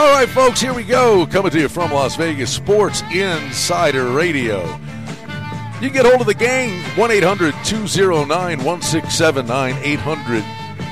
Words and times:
All 0.00 0.12
right, 0.12 0.30
folks, 0.30 0.62
here 0.62 0.72
we 0.72 0.82
go. 0.82 1.26
Coming 1.26 1.50
to 1.50 1.60
you 1.60 1.68
from 1.68 1.92
Las 1.92 2.16
Vegas, 2.16 2.50
Sports 2.50 3.02
Insider 3.12 4.12
Radio. 4.12 4.62
You 5.74 5.90
can 5.90 5.92
get 5.92 6.06
hold 6.06 6.22
of 6.22 6.26
the 6.26 6.32
gang, 6.32 6.82
1 6.96 7.10
800 7.10 7.54
209 7.62 8.64
1679, 8.64 9.76
800 9.76 10.44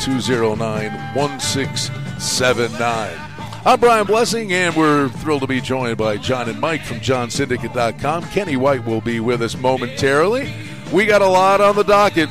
209 0.02 1.14
1679. 1.14 3.18
I'm 3.64 3.80
Brian 3.80 4.06
Blessing, 4.06 4.52
and 4.52 4.76
we're 4.76 5.08
thrilled 5.08 5.40
to 5.40 5.46
be 5.46 5.62
joined 5.62 5.96
by 5.96 6.18
John 6.18 6.50
and 6.50 6.60
Mike 6.60 6.84
from 6.84 7.00
JohnSyndicate.com. 7.00 8.24
Kenny 8.24 8.58
White 8.58 8.84
will 8.84 9.00
be 9.00 9.20
with 9.20 9.40
us 9.40 9.56
momentarily. 9.56 10.52
We 10.92 11.06
got 11.06 11.22
a 11.22 11.26
lot 11.26 11.62
on 11.62 11.76
the 11.76 11.82
docket. 11.82 12.28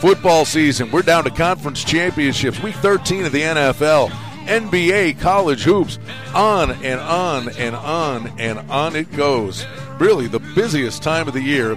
Football 0.00 0.46
season. 0.46 0.90
We're 0.90 1.02
down 1.02 1.22
to 1.24 1.30
conference 1.30 1.84
championships. 1.84 2.60
Week 2.60 2.74
13 2.74 3.26
of 3.26 3.30
the 3.30 3.42
NFL. 3.42 4.29
NBA, 4.50 5.20
college 5.20 5.62
hoops. 5.62 6.00
On 6.34 6.72
and 6.72 7.00
on 7.00 7.48
and 7.50 7.76
on 7.76 8.32
and 8.40 8.58
on 8.68 8.96
it 8.96 9.10
goes. 9.12 9.64
Really, 10.00 10.26
the 10.26 10.40
busiest 10.40 11.04
time 11.04 11.28
of 11.28 11.34
the 11.34 11.40
year 11.40 11.76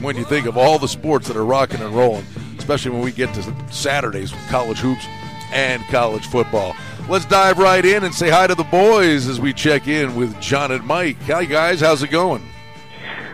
when 0.00 0.16
you 0.16 0.24
think 0.24 0.46
of 0.46 0.56
all 0.56 0.78
the 0.78 0.86
sports 0.86 1.26
that 1.26 1.36
are 1.36 1.44
rocking 1.44 1.80
and 1.80 1.92
rolling, 1.94 2.24
especially 2.58 2.92
when 2.92 3.00
we 3.00 3.10
get 3.10 3.34
to 3.34 3.72
Saturdays 3.72 4.32
with 4.32 4.46
college 4.48 4.78
hoops 4.78 5.04
and 5.52 5.82
college 5.86 6.26
football. 6.26 6.76
Let's 7.08 7.24
dive 7.24 7.58
right 7.58 7.84
in 7.84 8.04
and 8.04 8.14
say 8.14 8.28
hi 8.28 8.46
to 8.46 8.54
the 8.54 8.62
boys 8.64 9.26
as 9.26 9.40
we 9.40 9.52
check 9.52 9.88
in 9.88 10.14
with 10.14 10.40
John 10.40 10.70
and 10.70 10.84
Mike. 10.84 11.20
Hi, 11.22 11.44
guys. 11.44 11.80
How's 11.80 12.04
it 12.04 12.10
going? 12.10 12.42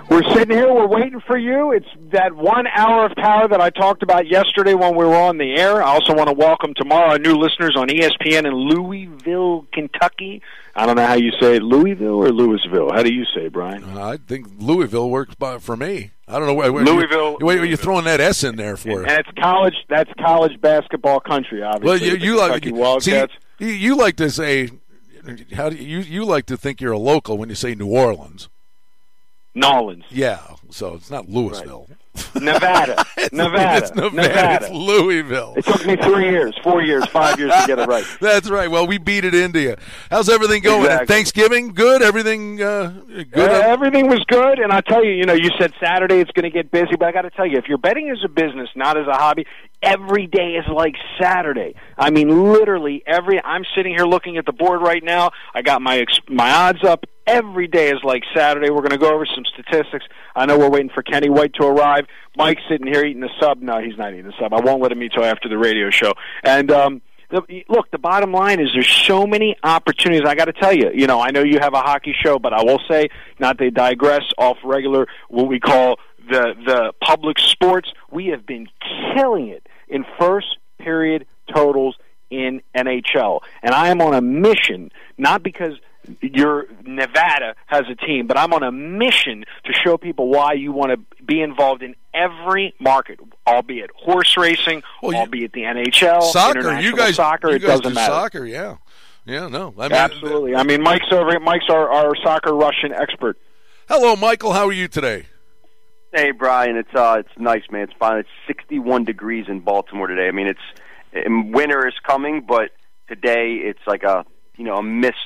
We're 0.09 0.23
sitting 0.35 0.57
here. 0.57 0.73
We're 0.73 0.87
waiting 0.87 1.21
for 1.21 1.37
you. 1.37 1.73
It's 1.73 1.89
that 2.13 2.35
one 2.35 2.67
hour 2.67 3.07
of 3.07 3.17
power 3.17 3.49
that 3.49 3.61
I 3.61 3.71
talked 3.71 4.03
about 4.03 4.27
yesterday 4.29 4.75
when 4.75 4.95
we 4.97 5.05
were 5.05 5.17
on 5.17 5.39
the 5.39 5.55
air. 5.55 5.83
I 5.83 5.95
also 5.95 6.15
want 6.15 6.29
to 6.29 6.35
welcome 6.35 6.75
tomorrow 6.75 7.13
our 7.13 7.19
new 7.19 7.35
listeners 7.35 7.75
on 7.77 7.89
ESPN 7.89 8.47
in 8.47 8.53
Louisville, 8.53 9.67
Kentucky. 9.73 10.43
I 10.77 10.87
don't 10.87 10.97
know 10.97 11.07
how 11.07 11.15
you 11.15 11.33
say 11.41 11.57
it, 11.57 11.63
Louisville 11.63 12.17
or 12.23 12.29
Louisville. 12.31 12.93
How 12.93 13.03
do 13.03 13.13
you 13.13 13.25
say, 13.35 13.47
it, 13.47 13.53
Brian? 13.53 13.83
Uh, 13.85 14.09
I 14.09 14.17
think 14.19 14.49
Louisville 14.59 15.09
works 15.09 15.35
by, 15.37 15.59
for 15.59 15.77
me. 15.77 16.13
I 16.29 16.39
don't 16.39 16.47
know 16.47 16.55
where, 16.55 16.73
where 16.73 16.85
Louisville. 16.85 17.39
You, 17.41 17.47
wait, 17.47 17.61
are 17.61 17.65
you 17.65 17.77
throwing 17.77 18.05
that 18.05 18.21
S 18.21 18.45
in 18.45 18.57
there 18.57 18.77
for? 18.77 19.03
And 19.03 19.11
it's 19.11 19.31
college. 19.39 19.75
That's 19.89 20.11
college 20.21 20.61
basketball 20.61 21.21
country, 21.21 21.63
obviously. 21.63 22.09
Well, 22.09 22.19
you, 22.19 22.25
you 22.25 22.37
like 22.39 22.65
Wildcats. 22.67 23.33
See, 23.59 23.67
you, 23.67 23.73
you 23.73 23.97
like 23.97 24.17
to 24.17 24.31
say 24.31 24.71
how 25.55 25.71
do 25.71 25.77
you 25.77 26.01
you 26.01 26.25
like 26.25 26.47
to 26.47 26.57
think 26.57 26.81
you're 26.81 26.93
a 26.93 26.99
local 26.99 27.39
when 27.39 27.49
you 27.49 27.55
say 27.55 27.75
New 27.75 27.89
Orleans? 27.89 28.49
Nolans. 29.55 30.05
Yeah, 30.11 30.41
so 30.71 30.95
it's 30.95 31.11
not 31.11 31.29
Louisville. 31.29 31.87
Right. 31.89 31.99
Nevada. 32.37 33.05
it's, 33.17 33.33
Nevada. 33.33 33.87
It's 33.87 33.95
Nevada. 33.95 34.17
Nevada. 34.17 34.67
It's 34.67 34.75
Louisville. 34.75 35.55
It 35.57 35.65
took 35.65 35.85
me 35.87 35.97
three 35.97 36.31
years, 36.31 36.57
four 36.63 36.83
years, 36.83 37.05
five 37.07 37.39
years 37.39 37.53
to 37.53 37.67
get 37.67 37.79
it 37.79 37.89
right. 37.89 38.05
That's 38.21 38.49
right. 38.49 38.71
Well, 38.71 38.87
we 38.87 38.99
beat 38.99 39.25
it 39.25 39.35
India. 39.35 39.79
How's 40.11 40.29
everything 40.29 40.63
going? 40.63 40.85
Exactly. 40.85 41.07
Thanksgiving 41.07 41.75
good? 41.75 42.03
Everything 42.03 42.63
uh, 42.63 42.95
good? 43.09 43.51
Uh, 43.51 43.63
everything 43.67 44.09
was 44.09 44.25
good. 44.29 44.59
And 44.59 44.73
I 44.73 44.81
tell 44.81 45.05
you, 45.05 45.11
you 45.13 45.25
know, 45.25 45.35
you 45.35 45.51
said 45.59 45.73
Saturday 45.81 46.21
it's 46.21 46.31
going 46.33 46.45
to 46.45 46.51
get 46.51 46.71
busy, 46.71 46.97
but 46.99 47.07
I 47.07 47.13
got 47.13 47.23
to 47.23 47.31
tell 47.31 47.47
you, 47.47 47.59
if 47.59 47.69
you're 47.69 47.79
betting 47.79 48.11
as 48.11 48.19
a 48.25 48.29
business, 48.29 48.69
not 48.77 48.97
as 48.97 49.07
a 49.07 49.15
hobby, 49.15 49.47
every 49.83 50.27
day 50.27 50.53
is 50.53 50.67
like 50.73 50.95
Saturday. 51.21 51.75
I 51.99 52.11
mean, 52.11 52.53
literally 52.53 53.03
every. 53.07 53.43
I'm 53.43 53.65
sitting 53.77 53.95
here 53.95 54.07
looking 54.07 54.37
at 54.37 54.47
the 54.47 54.53
board 54.53 54.83
right 54.83 55.03
now. 55.03 55.31
I 55.55 55.63
got 55.63 55.83
my 55.83 56.05
my 56.29 56.51
odds 56.51 56.85
up. 56.85 57.07
Every 57.27 57.67
day 57.67 57.91
is 57.91 58.01
like 58.03 58.23
Saturday. 58.35 58.71
We're 58.71 58.83
going 58.83 58.91
to 58.91 58.99
go 58.99 59.15
over 59.15 59.27
some 59.27 59.45
statistics. 59.47 60.05
I 60.37 60.47
know 60.47 60.59
we're 60.59 60.69
waiting 60.69 60.91
for 60.95 61.03
Kenny 61.03 61.31
White 61.31 61.55
to 61.55 61.67
arrive. 61.67 62.07
Mike's 62.37 62.63
sitting 62.69 62.87
here 62.87 63.05
eating 63.05 63.23
a 63.23 63.29
sub. 63.41 63.63
No, 63.63 63.81
he's 63.81 63.97
not 63.97 64.13
eating 64.13 64.27
a 64.27 64.37
sub. 64.39 64.53
I 64.53 64.61
won't 64.61 64.83
let 64.83 64.93
him 64.93 65.03
eat 65.03 65.13
till 65.15 65.25
after 65.25 65.49
the 65.49 65.57
radio 65.57 65.89
show. 65.89 66.13
And 66.43 66.71
um, 66.71 67.03
the, 67.31 67.65
look, 67.69 67.91
the 67.91 67.99
bottom 67.99 68.33
line 68.33 68.61
is 68.61 68.71
there's 68.73 68.89
so 68.89 69.27
many 69.27 69.57
opportunities. 69.63 70.27
I 70.27 70.35
got 70.35 70.47
to 70.47 70.53
tell 70.53 70.73
you, 70.73 70.91
you 70.95 71.07
know, 71.07 71.21
I 71.21 71.31
know 71.31 71.43
you 71.43 71.59
have 71.61 71.75
a 71.75 71.81
hockey 71.81 72.15
show, 72.23 72.39
but 72.39 72.53
I 72.53 72.63
will 72.63 72.81
say, 72.89 73.09
not 73.39 73.59
to 73.59 73.71
digress, 73.71 74.23
off 74.39 74.59
regular 74.63 75.07
what 75.29 75.49
we 75.49 75.61
call 75.61 75.99
the 76.31 76.55
the 76.65 76.93
public 77.03 77.39
sports. 77.39 77.91
We 78.11 78.27
have 78.29 78.47
been 78.47 78.69
killing 79.17 79.49
it 79.49 79.67
in 79.89 80.05
first 80.19 80.59
period 80.79 81.27
totals 81.53 81.97
in 82.31 82.63
NHL, 82.77 83.41
and 83.63 83.75
I 83.75 83.89
am 83.89 84.01
on 84.01 84.15
a 84.15 84.21
mission, 84.21 84.91
not 85.19 85.43
because 85.43 85.75
your 86.21 86.67
Nevada 86.85 87.55
has 87.67 87.85
a 87.91 87.95
team, 87.95 88.27
but 88.27 88.39
I'm 88.39 88.53
on 88.53 88.63
a 88.63 88.73
mission 88.73 89.45
to 89.65 89.73
show 89.73 89.97
people 89.97 90.29
why 90.29 90.53
you 90.53 90.73
want 90.73 90.93
to 90.93 91.23
be 91.25 91.41
involved 91.41 91.83
in 91.83 91.95
every 92.13 92.75
market, 92.79 93.21
albeit 93.47 93.91
horse 93.97 94.37
racing, 94.37 94.83
well, 95.03 95.17
albeit 95.17 95.53
the 95.53 95.63
NHL, 95.63 96.23
soccer. 96.23 96.81
You 96.81 96.97
guys, 96.97 97.17
soccer. 97.17 97.51
You 97.51 97.57
it 97.57 97.63
guys 97.63 97.81
doesn't 97.81 97.89
do 97.89 97.95
matter. 97.95 98.13
Soccer, 98.13 98.45
yeah, 98.45 98.77
yeah, 99.25 99.49
no, 99.49 99.75
I 99.79 99.89
mean, 99.89 99.93
absolutely. 99.93 100.55
I 100.55 100.63
mean, 100.63 100.83
Mike's 100.83 101.07
over. 101.11 101.39
Mike's 101.41 101.69
our, 101.71 101.91
our 101.91 102.15
soccer 102.23 102.53
Russian 102.55 102.93
expert. 102.93 103.39
Hello, 103.89 104.17
Michael. 104.17 104.53
How 104.53 104.67
are 104.67 104.73
you 104.73 104.89
today? 104.89 105.27
Hey, 106.13 106.31
Brian. 106.31 106.77
It's 106.77 106.95
uh, 106.95 107.17
it's 107.19 107.39
nice, 107.39 107.63
man. 107.71 107.83
It's 107.83 107.93
fine. 107.99 108.19
It's 108.19 108.29
61 108.47 109.05
degrees 109.05 109.47
in 109.49 109.61
Baltimore 109.61 110.07
today. 110.07 110.29
I 110.29 110.31
mean, 110.31 110.47
it's 110.47 110.61
winter 111.53 111.87
is 111.87 111.95
coming, 112.07 112.45
but 112.47 112.71
today 113.09 113.61
it's 113.63 113.81
like 113.87 114.03
a 114.03 114.25
you 114.57 114.65
know 114.65 114.77
a 114.77 114.83
mist 114.83 115.17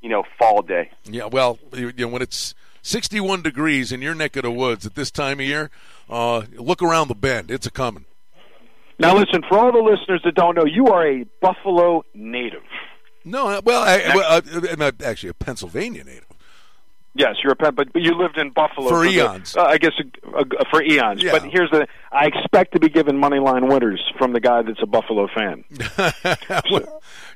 you 0.00 0.08
know, 0.08 0.24
fall 0.38 0.62
day. 0.62 0.90
Yeah, 1.04 1.26
well, 1.26 1.58
you 1.72 1.92
know, 1.96 2.08
when 2.08 2.22
it's 2.22 2.54
61 2.82 3.42
degrees 3.42 3.92
in 3.92 4.00
your 4.02 4.14
neck 4.14 4.36
of 4.36 4.42
the 4.42 4.50
woods 4.50 4.86
at 4.86 4.94
this 4.94 5.10
time 5.10 5.40
of 5.40 5.46
year, 5.46 5.70
uh, 6.08 6.42
look 6.56 6.82
around 6.82 7.08
the 7.08 7.14
bend. 7.14 7.50
It's 7.50 7.66
a 7.66 7.70
coming. 7.70 8.04
Now, 8.98 9.16
listen, 9.16 9.42
for 9.48 9.58
all 9.58 9.72
the 9.72 9.78
listeners 9.78 10.22
that 10.24 10.34
don't 10.34 10.56
know, 10.56 10.64
you 10.64 10.88
are 10.88 11.06
a 11.06 11.24
Buffalo 11.40 12.04
native. 12.14 12.62
No, 13.24 13.60
well, 13.64 13.82
I, 13.82 14.14
well 14.14 14.42
uh, 14.80 14.92
actually 15.04 15.28
a 15.28 15.34
Pennsylvania 15.34 16.02
native. 16.02 16.24
Yes, 17.14 17.36
you're 17.42 17.52
a 17.52 17.56
Penn, 17.56 17.74
but 17.74 17.88
you 17.94 18.14
lived 18.14 18.38
in 18.38 18.50
Buffalo 18.50 18.88
for, 18.88 19.02
for 19.02 19.04
eons. 19.04 19.54
The, 19.54 19.62
uh, 19.62 19.64
I 19.64 19.78
guess 19.78 19.92
uh, 20.24 20.44
for 20.70 20.82
eons. 20.82 21.20
Yeah. 21.20 21.32
But 21.32 21.44
here's 21.50 21.70
the: 21.70 21.88
I 22.12 22.26
expect 22.26 22.74
to 22.74 22.80
be 22.80 22.88
given 22.88 23.18
money 23.18 23.40
line 23.40 23.66
winners 23.66 24.00
from 24.18 24.32
the 24.32 24.40
guy 24.40 24.62
that's 24.62 24.80
a 24.82 24.86
Buffalo 24.86 25.26
fan. 25.34 25.64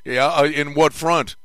yeah, 0.05 0.27
uh, 0.27 0.45
in 0.45 0.73
what 0.73 0.93
front? 0.93 1.35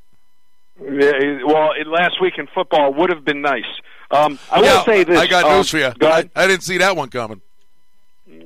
Yeah, 0.81 1.43
well, 1.45 1.73
last 1.87 2.21
week 2.21 2.35
in 2.39 2.47
football 2.55 2.95
would 2.95 3.11
have 3.11 3.25
been 3.25 3.43
nice. 3.43 3.65
Um, 4.11 4.39
I 4.51 4.63
yeah, 4.63 4.77
will 4.77 4.85
say 4.85 5.05
this. 5.05 5.19
I 5.19 5.27
got 5.27 5.45
um, 5.45 5.57
news 5.57 5.69
for 5.69 5.79
you. 5.79 5.93
I, 6.03 6.31
I, 6.35 6.47
didn't 6.47 6.63
see 6.63 6.79
that 6.79 6.97
one 6.97 7.11
coming. 7.11 7.43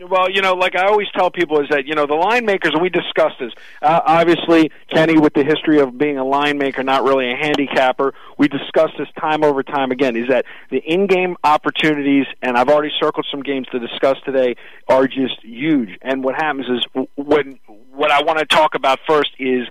Well, 0.08 0.30
you 0.30 0.42
know, 0.42 0.54
like 0.54 0.74
I 0.74 0.86
always 0.86 1.06
tell 1.14 1.30
people, 1.30 1.60
is 1.60 1.68
that 1.70 1.86
you 1.86 1.94
know 1.94 2.06
the 2.06 2.14
line 2.14 2.44
makers, 2.46 2.72
and 2.72 2.82
we 2.82 2.88
discussed 2.88 3.36
this. 3.38 3.52
Uh, 3.80 4.00
obviously, 4.04 4.70
Kenny, 4.92 5.18
with 5.18 5.34
the 5.34 5.44
history 5.44 5.78
of 5.80 5.96
being 5.96 6.18
a 6.18 6.24
line 6.24 6.58
maker, 6.58 6.82
not 6.82 7.04
really 7.04 7.30
a 7.30 7.36
handicapper, 7.36 8.14
we 8.38 8.48
discussed 8.48 8.94
this 8.98 9.08
time 9.20 9.44
over 9.44 9.62
time 9.62 9.90
again. 9.92 10.16
Is 10.16 10.28
that 10.28 10.46
the 10.70 10.78
in-game 10.78 11.36
opportunities, 11.44 12.26
and 12.40 12.56
I've 12.56 12.68
already 12.68 12.92
circled 12.98 13.26
some 13.30 13.42
games 13.42 13.68
to 13.72 13.78
discuss 13.78 14.16
today, 14.24 14.56
are 14.88 15.06
just 15.06 15.42
huge. 15.42 15.90
And 16.00 16.24
what 16.24 16.34
happens 16.34 16.66
is 16.68 17.04
when 17.16 17.60
what 17.92 18.10
I 18.10 18.22
want 18.22 18.38
to 18.38 18.46
talk 18.46 18.74
about 18.74 18.98
first 19.06 19.30
is 19.38 19.68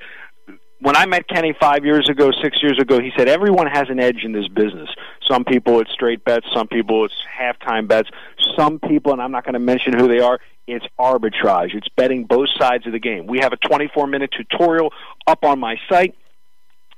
when 0.82 0.96
I 0.96 1.06
met 1.06 1.28
Kenny 1.28 1.54
five 1.60 1.86
years 1.86 2.10
ago, 2.10 2.32
six 2.42 2.58
years 2.62 2.80
ago, 2.80 3.00
he 3.00 3.12
said 3.16 3.30
everyone 3.30 3.68
has 3.68 3.88
an 3.90 4.00
edge 4.00 4.24
in 4.24 4.32
this 4.32 4.48
business. 4.48 4.90
Some 5.30 5.46
people 5.46 5.80
it's 5.80 5.92
straight 5.92 6.26
bets, 6.26 6.46
some 6.54 6.68
people 6.68 7.06
it's 7.06 7.14
halftime 7.40 7.88
bets, 7.88 8.10
some 8.58 8.80
people, 8.80 9.14
and 9.14 9.22
I'm 9.22 9.32
not 9.32 9.46
going 9.46 9.54
to 9.54 9.60
mention 9.60 9.98
who 9.98 10.08
they 10.08 10.20
are, 10.20 10.40
it's 10.68 10.86
arbitrage. 11.00 11.76
It's 11.76 11.88
betting 11.96 12.26
both 12.26 12.50
sides 12.58 12.88
of 12.88 12.94
the 12.94 13.00
game. 13.00 13.28
We 13.28 13.40
have 13.40 13.54
a 13.54 13.58
24 13.58 14.08
minute 14.08 14.32
tutorial 14.36 14.92
up 15.28 15.44
on 15.44 15.60
my 15.60 15.76
site 15.88 16.16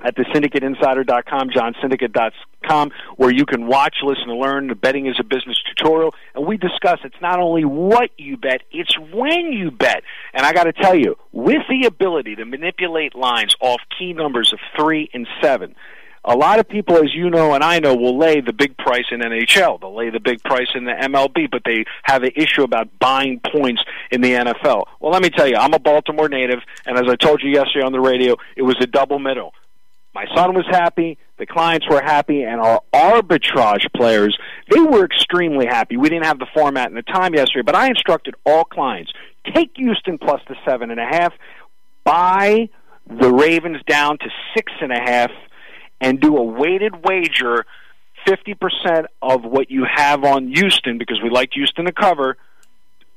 at 0.04 0.16
the 0.16 0.24
syndicateinsider.com, 0.24 1.50
johnsyndicate.com, 1.50 2.92
where 3.18 3.32
you 3.32 3.46
can 3.46 3.68
watch, 3.68 3.98
listen, 4.04 4.30
and 4.30 4.40
learn 4.40 4.68
the 4.68 4.76
betting 4.76 5.08
is 5.08 5.16
a 5.20 5.24
business 5.24 5.62
tutorial. 5.76 6.14
And 6.36 6.46
we 6.46 6.58
discuss 6.58 7.00
it's 7.04 7.16
not 7.22 7.40
only 7.40 7.66
what 7.66 8.12
you 8.18 8.38
bet, 8.38 8.62
it's 8.72 8.98
when 9.00 9.52
you 9.52 9.72
bet. 9.72 10.04
And 10.34 10.46
I 10.46 10.54
got 10.54 10.66
to 10.66 10.74
tell 10.74 10.96
you, 10.96 11.16
with 11.32 11.64
the 11.70 11.86
ability 11.88 12.36
to 12.36 12.46
manipulate 12.46 13.16
lines 13.16 13.56
off 13.60 13.82
key 13.98 14.14
numbers 14.14 14.54
of 14.54 14.60
three 14.76 15.10
and 15.14 15.28
seven, 15.42 15.76
a 16.26 16.36
lot 16.36 16.60
of 16.60 16.70
people, 16.70 16.98
as 16.98 17.14
you 17.14 17.30
know 17.30 17.54
and 17.54 17.64
I 17.64 17.80
know, 17.80 17.96
will 17.96 18.18
lay 18.18 18.40
the 18.40 18.54
big 18.54 18.78
price 18.78 19.06
in 19.12 19.20
NHL. 19.20 19.82
They'll 19.82 19.96
lay 19.96 20.10
the 20.10 20.22
big 20.22 20.42
price 20.44 20.70
in 20.74 20.86
the 20.86 20.92
MLB, 20.92 21.52
but 21.52 21.64
they 21.66 21.84
have 22.04 22.24
an 22.24 22.32
issue 22.36 22.64
about 22.64 22.88
buying 22.98 23.42
points 23.52 23.82
in 24.10 24.22
the 24.22 24.32
NFL. 24.32 24.86
Well, 25.02 25.12
let 25.12 25.22
me 25.22 25.30
tell 25.30 25.48
you, 25.48 25.58
I'm 25.58 25.74
a 25.74 25.80
Baltimore 25.80 26.30
native, 26.30 26.60
and 26.86 26.98
as 26.98 27.12
I 27.12 27.18
told 27.18 27.42
you 27.44 27.50
yesterday 27.50 27.86
on 27.86 27.92
the 27.92 28.00
radio, 28.00 28.38
it 28.56 28.62
was 28.62 28.78
a 28.80 28.88
double 28.88 29.20
middle. 29.20 29.54
My 30.14 30.26
son 30.36 30.54
was 30.54 30.66
happy, 30.70 31.18
the 31.40 31.48
clients 31.48 31.88
were 31.90 32.02
happy, 32.02 32.44
and 32.44 32.62
our 32.62 32.82
arbitrage 32.94 33.92
players, 33.96 34.38
they 34.70 34.80
were 34.80 35.04
extremely 35.04 35.66
happy. 35.66 35.98
We 35.98 36.10
didn't 36.10 36.26
have 36.26 36.38
the 36.38 36.48
format 36.54 36.88
and 36.88 36.98
the 36.98 37.02
time 37.02 37.34
yesterday, 37.34 37.64
but 37.66 37.76
I 37.76 37.88
instructed 37.88 38.36
all 38.46 38.64
clients, 38.64 39.12
take 39.56 39.72
Houston 39.76 40.20
plus 40.20 40.42
the 40.48 40.56
seven 40.66 40.92
and 40.92 41.00
a 41.00 41.06
half, 41.06 41.34
buy 42.04 42.70
the 43.08 43.34
Ravens 43.34 43.82
down 43.88 44.20
to 44.20 44.30
six 44.56 44.72
and 44.82 44.92
a 44.92 45.00
half, 45.00 45.32
and 46.00 46.22
do 46.22 46.38
a 46.38 46.44
weighted 46.44 47.04
wager, 47.04 47.66
50% 48.28 49.06
of 49.22 49.44
what 49.44 49.72
you 49.72 49.86
have 49.92 50.24
on 50.24 50.48
Houston, 50.54 50.98
because 50.98 51.20
we 51.24 51.30
like 51.30 51.50
Houston 51.54 51.86
to 51.86 51.92
cover, 51.92 52.38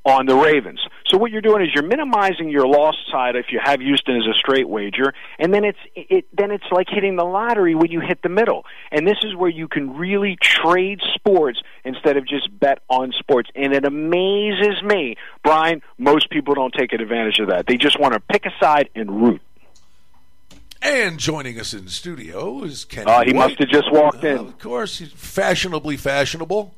on 0.06 0.24
the 0.26 0.34
Ravens. 0.36 0.80
So 1.08 1.18
what 1.18 1.30
you're 1.32 1.42
doing 1.42 1.62
is 1.62 1.68
you're 1.74 1.84
minimizing 1.86 2.48
your 2.48 2.66
loss 2.66 2.94
side 3.10 3.36
if 3.36 3.46
you 3.50 3.60
have 3.62 3.80
Houston 3.80 4.16
as 4.16 4.26
a 4.26 4.34
straight 4.34 4.68
wager, 4.68 5.12
and 5.38 5.52
then 5.52 5.64
it's 5.64 5.78
it 5.94 6.26
then 6.32 6.50
it's 6.52 6.64
like 6.70 6.86
hitting 6.88 7.16
the 7.16 7.24
lottery 7.24 7.74
when 7.74 7.90
you 7.90 8.00
hit 8.00 8.22
the 8.22 8.28
middle. 8.28 8.64
And 8.92 9.06
this 9.06 9.18
is 9.24 9.34
where 9.34 9.50
you 9.50 9.66
can 9.68 9.96
really 9.96 10.36
trade 10.40 11.00
sports 11.14 11.60
instead 11.84 12.16
of 12.16 12.26
just 12.26 12.48
bet 12.58 12.78
on 12.88 13.12
sports. 13.18 13.50
And 13.56 13.72
it 13.74 13.84
amazes 13.84 14.82
me, 14.82 15.16
Brian, 15.42 15.82
most 15.98 16.30
people 16.30 16.54
don't 16.54 16.72
take 16.72 16.92
advantage 16.92 17.38
of 17.40 17.48
that. 17.48 17.66
They 17.66 17.76
just 17.76 17.98
want 18.00 18.14
to 18.14 18.20
pick 18.20 18.46
a 18.46 18.52
side 18.60 18.88
and 18.94 19.10
root. 19.22 19.42
And 20.82 21.18
joining 21.18 21.58
us 21.58 21.74
in 21.74 21.84
the 21.84 21.90
studio 21.90 22.62
is 22.62 22.84
Kenny. 22.84 23.06
Uh, 23.10 23.24
he 23.24 23.32
White. 23.32 23.48
must 23.48 23.58
have 23.58 23.68
just 23.68 23.90
walked 23.90 24.22
Uh, 24.24 24.28
in. 24.28 24.38
of 24.38 24.58
course, 24.58 24.98
he's 24.98 25.10
fashionably 25.12 25.96
fashionable. 25.96 26.74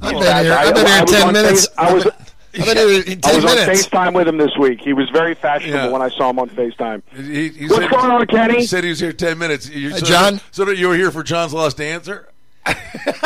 I've 0.00 0.12
been 0.12 0.22
here. 0.44 0.52
I- 0.54 0.62
I've 0.66 0.74
been 0.74 0.86
here 0.86 1.02
was 1.02 1.10
ten 1.12 1.26
on 1.28 1.32
minutes. 1.32 1.66
Face- 1.68 1.76
I 1.78 1.92
was 1.92 2.06
I've 2.54 2.64
been 2.66 2.76
here 2.76 3.02
in 3.06 3.12
I 3.12 3.14
ten 3.14 3.36
was 3.36 3.44
on. 3.44 3.56
FaceTime 3.56 4.14
with 4.14 4.28
him 4.28 4.36
this 4.36 4.56
week. 4.58 4.80
He 4.80 4.92
was 4.92 5.08
very 5.10 5.34
fashionable 5.34 5.86
Yeah. 5.86 5.88
when 5.90 6.02
I 6.02 6.10
saw 6.10 6.30
him 6.30 6.38
on 6.38 6.50
FaceTime. 6.50 7.02
He, 7.14 7.48
he 7.48 7.66
What's 7.66 7.76
said- 7.82 7.90
going 7.90 8.10
on, 8.10 8.26
Kenny? 8.26 8.58
He 8.60 8.66
said 8.66 8.84
he 8.84 8.90
was 8.90 9.00
here 9.00 9.12
ten 9.12 9.38
minutes. 9.38 9.68
You, 9.70 9.90
Hey, 9.90 9.98
so, 9.98 10.06
John? 10.06 10.40
So 10.50 10.64
that 10.66 10.76
you 10.76 10.88
were 10.88 10.96
here 10.96 11.10
for 11.10 11.22
John's 11.22 11.54
lost 11.54 11.80
answer. 11.80 12.28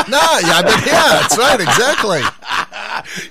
No, 0.08 0.19
yeah, 0.19 0.62
I've 0.64 0.87
yeah, 0.87 1.20
that's 1.20 1.37
right, 1.37 1.61
exactly. 1.61 2.20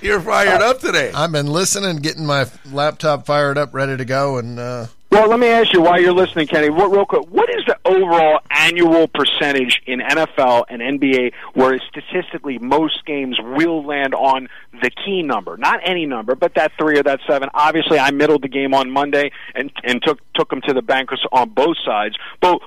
You're 0.08 0.20
fired 0.20 0.62
up 0.62 0.80
today. 0.80 1.12
I've 1.14 1.32
been 1.32 1.48
listening, 1.48 1.98
getting 1.98 2.26
my 2.26 2.46
laptop 2.72 3.26
fired 3.26 3.58
up, 3.58 3.74
ready 3.74 3.96
to 3.98 4.04
go, 4.06 4.38
and 4.38 4.60
uh, 4.60 4.88
Well, 5.16 5.30
let 5.30 5.40
me 5.40 5.48
ask 5.48 5.72
you 5.72 5.80
while 5.82 5.98
you're 5.98 6.12
listening, 6.12 6.46
Kenny. 6.46 6.70
What, 6.70 6.92
real 6.92 7.06
quick, 7.06 7.26
what 7.30 7.50
is 7.50 7.64
the 7.66 7.78
overall 7.86 8.42
annual 8.50 9.08
percentage 9.08 9.82
in 9.86 10.02
NFL 10.02 10.66
and 10.68 10.82
NBA 10.82 11.32
where 11.54 11.80
statistically 11.80 12.58
most 12.58 13.06
games 13.06 13.40
will 13.42 13.86
land 13.86 14.14
on 14.14 14.50
the 14.82 14.90
key 14.90 15.24
number, 15.24 15.56
not 15.56 15.80
any 15.86 16.06
number, 16.06 16.36
but 16.36 16.56
that 16.56 16.74
three 16.78 17.00
or 17.00 17.04
that 17.04 17.22
seven? 17.26 17.48
Obviously, 17.54 17.98
I 17.98 18.12
middled 18.12 18.42
the 18.42 18.50
game 18.50 18.74
on 18.74 18.92
Monday 18.92 19.32
and 19.54 19.72
and 19.86 20.04
took 20.04 20.20
took 20.34 20.50
them 20.50 20.60
to 20.68 20.74
the 20.74 20.82
bankers 20.82 21.26
on 21.32 21.48
both 21.52 21.78
sides. 21.86 22.18
But 22.42 22.60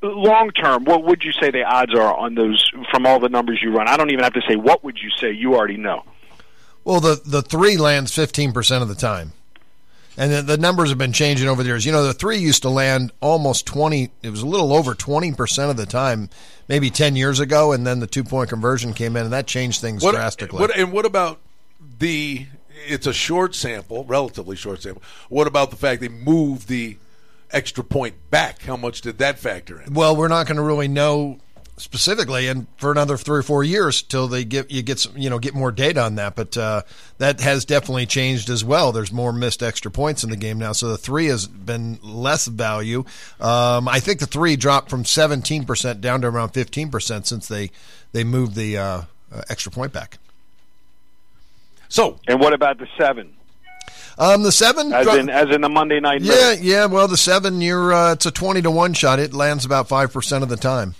long 0.00 0.52
term, 0.52 0.86
what 0.86 1.04
would 1.04 1.22
you 1.22 1.32
say 1.32 1.50
the 1.50 1.64
odds 1.64 1.94
are 1.94 2.16
on 2.16 2.34
those 2.34 2.66
from 2.90 3.04
all 3.04 3.20
the 3.20 3.28
numbers 3.28 3.60
you 3.62 3.76
run? 3.76 3.88
I 3.88 3.98
don't 3.98 4.10
even 4.10 4.24
have 4.24 4.32
to 4.32 4.42
say 4.48 4.56
what 4.56 4.82
would 4.84 4.96
you 4.96 5.10
say. 5.18 5.32
You 5.32 5.54
already 5.54 5.76
know. 5.76 6.04
well, 6.82 7.00
the 7.00 7.20
the 7.26 7.42
three 7.42 7.76
lands 7.76 8.10
fifteen 8.14 8.52
percent 8.52 8.80
of 8.80 8.88
the 8.88 8.94
time, 8.94 9.34
and 10.20 10.30
the, 10.30 10.42
the 10.42 10.58
numbers 10.58 10.90
have 10.90 10.98
been 10.98 11.14
changing 11.14 11.48
over 11.48 11.62
the 11.62 11.70
years. 11.70 11.86
You 11.86 11.92
know, 11.92 12.04
the 12.04 12.12
three 12.12 12.36
used 12.36 12.62
to 12.62 12.68
land 12.68 13.10
almost 13.20 13.66
twenty. 13.66 14.10
It 14.22 14.28
was 14.28 14.42
a 14.42 14.46
little 14.46 14.72
over 14.74 14.94
twenty 14.94 15.32
percent 15.32 15.70
of 15.70 15.78
the 15.78 15.86
time, 15.86 16.28
maybe 16.68 16.90
ten 16.90 17.16
years 17.16 17.40
ago, 17.40 17.72
and 17.72 17.86
then 17.86 18.00
the 18.00 18.06
two 18.06 18.22
point 18.22 18.50
conversion 18.50 18.92
came 18.92 19.16
in, 19.16 19.24
and 19.24 19.32
that 19.32 19.46
changed 19.46 19.80
things 19.80 20.02
What, 20.04 20.12
drastically. 20.14 20.60
what- 20.60 20.76
and 20.76 20.92
what 20.92 21.06
about 21.06 21.40
the? 21.98 22.46
It's 22.86 23.06
a 23.06 23.12
short 23.12 23.54
sample, 23.54 24.04
relatively 24.04 24.56
short 24.56 24.82
sample. 24.82 25.02
What 25.30 25.46
about 25.46 25.70
the 25.70 25.76
fact 25.76 26.00
they 26.02 26.08
moved 26.08 26.68
the 26.68 26.98
extra 27.50 27.82
point 27.82 28.14
back? 28.30 28.62
How 28.62 28.76
much 28.76 29.00
did 29.00 29.18
that 29.18 29.38
factor 29.38 29.80
in? 29.80 29.94
Well, 29.94 30.14
we're 30.16 30.28
not 30.28 30.46
going 30.46 30.56
to 30.56 30.62
really 30.62 30.88
know 30.88 31.38
specifically, 31.80 32.46
and 32.48 32.66
for 32.76 32.90
another 32.92 33.16
three 33.16 33.38
or 33.38 33.42
four 33.42 33.64
years 33.64 34.02
till 34.02 34.28
they 34.28 34.44
get 34.44 34.70
you 34.70 34.82
get 34.82 34.98
some, 35.00 35.16
you 35.18 35.28
know 35.30 35.38
get 35.38 35.54
more 35.54 35.72
data 35.72 36.02
on 36.02 36.14
that. 36.16 36.36
But 36.36 36.56
uh, 36.56 36.82
that 37.18 37.40
has 37.40 37.64
definitely 37.64 38.06
changed 38.06 38.48
as 38.50 38.64
well. 38.64 38.92
There's 38.92 39.10
more 39.12 39.32
missed 39.32 39.62
extra 39.62 39.90
points 39.90 40.22
in 40.24 40.30
the 40.30 40.36
game 40.36 40.58
now, 40.58 40.72
so 40.72 40.88
the 40.88 40.98
three 40.98 41.26
has 41.26 41.46
been 41.46 41.98
less 42.02 42.46
value. 42.46 43.04
Um, 43.40 43.88
I 43.88 44.00
think 44.00 44.20
the 44.20 44.26
three 44.26 44.56
dropped 44.56 44.90
from 44.90 45.04
17 45.04 45.64
percent 45.64 46.00
down 46.00 46.20
to 46.20 46.28
around 46.28 46.50
15 46.50 46.90
percent 46.90 47.26
since 47.26 47.48
they 47.48 47.70
they 48.12 48.24
moved 48.24 48.54
the 48.54 48.78
uh, 48.78 49.02
uh, 49.32 49.42
extra 49.48 49.72
point 49.72 49.92
back. 49.92 50.18
So 51.88 52.18
And 52.28 52.40
what 52.40 52.52
about 52.52 52.78
the 52.78 52.86
seven? 52.96 53.32
Um, 54.18 54.42
the 54.42 54.52
seven, 54.52 54.92
As 54.92 55.06
dro- 55.06 55.14
in 55.16 55.30
as 55.30 55.48
in 55.50 55.60
the 55.62 55.68
Monday 55.68 55.98
night. 55.98 56.20
yeah, 56.20 56.50
middle? 56.50 56.64
yeah. 56.64 56.86
Well, 56.86 57.08
the 57.08 57.16
seven, 57.16 57.60
you're 57.62 57.92
uh, 57.92 58.12
it's 58.12 58.26
a 58.26 58.30
20 58.30 58.62
to 58.62 58.70
one 58.70 58.92
shot. 58.92 59.18
It 59.18 59.32
lands 59.32 59.64
about 59.64 59.88
five 59.88 60.12
percent 60.12 60.42
of 60.42 60.48
the 60.50 60.56
time. 60.58 60.94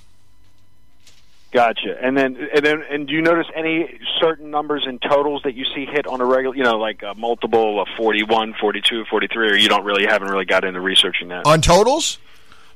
Gotcha. 1.52 1.96
And 2.00 2.16
then, 2.16 2.36
and 2.54 2.64
then, 2.64 2.82
and 2.88 3.08
do 3.08 3.12
you 3.12 3.22
notice 3.22 3.46
any 3.56 3.98
certain 4.20 4.50
numbers 4.52 4.84
and 4.86 5.02
totals 5.02 5.42
that 5.42 5.54
you 5.54 5.64
see 5.74 5.84
hit 5.84 6.06
on 6.06 6.20
a 6.20 6.24
regular, 6.24 6.54
you 6.54 6.62
know, 6.62 6.78
like 6.78 7.02
a 7.02 7.14
multiple 7.16 7.80
of 7.82 7.88
41, 7.96 8.54
42, 8.60 9.04
43, 9.10 9.50
or 9.50 9.56
you 9.56 9.68
don't 9.68 9.84
really, 9.84 10.06
haven't 10.06 10.28
really 10.28 10.44
got 10.44 10.64
into 10.64 10.80
researching 10.80 11.28
that? 11.28 11.46
On 11.46 11.60
totals, 11.60 12.18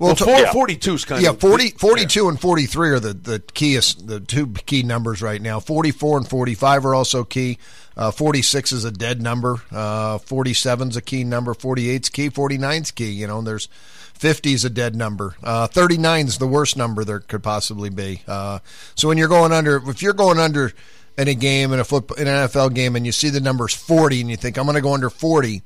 well, 0.00 0.08
well, 0.08 0.16
to- 0.16 0.24
four, 0.24 0.40
yeah. 0.40 0.52
42 0.52 0.94
is 0.94 1.04
kind 1.04 1.22
Yeah, 1.22 1.30
of 1.30 1.40
40, 1.40 1.70
42 1.70 2.28
and 2.28 2.40
43 2.40 2.90
are 2.90 2.98
the, 3.00 3.12
the 3.12 3.38
keyest, 3.54 4.08
the 4.08 4.18
two 4.18 4.48
key 4.66 4.82
numbers 4.82 5.22
right 5.22 5.40
now. 5.40 5.60
44 5.60 6.18
and 6.18 6.28
45 6.28 6.84
are 6.86 6.94
also 6.96 7.22
key. 7.22 7.58
Uh, 7.96 8.10
46 8.10 8.72
is 8.72 8.84
a 8.84 8.90
dead 8.90 9.22
number. 9.22 9.58
Uh, 9.70 10.18
47 10.18 10.88
is 10.88 10.96
a 10.96 11.00
key 11.00 11.22
number. 11.22 11.54
48 11.54 12.02
is 12.02 12.08
key. 12.08 12.28
49 12.28 12.82
is 12.82 12.90
key. 12.90 13.10
You 13.12 13.28
know, 13.28 13.40
there's 13.40 13.68
50 14.14 14.52
is 14.52 14.64
a 14.64 14.70
dead 14.70 14.94
number. 14.94 15.36
Uh, 15.42 15.66
39 15.66 16.26
is 16.26 16.38
the 16.38 16.46
worst 16.46 16.76
number 16.76 17.04
there 17.04 17.20
could 17.20 17.42
possibly 17.42 17.90
be. 17.90 18.22
Uh, 18.26 18.60
so 18.94 19.08
when 19.08 19.18
you're 19.18 19.28
going 19.28 19.52
under, 19.52 19.76
if 19.88 20.02
you're 20.02 20.12
going 20.12 20.38
under 20.38 20.72
in 21.18 21.28
a 21.28 21.34
game, 21.34 21.72
in 21.72 21.80
a 21.80 21.84
football, 21.84 22.16
in 22.16 22.26
an 22.26 22.48
NFL 22.48 22.74
game, 22.74 22.96
and 22.96 23.04
you 23.04 23.12
see 23.12 23.28
the 23.28 23.40
numbers 23.40 23.74
40 23.74 24.20
and 24.22 24.30
you 24.30 24.36
think, 24.36 24.56
I'm 24.56 24.64
going 24.64 24.76
to 24.76 24.80
go 24.80 24.94
under 24.94 25.10
40, 25.10 25.62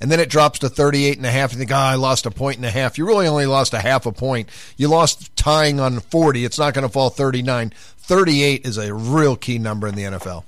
and 0.00 0.10
then 0.10 0.20
it 0.20 0.28
drops 0.28 0.60
to 0.60 0.68
38 0.68 1.16
and 1.16 1.26
a 1.26 1.30
half. 1.30 1.52
You 1.52 1.58
think, 1.58 1.72
oh, 1.72 1.76
I 1.76 1.96
lost 1.96 2.26
a 2.26 2.30
point 2.30 2.56
and 2.56 2.66
a 2.66 2.70
half. 2.70 2.98
You 2.98 3.06
really 3.06 3.26
only 3.26 3.46
lost 3.46 3.74
a 3.74 3.80
half 3.80 4.06
a 4.06 4.12
point. 4.12 4.48
You 4.76 4.88
lost 4.88 5.34
tying 5.36 5.80
on 5.80 5.98
40. 5.98 6.44
It's 6.44 6.58
not 6.58 6.74
going 6.74 6.86
to 6.86 6.92
fall 6.92 7.10
39. 7.10 7.72
38 7.98 8.66
is 8.66 8.78
a 8.78 8.94
real 8.94 9.34
key 9.34 9.58
number 9.58 9.88
in 9.88 9.94
the 9.94 10.04
NFL. 10.04 10.44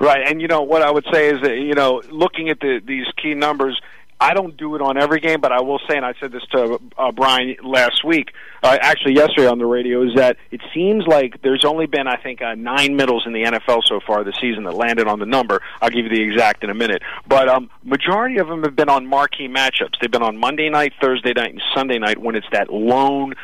Right. 0.00 0.26
And 0.26 0.40
you 0.40 0.48
know 0.48 0.62
what 0.62 0.82
I 0.82 0.90
would 0.90 1.06
say 1.12 1.28
is 1.28 1.40
that 1.42 1.56
you 1.58 1.74
know, 1.74 2.02
looking 2.10 2.48
at 2.48 2.60
the 2.60 2.80
these 2.84 3.06
key 3.16 3.34
numbers. 3.34 3.80
I 4.20 4.32
don't 4.32 4.56
do 4.56 4.74
it 4.76 4.80
on 4.80 4.96
every 4.96 5.20
game, 5.20 5.40
but 5.40 5.52
I 5.52 5.60
will 5.60 5.80
say, 5.88 5.96
and 5.96 6.04
I 6.06 6.14
said 6.20 6.32
this 6.32 6.44
to 6.52 6.80
uh, 6.96 7.12
Brian 7.12 7.56
last 7.62 8.04
week, 8.04 8.32
uh, 8.62 8.78
actually 8.80 9.14
yesterday 9.14 9.48
on 9.48 9.58
the 9.58 9.66
radio, 9.66 10.02
is 10.02 10.14
that 10.16 10.36
it 10.50 10.60
seems 10.72 11.06
like 11.06 11.42
there's 11.42 11.64
only 11.64 11.86
been, 11.86 12.06
I 12.06 12.16
think, 12.16 12.40
uh, 12.40 12.54
nine 12.54 12.96
middles 12.96 13.24
in 13.26 13.32
the 13.32 13.42
NFL 13.42 13.82
so 13.86 14.00
far 14.06 14.24
this 14.24 14.36
season 14.40 14.64
that 14.64 14.74
landed 14.74 15.08
on 15.08 15.18
the 15.18 15.26
number. 15.26 15.60
I'll 15.82 15.90
give 15.90 16.04
you 16.04 16.10
the 16.10 16.22
exact 16.22 16.64
in 16.64 16.70
a 16.70 16.74
minute, 16.74 17.02
but 17.26 17.48
um, 17.48 17.70
majority 17.82 18.38
of 18.38 18.48
them 18.48 18.62
have 18.62 18.76
been 18.76 18.88
on 18.88 19.06
marquee 19.06 19.48
matchups. 19.48 19.94
They've 20.00 20.10
been 20.10 20.22
on 20.22 20.36
Monday 20.36 20.70
night, 20.70 20.92
Thursday 21.00 21.32
night, 21.34 21.50
and 21.50 21.62
Sunday 21.74 21.98
night 21.98 22.18
when 22.18 22.36
it's 22.36 22.46
that 22.52 22.72
lone 22.72 23.34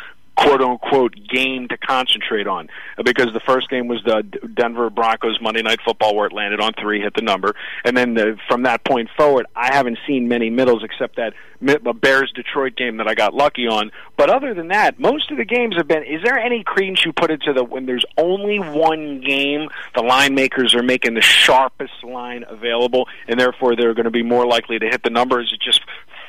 quote 0.40 0.62
unquote 0.62 1.14
game 1.28 1.68
to 1.68 1.76
concentrate 1.76 2.46
on 2.46 2.68
Uh, 2.98 3.02
because 3.02 3.32
the 3.32 3.40
first 3.40 3.68
game 3.68 3.88
was 3.88 4.00
the 4.04 4.22
Denver 4.54 4.90
Broncos 4.90 5.38
Monday 5.40 5.62
Night 5.62 5.80
Football 5.84 6.16
where 6.16 6.26
it 6.26 6.32
landed 6.32 6.60
on 6.60 6.72
three, 6.80 7.00
hit 7.00 7.14
the 7.14 7.22
number, 7.22 7.54
and 7.84 7.96
then 7.96 8.14
the, 8.14 8.36
from 8.48 8.62
that 8.62 8.84
point 8.84 9.08
forward, 9.16 9.46
I 9.54 9.74
haven't 9.74 9.98
seen 10.06 10.28
many 10.28 10.50
middles 10.50 10.82
except 10.82 11.16
that 11.16 11.34
uh, 11.68 11.92
Bears 11.92 12.32
Detroit 12.34 12.76
game 12.76 12.96
that 12.96 13.08
I 13.08 13.14
got 13.14 13.34
lucky 13.34 13.66
on. 13.66 13.90
But 14.16 14.30
other 14.30 14.54
than 14.54 14.68
that, 14.68 14.98
most 14.98 15.30
of 15.30 15.36
the 15.36 15.44
games 15.44 15.76
have 15.76 15.86
been. 15.86 16.04
Is 16.04 16.22
there 16.24 16.38
any 16.38 16.64
credence 16.64 17.04
you 17.04 17.12
put 17.12 17.30
into 17.30 17.52
the 17.52 17.64
when 17.64 17.86
there's 17.86 18.04
only 18.16 18.58
one 18.58 19.20
game, 19.20 19.68
the 19.94 20.02
line 20.02 20.34
makers 20.34 20.74
are 20.74 20.82
making 20.82 21.14
the 21.14 21.20
sharpest 21.20 22.02
line 22.02 22.44
available, 22.48 23.08
and 23.28 23.38
therefore 23.38 23.76
they're 23.76 23.94
going 23.94 24.04
to 24.04 24.10
be 24.10 24.22
more 24.22 24.46
likely 24.46 24.78
to 24.78 24.86
hit 24.86 25.02
the 25.02 25.10
number? 25.10 25.40
Is 25.40 25.52
it 25.52 25.60
just 25.60 25.80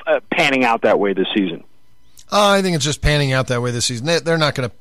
uh, 0.05 0.19
panning 0.31 0.65
out 0.65 0.81
that 0.81 0.99
way 0.99 1.13
this 1.13 1.27
season? 1.35 1.63
Uh, 2.31 2.49
I 2.49 2.61
think 2.61 2.75
it's 2.75 2.85
just 2.85 3.01
panning 3.01 3.33
out 3.33 3.47
that 3.47 3.61
way 3.61 3.71
this 3.71 3.85
season. 3.85 4.05
They, 4.05 4.19
they're 4.19 4.37
not 4.37 4.55
going 4.55 4.69
to, 4.69 4.75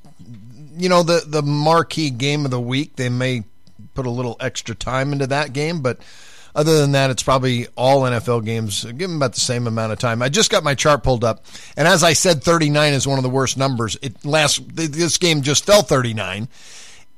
you 0.76 0.88
know, 0.88 1.02
the 1.02 1.24
the 1.26 1.42
marquee 1.42 2.10
game 2.10 2.44
of 2.44 2.50
the 2.50 2.60
week. 2.60 2.96
They 2.96 3.08
may 3.08 3.44
put 3.94 4.06
a 4.06 4.10
little 4.10 4.36
extra 4.38 4.74
time 4.74 5.12
into 5.12 5.26
that 5.26 5.52
game, 5.52 5.82
but 5.82 5.98
other 6.54 6.78
than 6.78 6.92
that, 6.92 7.10
it's 7.10 7.22
probably 7.22 7.66
all 7.76 8.02
NFL 8.02 8.44
games. 8.44 8.84
Give 8.84 8.98
them 8.98 9.16
about 9.16 9.34
the 9.34 9.40
same 9.40 9.66
amount 9.66 9.92
of 9.92 9.98
time. 9.98 10.22
I 10.22 10.28
just 10.28 10.50
got 10.50 10.64
my 10.64 10.74
chart 10.74 11.02
pulled 11.02 11.24
up, 11.24 11.44
and 11.76 11.86
as 11.88 12.02
I 12.04 12.12
said, 12.12 12.42
39 12.42 12.92
is 12.92 13.06
one 13.06 13.18
of 13.18 13.24
the 13.24 13.30
worst 13.30 13.56
numbers. 13.56 13.96
It 14.00 14.24
last 14.24 14.76
this 14.76 15.18
game 15.18 15.42
just 15.42 15.66
fell 15.66 15.82
39. 15.82 16.48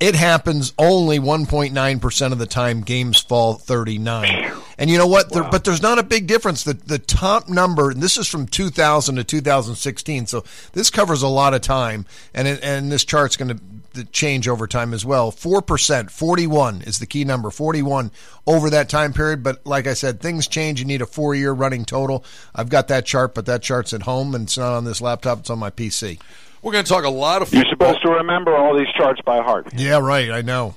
It 0.00 0.16
happens 0.16 0.72
only 0.78 1.20
1.9% 1.20 2.32
of 2.32 2.38
the 2.38 2.46
time 2.46 2.80
games 2.80 3.20
fall 3.20 3.54
39. 3.54 4.52
And 4.82 4.90
you 4.90 4.98
know 4.98 5.06
what? 5.06 5.30
There, 5.30 5.44
but 5.44 5.62
there's 5.62 5.80
not 5.80 6.00
a 6.00 6.02
big 6.02 6.26
difference. 6.26 6.64
The, 6.64 6.74
the 6.74 6.98
top 6.98 7.48
number, 7.48 7.92
and 7.92 8.02
this 8.02 8.16
is 8.16 8.26
from 8.26 8.48
2000 8.48 9.14
to 9.14 9.22
2016, 9.22 10.26
so 10.26 10.42
this 10.72 10.90
covers 10.90 11.22
a 11.22 11.28
lot 11.28 11.54
of 11.54 11.60
time, 11.60 12.04
and, 12.34 12.48
it, 12.48 12.64
and 12.64 12.90
this 12.90 13.04
chart's 13.04 13.36
going 13.36 13.56
to 13.94 14.04
change 14.06 14.48
over 14.48 14.66
time 14.66 14.92
as 14.92 15.04
well. 15.04 15.30
4%, 15.30 16.10
41 16.10 16.82
is 16.82 16.98
the 16.98 17.06
key 17.06 17.22
number, 17.22 17.50
41 17.50 18.10
over 18.44 18.70
that 18.70 18.88
time 18.88 19.12
period. 19.12 19.44
But 19.44 19.64
like 19.64 19.86
I 19.86 19.94
said, 19.94 20.18
things 20.18 20.48
change. 20.48 20.80
You 20.80 20.84
need 20.84 21.00
a 21.00 21.06
four 21.06 21.36
year 21.36 21.52
running 21.52 21.84
total. 21.84 22.24
I've 22.52 22.68
got 22.68 22.88
that 22.88 23.06
chart, 23.06 23.36
but 23.36 23.46
that 23.46 23.62
chart's 23.62 23.92
at 23.92 24.02
home, 24.02 24.34
and 24.34 24.46
it's 24.46 24.58
not 24.58 24.72
on 24.72 24.84
this 24.84 25.00
laptop, 25.00 25.38
it's 25.38 25.50
on 25.50 25.60
my 25.60 25.70
PC. 25.70 26.18
we're 26.60 26.72
going 26.72 26.84
to 26.84 26.92
talk 26.92 27.04
a 27.04 27.08
lot 27.08 27.40
of 27.40 27.54
You're 27.54 27.66
supposed 27.70 28.02
to 28.02 28.10
remember 28.10 28.56
all 28.56 28.76
these 28.76 28.92
charts 28.96 29.20
by 29.24 29.36
heart. 29.42 29.68
Yeah, 29.76 30.00
right. 30.00 30.32
I 30.32 30.42
know. 30.42 30.74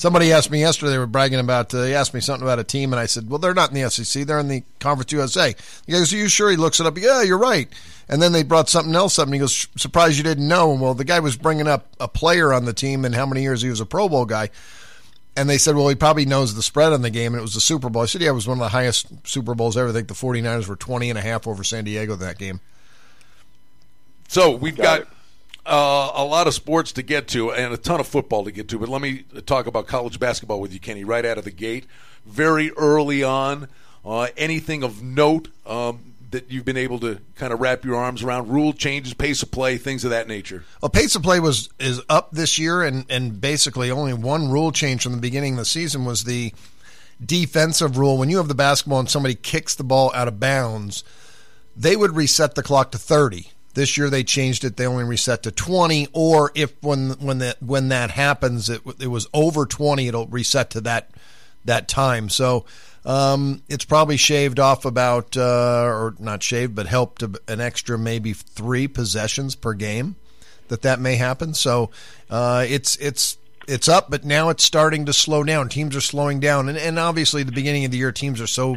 Somebody 0.00 0.32
asked 0.32 0.50
me 0.50 0.60
yesterday. 0.60 0.92
They 0.92 0.98
were 0.98 1.06
bragging 1.06 1.40
about. 1.40 1.74
Uh, 1.74 1.82
they 1.82 1.94
asked 1.94 2.14
me 2.14 2.20
something 2.20 2.42
about 2.42 2.58
a 2.58 2.64
team, 2.64 2.94
and 2.94 2.98
I 2.98 3.04
said, 3.04 3.28
"Well, 3.28 3.38
they're 3.38 3.52
not 3.52 3.68
in 3.68 3.74
the 3.74 3.90
SEC. 3.90 4.24
They're 4.24 4.38
in 4.38 4.48
the 4.48 4.62
Conference 4.78 5.12
USA." 5.12 5.54
He 5.86 5.92
goes, 5.92 6.10
"Are 6.10 6.16
you 6.16 6.26
sure?" 6.26 6.50
He 6.50 6.56
looks 6.56 6.80
it 6.80 6.86
up. 6.86 6.96
Yeah, 6.96 7.20
you're 7.20 7.36
right. 7.36 7.68
And 8.08 8.22
then 8.22 8.32
they 8.32 8.42
brought 8.42 8.70
something 8.70 8.94
else 8.94 9.18
up, 9.18 9.26
and 9.26 9.34
he 9.34 9.40
goes, 9.40 9.66
"Surprised 9.76 10.16
you 10.16 10.24
didn't 10.24 10.48
know." 10.48 10.72
And 10.72 10.80
well, 10.80 10.94
the 10.94 11.04
guy 11.04 11.20
was 11.20 11.36
bringing 11.36 11.68
up 11.68 11.86
a 12.00 12.08
player 12.08 12.50
on 12.50 12.64
the 12.64 12.72
team 12.72 13.04
and 13.04 13.14
how 13.14 13.26
many 13.26 13.42
years 13.42 13.60
he 13.60 13.68
was 13.68 13.80
a 13.80 13.84
Pro 13.84 14.08
Bowl 14.08 14.24
guy. 14.24 14.48
and 15.36 15.48
they 15.50 15.58
said, 15.58 15.76
well, 15.76 15.88
he 15.88 15.94
probably 15.94 16.24
knows 16.24 16.54
the 16.54 16.62
spread 16.62 16.92
on 16.92 17.02
the 17.02 17.10
game, 17.10 17.34
and 17.34 17.38
it 17.38 17.42
was 17.42 17.54
the 17.54 17.60
Super 17.60 17.88
Bowl. 17.90 18.02
I 18.02 18.06
said, 18.06 18.20
yeah, 18.22 18.30
it 18.30 18.32
was 18.34 18.48
one 18.48 18.58
of 18.58 18.62
the 18.62 18.70
highest 18.70 19.06
Super 19.24 19.54
Bowls 19.54 19.76
ever. 19.76 19.90
I 19.90 19.92
think 19.92 20.08
the 20.08 20.14
49ers 20.14 20.66
were 20.66 20.76
20 20.76 21.08
and 21.10 21.18
a 21.18 21.22
half 21.22 21.46
over 21.46 21.62
San 21.62 21.84
Diego 21.84 22.16
that 22.16 22.38
game. 22.38 22.60
So 24.28 24.50
we've 24.56 24.76
Got 24.76 25.00
got 25.00 25.08
uh, 25.66 26.12
a 26.14 26.24
lot 26.24 26.46
of 26.46 26.54
sports 26.54 26.92
to 26.92 27.02
get 27.02 27.28
to 27.28 27.52
and 27.52 27.72
a 27.72 27.76
ton 27.76 28.00
of 28.00 28.06
football 28.06 28.44
to 28.44 28.50
get 28.50 28.68
to. 28.68 28.78
But 28.78 28.88
let 28.88 29.00
me 29.00 29.24
talk 29.46 29.66
about 29.66 29.86
college 29.86 30.18
basketball 30.18 30.60
with 30.60 30.72
you, 30.72 30.80
Kenny, 30.80 31.04
right 31.04 31.24
out 31.24 31.38
of 31.38 31.44
the 31.44 31.50
gate. 31.50 31.86
Very 32.26 32.70
early 32.72 33.22
on, 33.22 33.68
uh, 34.04 34.28
anything 34.36 34.82
of 34.82 35.02
note 35.02 35.48
um, 35.66 36.14
that 36.30 36.50
you've 36.50 36.64
been 36.64 36.76
able 36.76 36.98
to 37.00 37.18
kind 37.34 37.52
of 37.52 37.60
wrap 37.60 37.84
your 37.84 37.96
arms 37.96 38.22
around? 38.22 38.48
Rule 38.48 38.72
changes, 38.72 39.14
pace 39.14 39.42
of 39.42 39.50
play, 39.50 39.78
things 39.78 40.04
of 40.04 40.10
that 40.10 40.28
nature. 40.28 40.64
Well, 40.80 40.90
pace 40.90 41.16
of 41.16 41.22
play 41.22 41.40
was 41.40 41.68
is 41.78 42.00
up 42.08 42.30
this 42.30 42.58
year, 42.58 42.82
and 42.82 43.04
and 43.10 43.40
basically 43.40 43.90
only 43.90 44.14
one 44.14 44.50
rule 44.50 44.72
change 44.72 45.02
from 45.02 45.12
the 45.12 45.18
beginning 45.18 45.54
of 45.54 45.58
the 45.58 45.64
season 45.64 46.04
was 46.04 46.24
the 46.24 46.52
defensive 47.24 47.98
rule. 47.98 48.16
When 48.16 48.30
you 48.30 48.36
have 48.38 48.48
the 48.48 48.54
basketball 48.54 49.00
and 49.00 49.10
somebody 49.10 49.34
kicks 49.34 49.74
the 49.74 49.84
ball 49.84 50.12
out 50.14 50.28
of 50.28 50.38
bounds, 50.38 51.04
they 51.76 51.96
would 51.96 52.16
reset 52.16 52.54
the 52.54 52.62
clock 52.62 52.92
to 52.92 52.98
thirty. 52.98 53.50
This 53.74 53.96
year 53.96 54.10
they 54.10 54.24
changed 54.24 54.64
it; 54.64 54.76
they 54.76 54.86
only 54.86 55.04
reset 55.04 55.42
to 55.44 55.50
twenty. 55.50 56.08
Or 56.12 56.52
if 56.54 56.72
when 56.82 57.10
when 57.20 57.38
that 57.38 57.62
when 57.62 57.88
that 57.88 58.10
happens, 58.10 58.68
it 58.68 58.82
it 58.98 59.08
was 59.08 59.28
over 59.32 59.66
twenty, 59.66 60.08
it'll 60.08 60.26
reset 60.26 60.70
to 60.70 60.80
that 60.82 61.10
that 61.64 61.88
time. 61.88 62.28
So. 62.28 62.64
Um, 63.02 63.62
it's 63.70 63.86
probably 63.86 64.18
shaved 64.18 64.60
off 64.60 64.84
about, 64.84 65.34
uh, 65.34 65.84
or 65.86 66.14
not 66.18 66.42
shaved, 66.42 66.74
but 66.74 66.86
helped 66.86 67.22
an 67.22 67.58
extra 67.58 67.96
maybe 67.96 68.34
three 68.34 68.88
possessions 68.88 69.54
per 69.54 69.72
game 69.72 70.16
that 70.68 70.82
that 70.82 71.00
may 71.00 71.16
happen. 71.16 71.54
So 71.54 71.88
uh, 72.28 72.66
it's 72.68 72.96
it's 72.96 73.38
it's 73.66 73.88
up, 73.88 74.10
but 74.10 74.24
now 74.24 74.50
it's 74.50 74.64
starting 74.64 75.06
to 75.06 75.14
slow 75.14 75.44
down. 75.44 75.70
Teams 75.70 75.96
are 75.96 76.00
slowing 76.02 76.40
down, 76.40 76.68
and, 76.68 76.76
and 76.76 76.98
obviously 76.98 77.42
the 77.42 77.52
beginning 77.52 77.86
of 77.86 77.90
the 77.90 77.96
year, 77.96 78.12
teams 78.12 78.38
are 78.38 78.46
so 78.46 78.76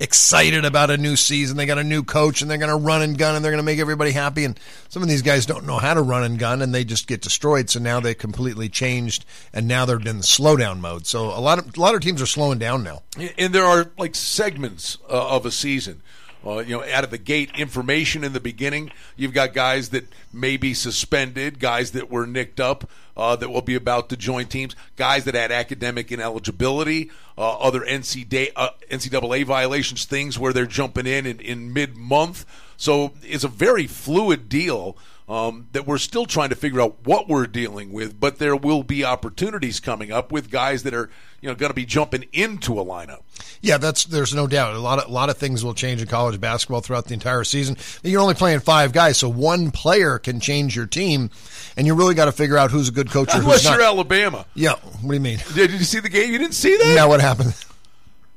excited 0.00 0.64
about 0.64 0.90
a 0.90 0.96
new 0.96 1.16
season. 1.16 1.56
They 1.56 1.66
got 1.66 1.78
a 1.78 1.84
new 1.84 2.02
coach, 2.02 2.42
and 2.42 2.50
they're 2.50 2.58
going 2.58 2.70
to 2.70 2.76
run 2.76 3.02
and 3.02 3.16
gun, 3.16 3.36
and 3.36 3.44
they're 3.44 3.52
going 3.52 3.62
to 3.62 3.64
make 3.64 3.78
everybody 3.78 4.10
happy. 4.10 4.44
And 4.44 4.58
some 4.88 5.02
of 5.02 5.08
these 5.08 5.22
guys 5.22 5.46
don't 5.46 5.66
know 5.66 5.78
how 5.78 5.94
to 5.94 6.02
run 6.02 6.24
and 6.24 6.38
gun, 6.38 6.62
and 6.62 6.74
they 6.74 6.84
just 6.84 7.06
get 7.06 7.20
destroyed. 7.20 7.70
So 7.70 7.80
now 7.80 8.00
they 8.00 8.14
completely 8.14 8.68
changed, 8.68 9.24
and 9.52 9.66
now 9.68 9.84
they're 9.84 9.98
in 9.98 10.04
the 10.04 10.24
slowdown 10.24 10.80
mode. 10.80 11.06
So 11.06 11.26
a 11.26 11.40
lot 11.40 11.58
of 11.58 11.76
a 11.76 11.80
lot 11.80 11.94
of 11.94 12.00
teams 12.00 12.20
are 12.22 12.26
slowing 12.26 12.58
down 12.58 12.82
now. 12.82 13.02
And 13.38 13.54
there 13.54 13.64
are 13.64 13.90
like 13.98 14.14
segments 14.14 14.98
uh, 15.08 15.28
of 15.28 15.46
a 15.46 15.50
season. 15.50 16.02
Uh, 16.46 16.58
you 16.58 16.76
know, 16.76 16.84
out 16.92 17.04
of 17.04 17.10
the 17.10 17.18
gate, 17.18 17.50
information 17.56 18.22
in 18.22 18.32
the 18.34 18.40
beginning. 18.40 18.90
You've 19.16 19.32
got 19.32 19.54
guys 19.54 19.88
that 19.90 20.06
may 20.32 20.56
be 20.56 20.74
suspended, 20.74 21.58
guys 21.58 21.92
that 21.92 22.10
were 22.10 22.26
nicked 22.26 22.60
up, 22.60 22.88
uh, 23.16 23.36
that 23.36 23.48
will 23.48 23.62
be 23.62 23.74
about 23.74 24.08
to 24.10 24.16
join 24.16 24.46
teams, 24.46 24.76
guys 24.96 25.24
that 25.24 25.34
had 25.34 25.50
academic 25.50 26.12
ineligibility, 26.12 27.10
uh, 27.38 27.56
other 27.58 27.80
NCAA, 27.80 28.52
uh, 28.56 29.44
violations, 29.44 30.04
things 30.04 30.38
where 30.38 30.52
they're 30.52 30.66
jumping 30.66 31.06
in 31.06 31.24
in, 31.24 31.40
in 31.40 31.72
mid 31.72 31.96
month. 31.96 32.44
So 32.76 33.12
it's 33.22 33.44
a 33.44 33.48
very 33.48 33.86
fluid 33.86 34.48
deal. 34.48 34.96
Um, 35.26 35.68
that 35.72 35.86
we're 35.86 35.96
still 35.96 36.26
trying 36.26 36.50
to 36.50 36.54
figure 36.54 36.82
out 36.82 36.98
what 37.06 37.28
we're 37.30 37.46
dealing 37.46 37.94
with, 37.94 38.20
but 38.20 38.38
there 38.38 38.54
will 38.54 38.82
be 38.82 39.06
opportunities 39.06 39.80
coming 39.80 40.12
up 40.12 40.30
with 40.30 40.50
guys 40.50 40.82
that 40.82 40.92
are, 40.92 41.08
you 41.40 41.48
know, 41.48 41.54
going 41.54 41.70
to 41.70 41.74
be 41.74 41.86
jumping 41.86 42.26
into 42.34 42.78
a 42.78 42.84
lineup. 42.84 43.22
Yeah, 43.62 43.78
that's 43.78 44.04
there's 44.04 44.34
no 44.34 44.46
doubt. 44.46 44.74
A 44.74 44.78
lot 44.78 44.98
of 44.98 45.08
a 45.08 45.10
lot 45.10 45.30
of 45.30 45.38
things 45.38 45.64
will 45.64 45.72
change 45.72 46.02
in 46.02 46.08
college 46.08 46.38
basketball 46.38 46.82
throughout 46.82 47.06
the 47.06 47.14
entire 47.14 47.42
season. 47.42 47.78
You're 48.02 48.20
only 48.20 48.34
playing 48.34 48.60
five 48.60 48.92
guys, 48.92 49.16
so 49.16 49.30
one 49.30 49.70
player 49.70 50.18
can 50.18 50.40
change 50.40 50.76
your 50.76 50.84
team, 50.86 51.30
and 51.78 51.86
you 51.86 51.94
really 51.94 52.14
got 52.14 52.26
to 52.26 52.32
figure 52.32 52.58
out 52.58 52.70
who's 52.70 52.90
a 52.90 52.92
good 52.92 53.08
coach 53.10 53.30
or 53.30 53.38
who's 53.38 53.44
Unless 53.44 53.64
you're 53.64 53.80
Alabama. 53.80 54.44
yeah, 54.52 54.74
what 54.74 55.08
do 55.08 55.14
you 55.14 55.20
mean? 55.20 55.38
Did 55.54 55.70
you 55.70 55.78
see 55.84 56.00
the 56.00 56.10
game? 56.10 56.30
You 56.32 56.38
didn't 56.38 56.52
see 56.52 56.76
that? 56.76 56.94
Now 56.94 57.08
what 57.08 57.22
happened? 57.22 57.54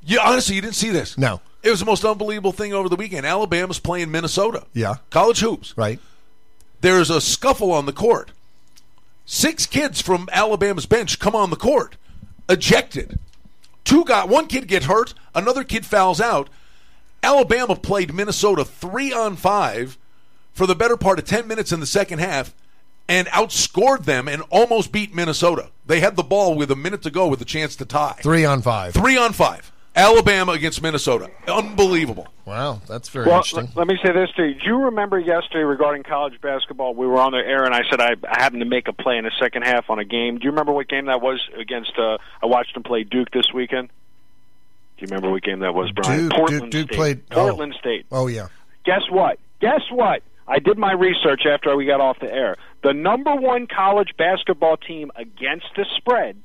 You 0.06 0.22
honestly, 0.22 0.56
you 0.56 0.62
didn't 0.62 0.76
see 0.76 0.92
this. 0.92 1.18
No. 1.18 1.42
It 1.64 1.70
was 1.70 1.82
the 1.82 1.86
most 1.86 2.06
unbelievable 2.06 2.54
thing 2.54 2.74
over 2.74 2.88
the 2.88 2.96
weekend. 2.96 3.26
Alabama's 3.26 3.80
playing 3.80 4.10
Minnesota. 4.10 4.66
Yeah. 4.74 4.96
College 5.10 5.42
hoops. 5.42 5.74
Right. 5.78 6.00
There's 6.82 7.10
a 7.10 7.22
scuffle 7.22 7.72
on 7.72 7.86
the 7.86 7.94
court. 7.94 8.32
Six 9.26 9.66
kids 9.66 10.02
from 10.02 10.30
Alabama's 10.32 10.86
bench 10.86 11.20
come 11.20 11.36
on 11.36 11.50
the 11.50 11.56
court, 11.56 11.98
ejected. 12.48 13.20
Two 13.84 14.06
got 14.06 14.30
one 14.30 14.48
kid 14.48 14.68
get 14.68 14.86
hurt, 14.86 15.14
another 15.36 15.64
kid 15.64 15.86
fouls 15.86 16.22
out. 16.22 16.50
Alabama 17.24 17.76
played 17.76 18.14
Minnesota 18.14 18.64
three 18.64 19.12
on 19.12 19.36
five 19.36 19.98
for 20.54 20.66
the 20.66 20.76
better 20.76 20.98
part 20.98 21.20
of 21.20 21.26
ten 21.26 21.48
minutes 21.48 21.72
in 21.72 21.80
the 21.80 21.86
second 21.86 22.20
half 22.20 22.54
and 23.08 23.28
outscored 23.28 24.06
them 24.06 24.28
and 24.28 24.44
almost 24.50 24.92
beat 24.92 25.14
Minnesota. 25.14 25.70
They 25.86 26.00
had 26.00 26.16
the 26.16 26.24
ball 26.24 26.56
with 26.56 26.72
a 26.72 26.76
minute 26.76 27.02
to 27.04 27.12
go 27.12 27.28
with 27.28 27.42
a 27.42 27.46
chance 27.46 27.76
to 27.78 27.86
tie. 27.86 28.20
Three 28.22 28.46
on 28.46 28.62
five. 28.62 28.94
Three 28.94 29.18
on 29.18 29.34
five. 29.34 29.72
Alabama 29.98 30.52
against 30.54 30.82
Minnesota. 30.82 31.30
Unbelievable. 31.48 32.28
Wow, 32.46 32.82
that's 32.88 33.10
very 33.10 33.26
Well, 33.26 33.38
interesting. 33.38 33.66
let, 33.76 33.78
let 33.78 33.88
me 33.88 33.98
say 34.04 34.14
this 34.14 34.30
to 34.38 34.46
you. 34.48 34.54
Do 34.54 34.66
you 34.68 34.78
remember 34.86 35.20
yesterday 35.20 35.64
regarding 35.64 36.04
college 36.04 36.40
basketball? 36.40 36.94
We 36.94 37.08
were 37.08 37.18
on 37.20 37.32
the 37.32 37.40
air, 37.40 37.64
and 37.66 37.74
I 37.74 37.82
said 37.90 38.00
I, 38.00 38.12
I 38.30 38.40
happened 38.42 38.62
to 38.62 38.66
make 38.70 38.88
a 38.88 38.94
play 38.94 39.18
in 39.18 39.24
the 39.26 39.32
second 39.40 39.64
half 39.64 39.90
on 39.90 40.00
a 40.00 40.06
game. 40.06 40.38
Do 40.38 40.46
you 40.46 40.52
remember 40.52 40.72
what 40.72 40.88
game 40.88 41.08
that 41.08 41.20
was 41.22 41.42
against? 41.60 41.92
Uh, 41.98 42.18
I 42.42 42.46
watched 42.46 42.74
them 42.76 42.84
play 42.84 43.04
Duke 43.04 43.32
this 43.32 43.52
weekend. 43.54 43.90
Do 43.90 45.02
you 45.02 45.08
remember 45.08 45.30
what 45.32 45.44
game 45.44 45.60
that 45.60 45.74
was, 45.74 45.92
Brian? 45.92 46.30
Duke- 46.30 46.32
Portland 46.34 46.62
Duke- 46.62 46.72
Duke 46.72 46.88
State. 46.90 46.96
played- 46.98 47.22
oh. 47.32 47.36
Portland 47.36 47.76
State. 47.80 48.06
Oh 48.12 48.28
yeah. 48.28 48.48
Guess 48.86 49.10
what? 49.10 49.40
Guess 49.60 49.82
what? 49.92 50.22
I 50.48 50.60
did 50.60 50.78
my 50.78 50.94
research 50.94 51.42
after 51.46 51.76
we 51.76 51.86
got 51.86 52.00
off 52.00 52.20
the 52.20 52.32
air. 52.32 52.56
The 52.84 52.94
number 52.94 53.36
one 53.36 53.68
college 53.68 54.12
basketball 54.18 54.78
team 54.78 55.12
against 55.16 55.66
the 55.76 55.86
spread 55.98 56.38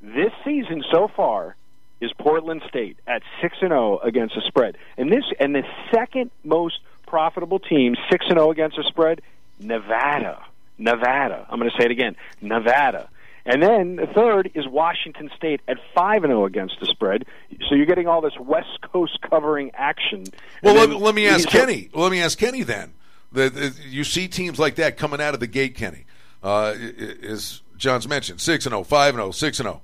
this 0.00 0.32
season 0.44 0.82
so 0.90 1.08
far 1.14 1.56
is 2.00 2.12
Portland 2.18 2.62
State 2.68 2.98
at 3.06 3.22
six 3.40 3.56
and 3.60 3.70
zero 3.70 3.98
against 3.98 4.34
the 4.34 4.42
spread, 4.42 4.76
and 4.96 5.10
this 5.10 5.24
and 5.40 5.54
the 5.54 5.62
second 5.92 6.30
most 6.44 6.78
profitable 7.06 7.58
team 7.58 7.96
six 8.10 8.26
and 8.28 8.36
zero 8.38 8.50
against 8.50 8.76
the 8.76 8.84
spread, 8.84 9.22
Nevada. 9.60 10.44
Nevada. 10.78 11.46
I'm 11.48 11.58
going 11.58 11.70
to 11.70 11.76
say 11.76 11.86
it 11.86 11.90
again, 11.90 12.16
Nevada. 12.42 13.08
And 13.46 13.62
then 13.62 13.96
the 13.96 14.08
third 14.08 14.50
is 14.54 14.66
Washington 14.66 15.30
State 15.36 15.60
at 15.68 15.78
five 15.94 16.24
and 16.24 16.30
zero 16.32 16.44
against 16.46 16.80
the 16.80 16.86
spread. 16.86 17.24
So 17.68 17.74
you're 17.76 17.86
getting 17.86 18.08
all 18.08 18.20
this 18.20 18.36
West 18.38 18.80
Coast 18.82 19.18
covering 19.22 19.70
action. 19.74 20.24
Well, 20.62 20.74
let, 20.74 20.90
then- 20.90 21.00
let 21.00 21.14
me 21.14 21.26
ask 21.28 21.48
Kenny. 21.48 21.88
Let 21.94 22.10
me 22.10 22.20
ask 22.20 22.36
Kenny 22.36 22.62
then. 22.64 22.92
The, 23.32 23.48
the, 23.50 23.74
you 23.88 24.04
see 24.04 24.28
teams 24.28 24.58
like 24.58 24.76
that 24.76 24.96
coming 24.96 25.20
out 25.20 25.34
of 25.34 25.40
the 25.40 25.46
gate, 25.46 25.74
Kenny. 25.74 26.06
Uh, 26.42 26.74
as 27.22 27.62
John's 27.76 28.08
mentioned, 28.08 28.40
6 28.40 28.66
and 28.66 28.72
0, 28.72 28.84
5 28.84 29.14
and 29.14 29.18
0, 29.18 29.30
6 29.30 29.60
and 29.60 29.66
0. 29.66 29.82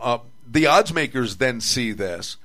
Uh, 0.00 0.18
the 0.46 0.66
odds 0.66 0.92
makers 0.92 1.36
then 1.36 1.60
see 1.60 1.92
this. 1.92 2.36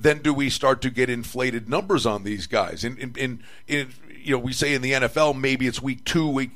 Then 0.00 0.18
do 0.18 0.32
we 0.32 0.48
start 0.48 0.80
to 0.82 0.90
get 0.90 1.10
inflated 1.10 1.68
numbers 1.68 2.06
on 2.06 2.22
these 2.22 2.46
guys? 2.46 2.84
In, 2.84 2.96
in, 2.98 3.14
in, 3.16 3.42
in 3.66 3.88
you 4.22 4.32
know, 4.32 4.38
we 4.38 4.52
say 4.52 4.74
in 4.74 4.82
the 4.82 4.92
NFL, 4.92 5.38
maybe 5.38 5.66
it's 5.66 5.82
week 5.82 6.04
two, 6.04 6.28
week 6.28 6.50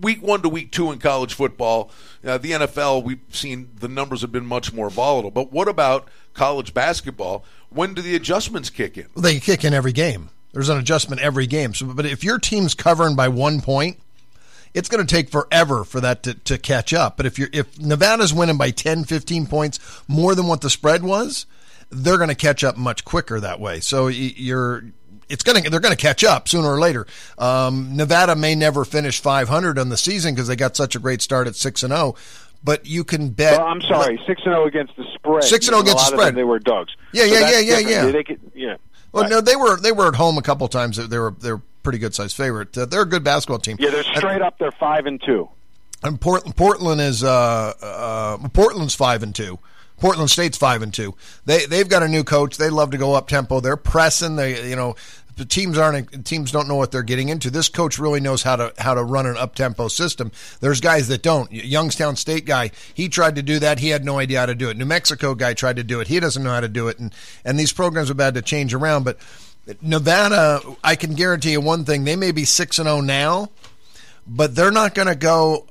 week 0.00 0.22
one 0.22 0.42
to 0.42 0.48
week 0.48 0.70
two 0.70 0.90
in 0.92 0.98
college 0.98 1.34
football. 1.34 1.90
Uh, 2.24 2.38
the 2.38 2.52
NFL, 2.52 3.02
we've 3.02 3.20
seen 3.30 3.70
the 3.80 3.88
numbers 3.88 4.22
have 4.22 4.32
been 4.32 4.46
much 4.46 4.72
more 4.72 4.88
volatile. 4.88 5.30
But 5.30 5.52
what 5.52 5.68
about 5.68 6.08
college 6.34 6.72
basketball? 6.72 7.44
When 7.68 7.94
do 7.94 8.00
the 8.00 8.14
adjustments 8.16 8.70
kick 8.70 8.96
in? 8.96 9.08
They 9.16 9.40
kick 9.40 9.64
in 9.64 9.74
every 9.74 9.92
game. 9.92 10.30
There's 10.52 10.68
an 10.68 10.78
adjustment 10.78 11.20
every 11.20 11.46
game. 11.46 11.74
So, 11.74 11.86
but 11.86 12.06
if 12.06 12.24
your 12.24 12.38
team's 12.38 12.74
covering 12.74 13.14
by 13.14 13.28
one 13.28 13.60
point, 13.60 13.98
it's 14.76 14.88
going 14.90 15.04
to 15.04 15.12
take 15.12 15.30
forever 15.30 15.82
for 15.84 16.00
that 16.02 16.22
to, 16.24 16.34
to 16.34 16.58
catch 16.58 16.92
up. 16.92 17.16
But 17.16 17.24
if 17.26 17.38
you're 17.38 17.48
if 17.52 17.80
Nevada's 17.80 18.32
winning 18.32 18.58
by 18.58 18.70
10, 18.70 19.04
15 19.04 19.46
points 19.46 19.80
more 20.06 20.34
than 20.34 20.46
what 20.46 20.60
the 20.60 20.70
spread 20.70 21.02
was, 21.02 21.46
they're 21.90 22.18
going 22.18 22.28
to 22.28 22.34
catch 22.36 22.62
up 22.62 22.76
much 22.76 23.04
quicker 23.04 23.40
that 23.40 23.58
way. 23.58 23.80
So 23.80 24.06
you're 24.08 24.84
it's 25.28 25.42
going 25.42 25.62
to 25.64 25.70
they're 25.70 25.80
going 25.80 25.96
to 25.96 26.00
catch 26.00 26.22
up 26.22 26.46
sooner 26.48 26.68
or 26.68 26.78
later. 26.78 27.06
Um, 27.38 27.96
Nevada 27.96 28.36
may 28.36 28.54
never 28.54 28.84
finish 28.84 29.18
500 29.20 29.78
on 29.78 29.88
the 29.88 29.96
season 29.96 30.34
because 30.34 30.46
they 30.46 30.56
got 30.56 30.76
such 30.76 30.94
a 30.94 30.98
great 30.98 31.22
start 31.22 31.46
at 31.48 31.56
six 31.56 31.82
and 31.82 31.92
zero. 31.92 32.14
But 32.62 32.84
you 32.86 33.04
can 33.04 33.30
bet. 33.30 33.58
Well, 33.58 33.66
I'm 33.68 33.80
sorry, 33.82 34.18
six 34.26 34.42
and 34.44 34.52
zero 34.52 34.66
against 34.66 34.96
the 34.96 35.04
spread. 35.14 35.42
6-0 35.44 35.68
A 35.68 35.72
lot 35.72 35.80
against 35.82 36.10
the 36.10 36.16
spread. 36.16 36.34
They 36.34 36.42
were 36.44 36.58
dogs. 36.58 36.94
Yeah, 37.12 37.24
yeah, 37.24 37.40
that's 37.40 37.52
yeah, 37.52 37.58
yeah, 37.60 37.76
different. 37.76 37.90
yeah. 37.90 38.10
They 38.12 38.24
could, 38.24 38.40
yeah. 38.54 38.76
Well, 39.12 39.22
Right. 39.24 39.30
no, 39.30 39.40
they 39.40 39.56
were 39.56 39.78
they 39.80 39.92
were 39.92 40.08
at 40.08 40.16
home 40.16 40.36
a 40.36 40.42
couple 40.42 40.66
times. 40.68 40.96
They 40.96 41.18
were 41.18 41.34
they're 41.38 41.54
a 41.54 41.60
pretty 41.86 41.98
good 41.98 42.16
sized 42.16 42.36
favorite. 42.36 42.76
Uh, 42.76 42.84
they're 42.84 43.02
a 43.02 43.08
good 43.08 43.22
basketball 43.22 43.60
team. 43.60 43.76
Yeah, 43.78 43.90
they're 43.90 44.02
straight 44.02 44.42
up. 44.42 44.58
They're 44.58 44.72
five 44.72 45.06
and 45.06 45.22
two. 45.22 45.48
And 46.02 46.20
Portland, 46.20 46.56
Portland 46.56 47.00
is 47.00 47.22
uh, 47.22 47.74
uh, 47.80 48.48
Portland's 48.48 48.96
five 48.96 49.22
and 49.22 49.32
two. 49.32 49.60
Portland 50.00 50.28
State's 50.28 50.58
five 50.58 50.82
and 50.82 50.92
two. 50.92 51.14
They 51.44 51.64
they've 51.66 51.88
got 51.88 52.02
a 52.02 52.08
new 52.08 52.24
coach. 52.24 52.56
They 52.56 52.70
love 52.70 52.90
to 52.90 52.98
go 52.98 53.14
up 53.14 53.28
tempo. 53.28 53.60
They're 53.60 53.76
pressing. 53.76 54.34
They 54.34 54.68
you 54.68 54.74
know 54.74 54.96
the 55.36 55.44
teams 55.44 55.78
aren't 55.78 56.26
teams 56.26 56.50
don't 56.50 56.66
know 56.66 56.74
what 56.74 56.90
they're 56.90 57.04
getting 57.04 57.28
into. 57.28 57.50
This 57.50 57.68
coach 57.68 58.00
really 58.00 58.20
knows 58.20 58.42
how 58.42 58.56
to 58.56 58.72
how 58.78 58.94
to 58.94 59.04
run 59.04 59.26
an 59.26 59.36
up 59.36 59.54
tempo 59.54 59.86
system. 59.86 60.32
There's 60.58 60.80
guys 60.80 61.06
that 61.06 61.22
don't. 61.22 61.52
Youngstown 61.52 62.16
State 62.16 62.46
guy, 62.46 62.72
he 62.94 63.08
tried 63.08 63.36
to 63.36 63.42
do 63.42 63.60
that. 63.60 63.78
He 63.78 63.90
had 63.90 64.04
no 64.04 64.18
idea 64.18 64.40
how 64.40 64.46
to 64.46 64.56
do 64.56 64.70
it. 64.70 64.76
New 64.76 64.86
Mexico 64.86 65.36
guy 65.36 65.54
tried 65.54 65.76
to 65.76 65.84
do 65.84 66.00
it. 66.00 66.08
He 66.08 66.18
doesn't 66.18 66.42
know 66.42 66.50
how 66.50 66.60
to 66.60 66.68
do 66.68 66.88
it. 66.88 66.98
And 66.98 67.14
and 67.44 67.58
these 67.58 67.72
programs 67.72 68.10
are 68.10 68.20
had 68.20 68.34
to 68.34 68.42
change 68.42 68.74
around. 68.74 69.04
But 69.04 69.18
Nevada, 69.82 70.60
I 70.84 70.96
can 70.96 71.14
guarantee 71.14 71.52
you 71.52 71.60
one 71.60 71.84
thing: 71.84 72.04
they 72.04 72.16
may 72.16 72.32
be 72.32 72.44
six 72.44 72.78
and 72.78 72.86
zero 72.86 73.00
now, 73.00 73.50
but 74.26 74.54
they're 74.54 74.70
not 74.70 74.94
going 74.94 75.08
to 75.08 75.16
go 75.16 75.66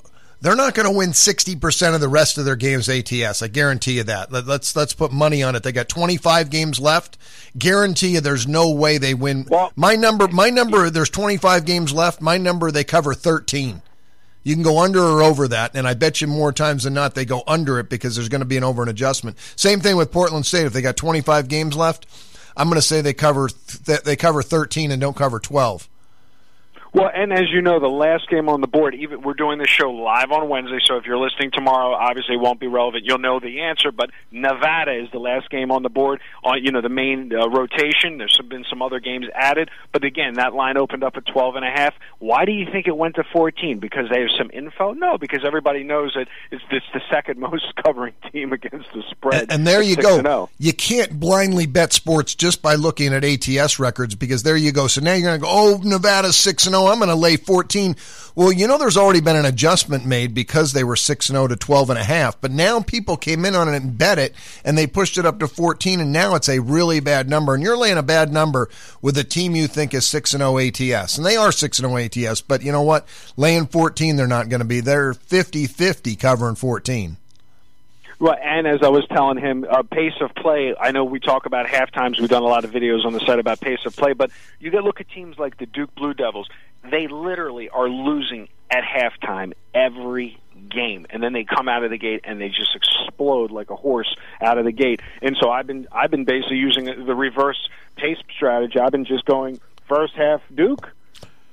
they're 0.46 0.56
not 0.56 0.76
going 0.76 0.88
to 0.88 0.96
win 0.96 1.10
60% 1.10 1.96
of 1.96 2.02
the 2.02 2.08
rest 2.08 2.38
of 2.38 2.46
their 2.46 2.56
games 2.56 2.88
ATS. 2.88 3.42
I 3.42 3.48
guarantee 3.48 3.94
you 3.94 4.04
that. 4.04 4.32
Let, 4.32 4.48
us 4.48 4.76
let's 4.76 4.94
put 4.94 5.12
money 5.12 5.42
on 5.42 5.56
it. 5.56 5.64
They 5.64 5.72
got 5.72 5.90
25 5.90 6.52
games 6.52 6.80
left. 6.80 7.18
Guarantee 7.58 8.10
you 8.10 8.22
there's 8.22 8.48
no 8.48 8.70
way 8.72 9.00
they 9.00 9.16
win. 9.16 9.48
Well, 9.50 9.72
my 9.76 9.96
number 9.96 10.28
my 10.28 10.52
number 10.52 10.92
there's 10.92 11.10
25 11.10 11.66
games 11.66 11.94
left. 11.94 12.22
My 12.22 12.38
number 12.38 12.70
they 12.70 12.84
cover 12.84 13.16
13. 13.16 13.82
You 14.44 14.54
can 14.54 14.62
go 14.62 14.84
under 14.84 15.02
or 15.02 15.24
over 15.24 15.48
that, 15.48 15.76
and 15.76 15.88
I 15.88 15.96
bet 15.96 16.22
you 16.22 16.28
more 16.28 16.52
times 16.52 16.84
than 16.84 16.94
not 16.94 17.16
they 17.16 17.26
go 17.26 17.42
under 17.48 17.80
it 17.80 17.90
because 17.90 18.16
there's 18.16 18.30
going 18.30 18.42
to 18.42 18.46
be 18.46 18.58
an 18.58 18.64
over 18.64 18.84
and 18.84 18.92
adjustment. 18.92 19.38
Same 19.56 19.80
thing 19.80 19.96
with 19.96 20.12
Portland 20.12 20.46
State. 20.46 20.68
If 20.68 20.74
they 20.74 20.84
got 20.84 20.96
25 20.96 21.48
games 21.48 21.76
left, 21.76 22.06
I'm 22.58 22.68
going 22.68 22.76
to 22.76 22.82
say 22.82 23.02
they 23.02 23.14
cover 23.14 23.50
they 24.04 24.16
cover 24.16 24.42
13 24.42 24.92
and 24.92 25.02
don't 25.02 25.16
cover 25.16 25.40
12. 25.40 25.90
Well, 26.96 27.12
and 27.14 27.34
as 27.34 27.52
you 27.52 27.62
know, 27.62 27.82
the 27.82 27.90
last 27.90 28.30
game 28.30 28.48
on 28.48 28.62
the 28.62 28.68
board, 28.68 28.96
even 28.96 29.22
we're 29.22 29.34
doing 29.34 29.60
this 29.60 29.68
show 29.68 29.92
live 29.92 30.32
on 30.32 30.48
Wednesday, 30.48 30.80
so 30.82 30.96
if 30.96 31.06
you're 31.06 31.18
listening 31.18 31.52
tomorrow, 31.52 31.94
obviously 31.94 32.36
it 32.36 32.40
won't 32.40 32.58
be 32.58 32.68
relevant. 32.68 33.04
You'll 33.04 33.18
know 33.18 33.42
the 33.42 33.64
answer, 33.64 33.92
but 33.92 34.12
Nevada 34.32 34.94
is 34.94 35.12
the 35.12 35.20
last 35.20 35.50
game 35.50 35.74
on 35.74 35.84
the 35.84 35.90
board 35.90 36.22
on 36.42 36.64
you 36.64 36.72
know 36.72 36.80
the 36.80 36.88
main 36.88 37.34
uh, 37.34 37.50
rotation. 37.50 38.18
There's 38.18 38.40
been 38.48 38.64
some 38.70 38.82
other 38.82 39.02
games 39.02 39.26
added, 39.36 39.72
but 39.92 40.06
again, 40.06 40.36
that 40.36 40.54
line 40.54 40.78
opened 40.78 41.04
up 41.04 41.18
at 41.18 41.26
12 41.26 41.58
and 41.58 41.66
a 41.66 41.70
half. 41.70 41.94
Why 42.20 42.46
do 42.46 42.54
you 42.54 42.66
think 42.72 42.88
it 42.88 42.96
went 42.96 43.16
to 43.16 43.26
14? 43.26 43.80
Because 43.80 44.06
they 44.10 44.22
have 44.22 44.30
some 44.38 44.50
info? 44.54 44.94
No, 44.94 45.18
because 45.18 45.44
everybody 45.46 45.84
knows 45.84 46.14
that 46.16 46.30
it's, 46.50 46.64
it's 46.72 46.86
the 46.94 47.02
second 47.12 47.40
most 47.42 47.76
covering 47.84 48.14
team 48.32 48.54
against 48.54 48.88
the 48.94 49.04
spread. 49.12 49.42
And, 49.42 49.52
and 49.52 49.68
there 49.68 49.82
you 49.82 49.98
go. 49.98 50.22
Oh. 50.26 50.50
You 50.60 50.72
can't 50.72 51.20
blindly 51.20 51.66
bet 51.66 51.92
sports 51.92 52.36
just 52.36 52.62
by 52.62 52.76
looking 52.76 53.14
at 53.14 53.26
ATS 53.26 53.80
records 53.80 54.16
because 54.16 54.44
there 54.44 54.56
you 54.56 54.72
go. 54.72 54.88
So 54.88 55.02
now 55.02 55.12
you're 55.12 55.28
going 55.28 55.42
to 55.42 55.44
go, 55.44 55.52
oh, 55.52 55.82
Nevada's 55.84 56.38
6 56.38 56.68
and 56.68 56.76
0 56.76 56.85
I'm 56.88 56.98
going 56.98 57.10
to 57.10 57.16
lay 57.16 57.38
14. 57.38 57.96
Well, 58.36 58.52
you 58.52 58.68
know, 58.68 58.78
there's 58.78 58.98
already 58.98 59.22
been 59.22 59.36
an 59.36 59.46
adjustment 59.46 60.06
made 60.06 60.34
because 60.34 60.74
they 60.74 60.84
were 60.84 60.96
6 60.96 61.28
0 61.28 61.48
to 61.48 61.56
12 61.56 61.90
and 61.90 62.00
a 62.00 62.04
half. 62.04 62.40
But 62.42 62.52
now 62.52 62.82
people 62.82 63.18
came 63.18 63.46
in 63.46 63.56
on 63.56 63.68
it 63.68 63.82
and 63.82 63.98
bet 63.98 64.20
it, 64.20 64.36
and 64.64 64.78
they 64.78 64.88
pushed 64.88 65.18
it 65.18 65.26
up 65.26 65.40
to 65.40 65.48
14, 65.48 66.00
and 66.00 66.12
now 66.12 66.36
it's 66.36 66.50
a 66.50 66.60
really 66.60 67.00
bad 67.00 67.30
number. 67.30 67.54
And 67.54 67.64
you're 67.64 67.78
laying 67.78 67.98
a 67.98 68.04
bad 68.04 68.34
number 68.34 68.70
with 69.02 69.18
a 69.18 69.24
team 69.24 69.56
you 69.56 69.68
think 69.68 69.94
is 69.94 70.06
6 70.08 70.32
0 70.32 70.58
ATS. 70.58 71.18
And 71.18 71.26
they 71.26 71.36
are 71.36 71.52
6 71.52 71.78
0 71.78 71.98
ATS, 71.98 72.42
but 72.42 72.62
you 72.62 72.72
know 72.72 72.82
what? 72.82 73.08
Laying 73.38 73.68
14, 73.68 74.16
they're 74.16 74.28
not 74.28 74.50
going 74.50 74.62
to 74.62 74.66
be. 74.66 74.82
They're 74.82 75.14
50 75.14 75.68
50 75.68 76.16
covering 76.16 76.56
14. 76.56 77.18
Well, 78.20 78.36
and 78.42 78.66
as 78.66 78.82
I 78.82 78.90
was 78.90 79.06
telling 79.12 79.38
him, 79.38 79.66
uh, 79.70 79.84
pace 79.84 80.14
of 80.22 80.34
play. 80.36 80.74
I 80.80 80.92
know 80.92 81.04
we 81.04 81.20
talk 81.20 81.46
about 81.46 81.68
half 81.68 81.92
times. 81.92 82.20
We've 82.20 82.30
done 82.30 82.44
a 82.44 82.48
lot 82.48 82.64
of 82.64 82.72
videos 82.72 83.06
on 83.06 83.14
the 83.14 83.20
site 83.20 83.40
about 83.40 83.60
pace 83.60 83.80
of 83.86 83.96
play, 83.96 84.14
but 84.14 84.32
you 84.60 84.72
got 84.72 84.80
to 84.80 84.86
look 84.86 85.02
at 85.02 85.10
teams 85.10 85.38
like 85.38 85.58
the 85.58 85.66
Duke 85.66 85.94
Blue 85.96 86.14
Devils. 86.14 86.48
They 86.90 87.08
literally 87.08 87.70
are 87.70 87.90
losing 87.90 88.48
at 88.72 88.84
halftime 88.84 89.54
every 89.74 90.40
game, 90.70 91.06
and 91.10 91.22
then 91.22 91.34
they 91.34 91.44
come 91.44 91.68
out 91.68 91.84
of 91.84 91.92
the 91.92 91.98
gate 91.98 92.22
and 92.24 92.40
they 92.40 92.50
just 92.50 92.76
explode 92.76 93.52
like 93.52 93.70
a 93.70 93.76
horse 93.76 94.16
out 94.42 94.58
of 94.58 94.66
the 94.66 94.72
gate. 94.72 95.02
And 95.22 95.36
so 95.40 95.50
I've 95.50 95.68
been 95.68 95.88
I've 95.92 96.12
been 96.12 96.26
basically 96.26 96.58
using 96.58 96.86
the 96.86 97.16
reverse 97.16 97.70
pace 97.96 98.18
strategy. 98.36 98.80
I've 98.80 98.92
been 98.92 99.06
just 99.06 99.26
going 99.26 99.60
first 99.88 100.14
half 100.16 100.42
Duke 100.54 100.90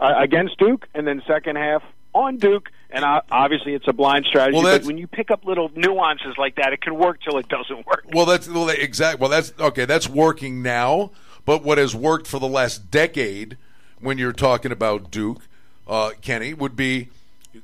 uh, 0.01 0.15
against 0.19 0.59
Duke, 0.59 0.89
and 0.95 1.07
then 1.07 1.23
second 1.27 1.57
half 1.57 1.83
on 2.15 2.37
Duke, 2.37 2.71
and 2.93 3.05
obviously 3.31 3.75
it's 3.75 3.89
a 3.89 3.93
blind 3.93 4.27
strategy. 4.27 4.59
Well, 4.59 4.79
but 4.79 4.87
when 4.87 4.99
you 4.99 5.07
pick 5.07 5.31
up 5.31 5.45
little 5.45 5.71
nuances 5.75 6.37
like 6.37 6.57
that, 6.57 6.73
it 6.73 6.81
can 6.81 6.97
work 6.97 7.21
till 7.23 7.39
it 7.39 7.49
doesn't 7.49 7.87
work. 7.87 8.05
Well, 8.13 8.27
that's 8.27 8.49
well, 8.49 8.69
exact. 8.69 9.19
Well, 9.19 9.31
that's 9.31 9.53
okay. 9.59 9.85
That's 9.85 10.09
working 10.09 10.63
now. 10.63 11.11
But 11.45 11.65
what 11.65 11.79
has 11.79 11.95
worked 11.95 12.27
for 12.27 12.39
the 12.39 12.47
last 12.47 12.91
decade, 12.91 13.57
when 14.01 14.17
you're 14.19 14.33
talking 14.33 14.71
about 14.71 15.11
Duke, 15.11 15.43
uh, 15.89 16.13
Kenny, 16.21 16.55
would 16.55 16.77
be 16.77 17.09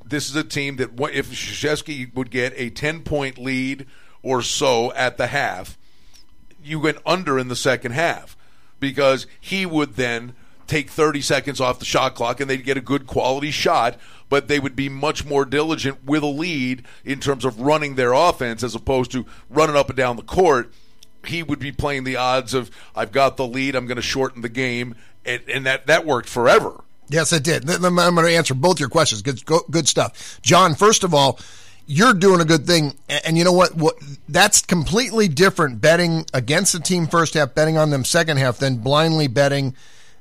this 0.04 0.28
is 0.28 0.34
a 0.34 0.44
team 0.44 0.76
that 0.76 0.90
if 1.12 1.30
Krzyzewski 1.30 2.12
would 2.14 2.30
get 2.30 2.52
a 2.56 2.70
ten 2.70 3.02
point 3.02 3.38
lead 3.38 3.86
or 4.22 4.42
so 4.42 4.92
at 4.94 5.16
the 5.16 5.28
half, 5.28 5.78
you 6.62 6.80
went 6.80 6.98
under 7.06 7.38
in 7.38 7.48
the 7.48 7.56
second 7.56 7.92
half 7.92 8.36
because 8.80 9.26
he 9.40 9.66
would 9.66 9.94
then 9.94 10.34
take 10.68 10.90
30 10.90 11.20
seconds 11.22 11.60
off 11.60 11.78
the 11.78 11.84
shot 11.84 12.14
clock 12.14 12.40
and 12.40 12.48
they'd 12.48 12.64
get 12.64 12.76
a 12.76 12.82
good 12.82 13.06
quality 13.06 13.50
shot, 13.50 13.96
but 14.28 14.48
they 14.48 14.58
would 14.58 14.76
be 14.76 14.88
much 14.88 15.24
more 15.24 15.44
diligent 15.44 16.04
with 16.04 16.22
a 16.22 16.26
lead 16.26 16.84
in 17.04 17.20
terms 17.20 17.44
of 17.44 17.60
running 17.60 17.94
their 17.94 18.12
offense 18.12 18.62
as 18.62 18.74
opposed 18.74 19.10
to 19.12 19.26
running 19.48 19.76
up 19.76 19.88
and 19.88 19.96
down 19.96 20.16
the 20.16 20.22
court. 20.22 20.72
He 21.26 21.42
would 21.42 21.58
be 21.58 21.72
playing 21.72 22.04
the 22.04 22.16
odds 22.16 22.54
of 22.54 22.70
I've 22.94 23.12
got 23.12 23.36
the 23.36 23.46
lead, 23.46 23.74
I'm 23.74 23.86
going 23.86 23.96
to 23.96 24.02
shorten 24.02 24.42
the 24.42 24.48
game, 24.48 24.94
and, 25.24 25.42
and 25.48 25.66
that 25.66 25.86
that 25.86 26.06
worked 26.06 26.28
forever. 26.28 26.82
Yes, 27.10 27.32
it 27.32 27.42
did. 27.42 27.68
I'm 27.68 27.94
going 27.94 28.16
to 28.16 28.36
answer 28.36 28.54
both 28.54 28.80
your 28.80 28.90
questions. 28.90 29.22
Good, 29.22 29.42
good 29.70 29.88
stuff, 29.88 30.38
John. 30.42 30.74
First 30.74 31.04
of 31.04 31.14
all, 31.14 31.38
you're 31.86 32.12
doing 32.12 32.40
a 32.42 32.44
good 32.44 32.66
thing, 32.66 32.94
and 33.08 33.38
you 33.38 33.44
know 33.44 33.52
what? 33.52 33.74
What 33.74 33.96
that's 34.28 34.60
completely 34.60 35.26
different 35.26 35.80
betting 35.80 36.26
against 36.34 36.74
the 36.74 36.80
team 36.80 37.06
first 37.06 37.32
half, 37.34 37.54
betting 37.54 37.78
on 37.78 37.88
them 37.90 38.04
second 38.04 38.36
half, 38.36 38.58
than 38.58 38.76
blindly 38.76 39.26
betting 39.26 39.74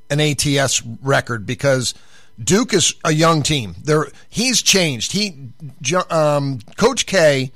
an 0.10 0.22
ATS 0.22 0.82
record 1.04 1.46
because 1.46 1.94
Duke 2.42 2.74
is 2.74 2.94
a 3.04 3.12
young 3.12 3.42
team. 3.44 3.76
There, 3.84 4.08
he's 4.30 4.62
changed. 4.62 5.12
He, 5.12 5.50
um, 6.10 6.60
Coach 6.78 7.06
K 7.06 7.52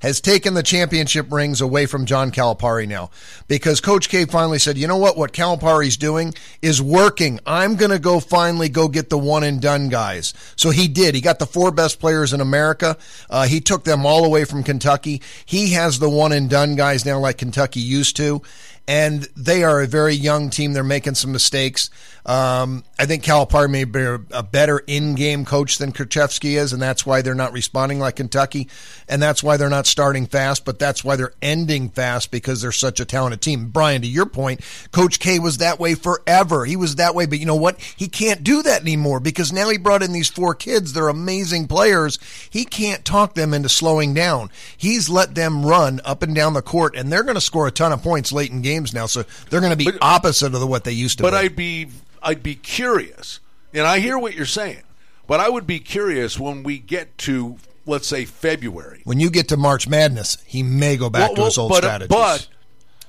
has 0.00 0.20
taken 0.20 0.54
the 0.54 0.62
championship 0.62 1.32
rings 1.32 1.60
away 1.60 1.86
from 1.86 2.06
John 2.06 2.30
Calipari 2.30 2.86
now 2.86 3.10
because 3.48 3.80
Coach 3.80 4.08
K 4.08 4.24
finally 4.26 4.58
said, 4.58 4.76
you 4.76 4.86
know 4.86 4.98
what? 4.98 5.16
What 5.16 5.32
Calipari's 5.32 5.96
doing 5.96 6.34
is 6.62 6.82
working. 6.82 7.40
I'm 7.46 7.76
going 7.76 7.90
to 7.90 7.98
go 7.98 8.20
finally 8.20 8.68
go 8.68 8.88
get 8.88 9.08
the 9.10 9.18
one 9.18 9.42
and 9.42 9.60
done 9.60 9.88
guys. 9.88 10.34
So 10.54 10.70
he 10.70 10.86
did. 10.88 11.14
He 11.14 11.20
got 11.20 11.38
the 11.38 11.46
four 11.46 11.70
best 11.70 11.98
players 11.98 12.32
in 12.32 12.40
America. 12.40 12.96
Uh, 13.30 13.46
he 13.46 13.60
took 13.60 13.84
them 13.84 14.04
all 14.04 14.24
away 14.24 14.44
from 14.44 14.62
Kentucky. 14.62 15.22
He 15.44 15.72
has 15.72 15.98
the 15.98 16.10
one 16.10 16.32
and 16.32 16.50
done 16.50 16.76
guys 16.76 17.06
now 17.06 17.18
like 17.18 17.38
Kentucky 17.38 17.80
used 17.80 18.16
to 18.16 18.42
and 18.88 19.28
they 19.36 19.64
are 19.64 19.80
a 19.80 19.86
very 19.86 20.14
young 20.14 20.50
team. 20.50 20.72
They're 20.72 20.84
making 20.84 21.14
some 21.14 21.32
mistakes. 21.32 21.90
Um, 22.26 22.82
I 22.98 23.06
think 23.06 23.22
Calipari 23.22 23.70
may 23.70 23.84
be 23.84 24.02
a 24.32 24.42
better 24.42 24.82
in-game 24.84 25.44
coach 25.44 25.78
than 25.78 25.92
Krzyzewski 25.92 26.58
is, 26.58 26.72
and 26.72 26.82
that's 26.82 27.06
why 27.06 27.22
they're 27.22 27.36
not 27.36 27.52
responding 27.52 28.00
like 28.00 28.16
Kentucky, 28.16 28.68
and 29.08 29.22
that's 29.22 29.44
why 29.44 29.56
they're 29.56 29.70
not 29.70 29.86
starting 29.86 30.26
fast. 30.26 30.64
But 30.64 30.80
that's 30.80 31.04
why 31.04 31.14
they're 31.14 31.34
ending 31.40 31.88
fast 31.88 32.32
because 32.32 32.60
they're 32.60 32.72
such 32.72 32.98
a 32.98 33.04
talented 33.04 33.42
team. 33.42 33.68
Brian, 33.68 34.02
to 34.02 34.08
your 34.08 34.26
point, 34.26 34.60
Coach 34.90 35.20
K 35.20 35.38
was 35.38 35.58
that 35.58 35.78
way 35.78 35.94
forever. 35.94 36.64
He 36.64 36.74
was 36.74 36.96
that 36.96 37.14
way, 37.14 37.26
but 37.26 37.38
you 37.38 37.46
know 37.46 37.54
what? 37.54 37.80
He 37.80 38.08
can't 38.08 38.42
do 38.42 38.60
that 38.64 38.82
anymore 38.82 39.20
because 39.20 39.52
now 39.52 39.68
he 39.68 39.78
brought 39.78 40.02
in 40.02 40.12
these 40.12 40.28
four 40.28 40.56
kids. 40.56 40.92
They're 40.94 41.08
amazing 41.08 41.68
players. 41.68 42.18
He 42.50 42.64
can't 42.64 43.04
talk 43.04 43.34
them 43.34 43.54
into 43.54 43.68
slowing 43.68 44.14
down. 44.14 44.50
He's 44.76 45.08
let 45.08 45.36
them 45.36 45.64
run 45.64 46.00
up 46.04 46.24
and 46.24 46.34
down 46.34 46.54
the 46.54 46.62
court, 46.62 46.96
and 46.96 47.12
they're 47.12 47.22
going 47.22 47.36
to 47.36 47.40
score 47.40 47.68
a 47.68 47.70
ton 47.70 47.92
of 47.92 48.02
points 48.02 48.32
late 48.32 48.50
in 48.50 48.62
games 48.62 48.92
now. 48.92 49.06
So 49.06 49.22
they're 49.48 49.60
going 49.60 49.70
to 49.70 49.76
be 49.76 49.84
but, 49.84 49.98
opposite 50.02 50.56
of 50.56 50.68
what 50.68 50.82
they 50.82 50.90
used 50.90 51.18
to. 51.18 51.22
But 51.22 51.30
be. 51.30 51.36
I'd 51.36 51.54
be 51.54 51.88
I'd 52.26 52.42
be 52.42 52.56
curious, 52.56 53.40
and 53.72 53.86
I 53.86 54.00
hear 54.00 54.18
what 54.18 54.34
you're 54.34 54.46
saying, 54.46 54.82
but 55.26 55.40
I 55.40 55.48
would 55.48 55.66
be 55.66 55.78
curious 55.78 56.38
when 56.38 56.62
we 56.62 56.78
get 56.78 57.16
to 57.18 57.56
let's 57.86 58.08
say 58.08 58.24
February. 58.24 59.00
When 59.04 59.20
you 59.20 59.30
get 59.30 59.48
to 59.48 59.56
March 59.56 59.88
Madness, 59.88 60.38
he 60.44 60.62
may 60.62 60.96
go 60.96 61.08
back 61.08 61.30
well, 61.30 61.36
to 61.36 61.44
his 61.44 61.58
old 61.58 61.70
but, 61.70 61.84
uh, 61.84 61.86
strategies. 61.86 62.08
But 62.08 62.48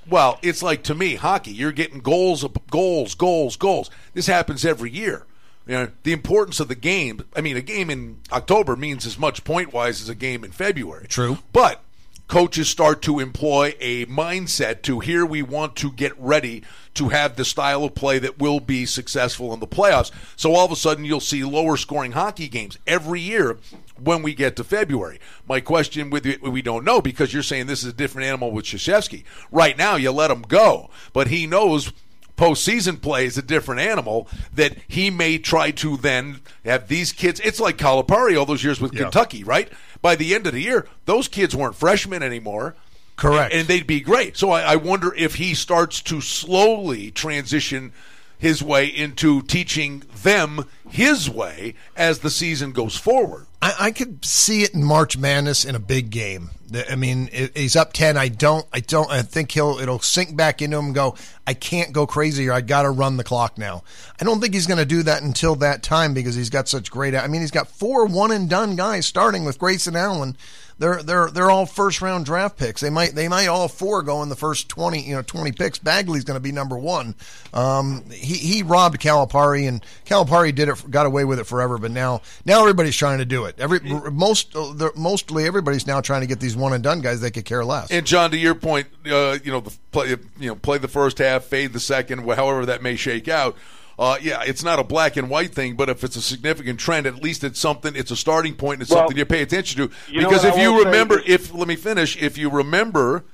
well, 0.07 0.39
it's 0.41 0.63
like 0.63 0.83
to 0.83 0.95
me, 0.95 1.15
hockey. 1.15 1.51
You're 1.51 1.71
getting 1.71 1.99
goals, 1.99 2.45
goals, 2.69 3.15
goals, 3.15 3.57
goals. 3.57 3.89
This 4.13 4.27
happens 4.27 4.63
every 4.63 4.91
year. 4.91 5.25
You 5.65 5.73
know, 5.73 5.91
the 6.03 6.13
importance 6.13 6.61
of 6.61 6.69
the 6.69 6.75
game. 6.75 7.25
I 7.35 7.41
mean, 7.41 7.57
a 7.57 7.61
game 7.61 7.89
in 7.89 8.21
October 8.31 8.77
means 8.77 9.05
as 9.05 9.19
much 9.19 9.43
point 9.43 9.73
wise 9.73 10.01
as 10.01 10.07
a 10.07 10.15
game 10.15 10.45
in 10.45 10.51
February. 10.51 11.07
True. 11.07 11.39
But 11.51 11.83
coaches 12.27 12.69
start 12.69 13.01
to 13.01 13.19
employ 13.19 13.73
a 13.79 14.05
mindset 14.07 14.81
to 14.83 14.99
here 14.99 15.25
we 15.25 15.41
want 15.41 15.75
to 15.77 15.91
get 15.91 16.17
ready 16.19 16.63
to 16.93 17.09
have 17.09 17.35
the 17.35 17.45
style 17.45 17.83
of 17.83 17.95
play 17.95 18.19
that 18.19 18.39
will 18.39 18.59
be 18.59 18.85
successful 18.85 19.53
in 19.53 19.59
the 19.59 19.67
playoffs. 19.67 20.11
So 20.35 20.53
all 20.53 20.65
of 20.65 20.71
a 20.71 20.75
sudden 20.75 21.05
you'll 21.05 21.19
see 21.19 21.43
lower 21.43 21.77
scoring 21.77 22.13
hockey 22.13 22.47
games 22.47 22.77
every 22.87 23.21
year 23.21 23.57
when 24.01 24.23
we 24.23 24.33
get 24.33 24.55
to 24.55 24.63
February. 24.63 25.19
My 25.47 25.59
question 25.59 26.09
with 26.09 26.25
you, 26.25 26.37
we 26.41 26.61
don't 26.61 26.83
know 26.83 27.01
because 27.01 27.33
you're 27.33 27.43
saying 27.43 27.67
this 27.67 27.83
is 27.83 27.89
a 27.89 27.95
different 27.95 28.27
animal 28.27 28.51
with 28.51 28.65
Krzyzewski. 28.65 29.23
Right 29.51 29.77
now 29.77 29.95
you 29.95 30.11
let 30.11 30.31
him 30.31 30.41
go, 30.41 30.89
but 31.13 31.27
he 31.27 31.47
knows 31.47 31.93
postseason 32.37 33.01
play 33.01 33.25
is 33.25 33.37
a 33.37 33.41
different 33.41 33.81
animal 33.81 34.27
that 34.53 34.77
he 34.87 35.09
may 35.09 35.37
try 35.37 35.71
to 35.71 35.97
then 35.97 36.39
have 36.63 36.87
these 36.87 37.11
kids. 37.11 37.41
It's 37.41 37.59
like 37.59 37.77
Calipari 37.77 38.37
all 38.37 38.45
those 38.45 38.63
years 38.63 38.79
with 38.79 38.93
yeah. 38.93 39.03
Kentucky, 39.03 39.43
right? 39.43 39.69
By 40.01 40.15
the 40.15 40.33
end 40.33 40.47
of 40.47 40.53
the 40.53 40.61
year, 40.61 40.87
those 41.05 41.27
kids 41.27 41.55
weren't 41.55 41.75
freshmen 41.75 42.23
anymore. 42.23 42.75
Correct. 43.17 43.51
And, 43.51 43.61
and 43.61 43.67
they'd 43.67 43.87
be 43.87 43.99
great. 43.99 44.37
So 44.37 44.51
I, 44.51 44.61
I 44.61 44.75
wonder 44.75 45.13
if 45.15 45.35
he 45.35 45.55
starts 45.55 46.01
to 46.03 46.21
slowly 46.21 47.09
transition 47.11 47.91
his 48.37 48.61
way 48.61 48.85
into 48.85 49.41
teaching 49.41 50.03
them 50.23 50.65
his 50.87 51.29
way 51.29 51.73
as 51.95 52.19
the 52.19 52.29
season 52.29 52.71
goes 52.71 52.95
forward. 52.95 53.47
I, 53.61 53.75
I 53.79 53.91
could 53.91 54.23
see 54.23 54.61
it 54.61 54.73
in 54.73 54.83
March 54.83 55.17
Madness 55.17 55.65
in 55.65 55.75
a 55.75 55.79
big 55.79 56.11
game. 56.11 56.51
I 56.89 56.95
mean, 56.95 57.29
he's 57.55 57.75
up 57.77 57.93
ten. 57.93 58.17
I 58.17 58.27
don't. 58.27 58.65
I 58.73 58.81
don't. 58.81 59.09
I 59.09 59.21
think 59.21 59.51
he'll. 59.51 59.79
It'll 59.79 59.99
sink 59.99 60.35
back 60.35 60.61
into 60.61 60.77
him. 60.77 60.87
and 60.87 60.95
Go. 60.95 61.15
I 61.47 61.53
can't 61.53 61.93
go 61.93 62.05
crazy 62.05 62.43
here. 62.43 62.53
I 62.53 62.59
got 62.59 62.81
to 62.81 62.89
run 62.89 63.15
the 63.15 63.23
clock 63.23 63.57
now. 63.57 63.83
I 64.19 64.25
don't 64.25 64.41
think 64.41 64.53
he's 64.53 64.67
going 64.67 64.79
to 64.79 64.85
do 64.85 65.01
that 65.03 65.23
until 65.23 65.55
that 65.55 65.81
time 65.81 66.13
because 66.13 66.35
he's 66.35 66.49
got 66.49 66.67
such 66.67 66.91
great. 66.91 67.15
I 67.15 67.27
mean, 67.27 67.39
he's 67.39 67.51
got 67.51 67.69
four 67.69 68.05
one 68.05 68.31
and 68.31 68.49
done 68.49 68.75
guys 68.75 69.05
starting 69.05 69.45
with 69.45 69.59
Grayson 69.59 69.95
Allen 69.95 70.35
they're 70.79 71.01
they're 71.01 71.29
they're 71.29 71.49
all 71.49 71.65
first 71.65 72.01
round 72.01 72.25
draft 72.25 72.57
picks. 72.57 72.81
They 72.81 72.89
might 72.89 73.15
they 73.15 73.27
might 73.27 73.47
all 73.47 73.67
four 73.67 74.03
go 74.03 74.21
in 74.23 74.29
the 74.29 74.35
first 74.35 74.69
twenty 74.69 75.01
you 75.01 75.15
know 75.15 75.21
twenty 75.21 75.51
picks. 75.51 75.79
Bagley's 75.79 76.23
going 76.23 76.35
to 76.35 76.41
be 76.41 76.51
number 76.51 76.77
one. 76.77 77.15
Um, 77.53 78.03
he 78.11 78.35
he 78.35 78.63
robbed 78.63 78.99
Calipari 78.99 79.67
and 79.67 79.83
Calipari 80.05 80.53
did 80.53 80.69
it 80.69 80.91
got 80.91 81.05
away 81.05 81.25
with 81.25 81.39
it 81.39 81.45
forever. 81.45 81.77
But 81.77 81.91
now 81.91 82.21
now 82.45 82.61
everybody's 82.61 82.95
trying 82.95 83.17
to 83.19 83.25
do 83.25 83.45
it. 83.45 83.59
Every 83.59 83.79
most 83.79 84.55
mostly 84.95 85.45
everybody's 85.45 85.87
now 85.87 86.01
trying 86.01 86.21
to 86.21 86.27
get 86.27 86.39
these 86.39 86.55
one 86.55 86.73
and 86.73 86.83
done 86.83 87.01
guys. 87.01 87.21
They 87.21 87.31
could 87.31 87.45
care 87.45 87.65
less. 87.65 87.89
And 87.91 88.05
John, 88.05 88.31
to 88.31 88.37
your 88.37 88.55
point, 88.55 88.87
uh, 89.05 89.39
you 89.43 89.51
know 89.51 89.61
the 89.61 89.75
play 89.91 90.09
you 90.09 90.49
know 90.49 90.55
play 90.55 90.77
the 90.77 90.87
first 90.87 91.17
half, 91.17 91.45
fade 91.45 91.73
the 91.73 91.79
second, 91.79 92.29
however 92.29 92.65
that 92.67 92.83
may 92.83 92.95
shake 92.95 93.27
out 93.27 93.57
uh, 93.99 94.17
yeah, 94.21 94.43
it's 94.45 94.63
not 94.63 94.77
a 94.77 94.83
black 94.83 95.17
and 95.17 95.29
white 95.29 95.53
thing, 95.53 95.75
but 95.75 95.89
if 95.89 96.03
it's 96.03 96.15
a 96.15 96.21
significant 96.21 96.79
trend, 96.79 97.07
at 97.07 97.15
least 97.15 97.43
it's 97.43 97.59
something. 97.59 97.95
It's 97.95 98.11
a 98.11 98.15
starting 98.15 98.53
point. 98.53 98.75
And 98.75 98.81
it's 98.83 98.91
well, 98.91 98.99
something 98.99 99.17
you 99.17 99.25
pay 99.25 99.41
attention 99.41 99.81
to. 99.81 99.95
Because 100.13 100.45
if 100.45 100.55
you 100.57 100.83
remember, 100.83 101.21
if 101.25 101.53
let 101.53 101.67
me 101.67 101.75
finish, 101.75 102.21
if 102.21 102.37
you 102.37 102.49
remember 102.49 103.25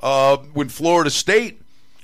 uh, 0.00 0.36
when 0.52 0.68
Florida 0.68 1.10
State 1.10 1.60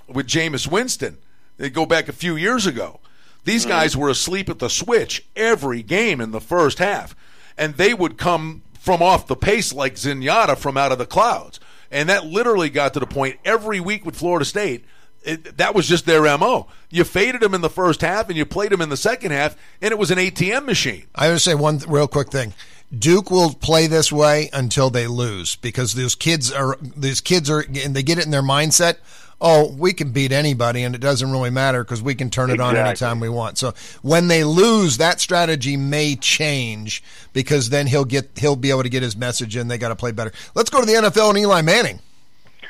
with 0.08 0.26
Jameis 0.26 0.66
Winston, 0.70 1.18
they 1.58 1.70
go 1.70 1.86
back 1.86 2.08
a 2.08 2.12
few 2.12 2.34
years 2.34 2.66
ago. 2.66 2.98
These 3.44 3.62
mm-hmm. 3.62 3.70
guys 3.70 3.96
were 3.96 4.08
asleep 4.08 4.48
at 4.48 4.58
the 4.58 4.68
switch 4.68 5.24
every 5.36 5.82
game 5.82 6.20
in 6.20 6.32
the 6.32 6.40
first 6.40 6.78
half, 6.78 7.14
and 7.56 7.74
they 7.74 7.94
would 7.94 8.18
come 8.18 8.62
from 8.80 9.00
off 9.00 9.28
the 9.28 9.36
pace 9.36 9.72
like 9.72 9.94
Zenyatta 9.94 10.56
from 10.56 10.76
out 10.76 10.90
of 10.90 10.98
the 10.98 11.06
clouds. 11.06 11.60
And 11.88 12.08
that 12.08 12.26
literally 12.26 12.70
got 12.70 12.94
to 12.94 13.00
the 13.00 13.06
point 13.06 13.38
every 13.44 13.78
week 13.78 14.04
with 14.04 14.16
Florida 14.16 14.44
State 14.44 14.84
it, 15.24 15.56
that 15.58 15.74
was 15.74 15.86
just 15.88 16.06
their 16.06 16.22
mo. 16.38 16.66
You 16.90 17.04
faded 17.04 17.40
them 17.40 17.54
in 17.54 17.60
the 17.60 17.70
first 17.70 18.00
half, 18.00 18.28
and 18.28 18.36
you 18.36 18.44
played 18.44 18.70
them 18.70 18.80
in 18.80 18.88
the 18.88 18.96
second 18.96 19.30
half, 19.30 19.56
and 19.80 19.92
it 19.92 19.98
was 19.98 20.10
an 20.10 20.18
ATM 20.18 20.64
machine. 20.64 21.04
I 21.14 21.28
want 21.28 21.38
to 21.38 21.42
say 21.42 21.54
one 21.54 21.78
real 21.86 22.08
quick 22.08 22.30
thing. 22.30 22.52
Duke 22.96 23.30
will 23.30 23.54
play 23.54 23.86
this 23.86 24.12
way 24.12 24.50
until 24.52 24.90
they 24.90 25.06
lose 25.06 25.56
because 25.56 25.94
those 25.94 26.14
kids 26.14 26.52
are 26.52 26.76
these 26.82 27.22
kids 27.22 27.48
are 27.48 27.60
and 27.60 27.96
they 27.96 28.02
get 28.02 28.18
it 28.18 28.26
in 28.26 28.30
their 28.30 28.42
mindset. 28.42 28.96
Oh, 29.44 29.72
we 29.72 29.92
can 29.92 30.12
beat 30.12 30.30
anybody, 30.30 30.84
and 30.84 30.94
it 30.94 31.00
doesn't 31.00 31.32
really 31.32 31.50
matter 31.50 31.82
because 31.82 32.00
we 32.00 32.14
can 32.14 32.30
turn 32.30 32.50
it 32.50 32.54
exactly. 32.54 32.78
on 32.78 32.86
anytime 32.86 33.18
we 33.18 33.28
want. 33.28 33.58
So 33.58 33.74
when 34.02 34.28
they 34.28 34.44
lose, 34.44 34.98
that 34.98 35.20
strategy 35.20 35.76
may 35.76 36.14
change 36.14 37.02
because 37.32 37.70
then 37.70 37.88
he'll 37.88 38.04
get 38.04 38.38
he'll 38.38 38.54
be 38.54 38.70
able 38.70 38.84
to 38.84 38.88
get 38.88 39.02
his 39.02 39.16
message 39.16 39.56
in. 39.56 39.68
They 39.68 39.78
got 39.78 39.88
to 39.88 39.96
play 39.96 40.12
better. 40.12 40.32
Let's 40.54 40.70
go 40.70 40.80
to 40.80 40.86
the 40.86 40.92
NFL 40.92 41.30
and 41.30 41.38
Eli 41.38 41.62
Manning. 41.62 41.98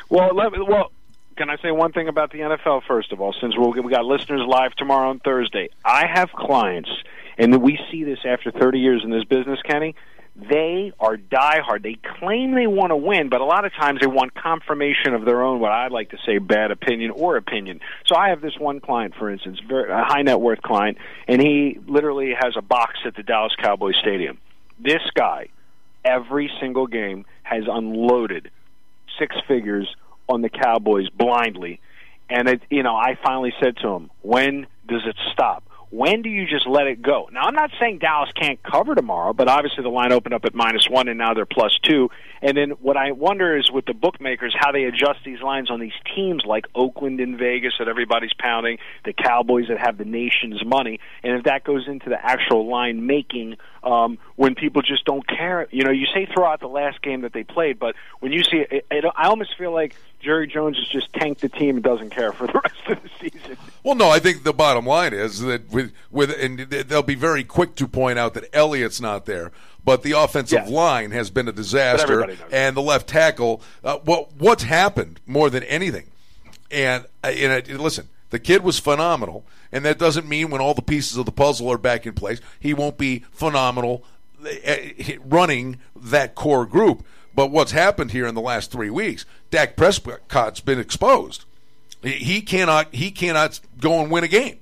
Well, 0.09 0.35
let, 0.35 0.53
well, 0.53 0.93
can 1.37 1.51
I 1.51 1.57
say 1.59 1.71
one 1.71 1.93
thing 1.93 2.09
about 2.09 2.33
the 2.33 2.39
NFL 2.39 2.83
first 2.87 3.13
of 3.13 3.21
all? 3.21 3.35
Since 3.41 3.57
we 3.57 3.81
we 3.81 3.91
got 3.91 4.05
listeners 4.05 4.43
live 4.47 4.73
tomorrow 4.75 5.11
on 5.11 5.21
Thursday, 5.21 5.71
I 5.85 6.07
have 6.07 6.31
clients, 6.33 6.91
and 7.39 7.63
we 7.63 7.79
see 7.91 8.05
this 8.05 8.19
after 8.25 8.51
30 8.51 8.79
years 8.79 9.03
in 9.05 9.11
this 9.11 9.25
business, 9.25 9.59
Kenny. 9.67 9.95
They 10.35 10.93
are 10.99 11.19
diehard. 11.19 11.83
They 11.83 11.99
claim 12.19 12.55
they 12.55 12.67
want 12.67 12.89
to 12.89 12.97
win, 12.97 13.29
but 13.29 13.43
a 13.43 13.45
lot 13.45 13.67
of 13.67 13.73
times 13.75 14.01
they 14.01 14.07
want 14.07 14.33
confirmation 14.35 15.13
of 15.13 15.27
their 15.27 15.43
own, 15.43 15.61
what 15.61 15.73
I'd 15.73 15.93
like 15.93 16.11
to 16.11 16.19
say, 16.25 16.39
bad 16.39 16.71
opinion 16.71 17.11
or 17.11 17.37
opinion. 17.37 17.81
So 18.07 18.17
I 18.17 18.31
have 18.31 18.41
this 18.41 18.59
one 18.59 18.81
client, 18.81 19.15
for 19.19 19.29
instance, 19.29 19.61
a 19.71 20.05
high 20.05 20.23
net 20.23 20.41
worth 20.41 20.63
client, 20.63 20.97
and 21.29 21.41
he 21.41 21.79
literally 21.87 22.33
has 22.33 22.55
a 22.57 22.63
box 22.63 23.01
at 23.05 23.15
the 23.15 23.23
Dallas 23.23 23.53
Cowboys 23.59 23.97
Stadium. 24.01 24.39
This 24.81 25.03
guy, 25.15 25.49
every 26.03 26.51
single 26.61 26.87
game, 26.87 27.27
has 27.43 27.65
unloaded 27.69 28.51
six 29.19 29.37
figures 29.47 29.95
on 30.29 30.43
the 30.43 30.49
Cowboys 30.49 31.09
blindly. 31.11 31.81
And 32.29 32.49
it, 32.49 32.63
you 32.71 32.83
know, 32.83 32.95
I 32.95 33.19
finally 33.23 33.53
said 33.63 33.77
to 33.79 33.89
him, 33.89 34.11
"When 34.23 34.67
does 34.87 35.03
it 35.07 35.17
stop? 35.33 35.65
When 35.91 36.23
do 36.23 36.31
you 36.31 36.47
just 36.47 36.67
let 36.67 36.87
it 36.87 37.03
go?" 37.03 37.29
Now, 37.33 37.43
I'm 37.43 37.55
not 37.55 37.71
saying 37.79 37.99
Dallas 37.99 38.31
can't 38.41 38.63
cover 38.63 38.95
tomorrow, 38.95 39.33
but 39.33 39.49
obviously 39.49 39.83
the 39.83 39.91
line 39.91 40.13
opened 40.13 40.35
up 40.35 40.45
at 40.45 40.55
minus 40.55 40.89
one, 40.89 41.09
and 41.09 41.19
now 41.19 41.35
they're 41.35 41.47
plus 41.47 41.79
two. 41.83 42.11
And 42.43 42.57
then 42.57 42.71
what 42.71 42.97
I 42.97 43.13
wonder 43.13 43.57
is 43.57 43.71
with 43.71 43.87
the 43.87 43.95
bookmakers 43.95 44.55
how 44.59 44.73
they 44.73 44.85
adjust 44.85 45.21
these 45.25 45.41
lines 45.41 45.71
on 45.71 45.81
these 45.81 45.93
teams 46.15 46.43
like 46.45 46.67
Oakland 46.75 47.21
and 47.21 47.39
Vegas 47.39 47.75
that 47.79 47.87
everybody's 47.87 48.35
pounding, 48.37 48.79
the 49.05 49.13
Cowboys 49.13 49.69
that 49.69 49.79
have 49.79 49.97
the 49.97 50.05
nation's 50.05 50.65
money, 50.65 50.99
and 51.23 51.37
if 51.39 51.45
that 51.45 51.63
goes 51.63 51.87
into 51.87 52.09
the 52.09 52.19
actual 52.23 52.69
line 52.69 53.07
making 53.07 53.57
um, 53.83 54.19
when 54.37 54.55
people 54.55 54.83
just 54.83 55.05
don't 55.05 55.27
care. 55.27 55.67
You 55.71 55.85
know, 55.85 55.91
you 55.91 56.07
say 56.15 56.27
throughout 56.27 56.61
the 56.61 56.69
last 56.69 57.03
game 57.03 57.23
that 57.23 57.33
they 57.33 57.45
played, 57.45 57.79
but 57.79 57.95
when 58.21 58.33
you 58.33 58.43
see 58.45 58.59
it, 58.59 58.73
it, 58.73 58.87
it 58.91 59.05
I 59.17 59.27
almost 59.29 59.57
feel 59.59 59.73
like 59.73 59.97
Jerry 60.21 60.47
Jones 60.47 60.77
has 60.79 60.89
just 60.89 61.13
tanked 61.13 61.41
the 61.41 61.49
team 61.49 61.77
and 61.77 61.85
doesn't 61.85 62.11
care 62.11 62.33
for 62.33 62.47
the 62.47 62.53
rest 62.65 62.77
of 62.89 63.03
the 63.03 63.11
season. 63.21 63.57
Well, 63.83 63.95
no, 63.95 64.09
I 64.09 64.21
think 64.21 64.45
the 64.45 64.53
bottom 64.53 64.87
line 64.87 65.13
is 65.13 65.41
that 65.41 65.71
with 65.71 65.93
with 66.11 66.31
and 66.31 66.61
they'll 66.61 67.03
be 67.03 67.17
very 67.17 67.45
quick 67.45 67.75
to 67.77 67.89
point 67.89 68.19
out 68.19 68.35
that 68.35 68.49
Elliott's 68.53 69.01
not 69.01 69.27
there, 69.27 69.51
but 69.85 70.03
the 70.03 70.13
offensive 70.13 70.69
line 70.69 71.11
has 71.11 71.31
been 71.31 71.49
a 71.49 71.53
disaster, 71.53 72.21
and 72.51 72.77
the 72.77 72.83
left 72.83 73.09
tackle. 73.09 73.63
Uh, 73.83 73.99
what 73.99 74.33
what's 74.35 74.63
happened 74.63 75.21
more 75.27 75.51
than 75.51 75.63
anything, 75.65 76.07
and 76.71 77.05
uh, 77.25 77.29
and 77.29 77.71
uh, 77.71 77.83
listen, 77.83 78.09
the 78.31 78.39
kid 78.39 78.63
was 78.63 78.79
phenomenal, 78.79 79.45
and 79.71 79.85
that 79.85 79.99
doesn't 79.99 80.29
mean 80.29 80.51
when 80.51 80.61
all 80.61 80.75
the 80.75 80.83
pieces 80.83 81.17
of 81.17 81.27
the 81.27 81.33
puzzle 81.33 81.71
are 81.71 81.79
back 81.79 82.07
in 82.07 82.15
place, 82.15 82.41
he 82.61 82.75
won't 82.75 82.99
be 82.99 83.25
phenomenal 83.33 84.05
uh, 84.45 84.77
running 85.25 85.79
that 85.97 86.35
core 86.35 86.67
group. 86.67 87.05
But 87.35 87.51
what's 87.51 87.73
happened 87.73 88.11
here 88.11 88.27
in 88.27 88.35
the 88.35 88.41
last 88.41 88.71
three 88.71 88.91
weeks, 88.91 89.25
Dak 89.51 89.77
Prescott's 89.77 90.61
been 90.61 90.79
exposed. 90.79 91.45
He 92.03 92.41
cannot 92.41 92.95
he 92.95 93.11
cannot 93.11 93.61
go 93.81 94.01
and 94.01 94.11
win 94.11 94.25
a 94.25 94.29
game. 94.29 94.59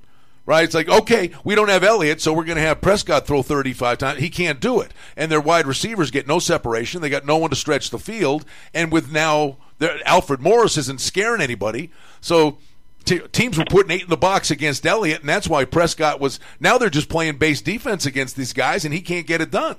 Right? 0.50 0.64
It's 0.64 0.74
like, 0.74 0.88
okay, 0.88 1.30
we 1.44 1.54
don't 1.54 1.68
have 1.68 1.84
Elliott, 1.84 2.20
so 2.20 2.32
we're 2.32 2.42
going 2.42 2.56
to 2.56 2.62
have 2.62 2.80
Prescott 2.80 3.24
throw 3.24 3.40
35 3.40 3.98
times. 3.98 4.18
He 4.18 4.28
can't 4.28 4.58
do 4.58 4.80
it. 4.80 4.92
And 5.16 5.30
their 5.30 5.40
wide 5.40 5.64
receivers 5.64 6.10
get 6.10 6.26
no 6.26 6.40
separation. 6.40 7.00
They 7.00 7.08
got 7.08 7.24
no 7.24 7.36
one 7.36 7.50
to 7.50 7.56
stretch 7.56 7.90
the 7.90 8.00
field. 8.00 8.44
And 8.74 8.90
with 8.90 9.12
now, 9.12 9.58
Alfred 10.04 10.40
Morris 10.40 10.76
isn't 10.76 11.00
scaring 11.00 11.40
anybody. 11.40 11.92
So 12.20 12.58
t- 13.04 13.20
teams 13.30 13.58
were 13.58 13.64
putting 13.64 13.92
eight 13.92 14.02
in 14.02 14.08
the 14.08 14.16
box 14.16 14.50
against 14.50 14.84
Elliott, 14.84 15.20
and 15.20 15.28
that's 15.28 15.46
why 15.46 15.64
Prescott 15.64 16.18
was. 16.18 16.40
Now 16.58 16.78
they're 16.78 16.90
just 16.90 17.08
playing 17.08 17.38
base 17.38 17.62
defense 17.62 18.04
against 18.04 18.34
these 18.34 18.52
guys, 18.52 18.84
and 18.84 18.92
he 18.92 19.02
can't 19.02 19.28
get 19.28 19.40
it 19.40 19.52
done. 19.52 19.76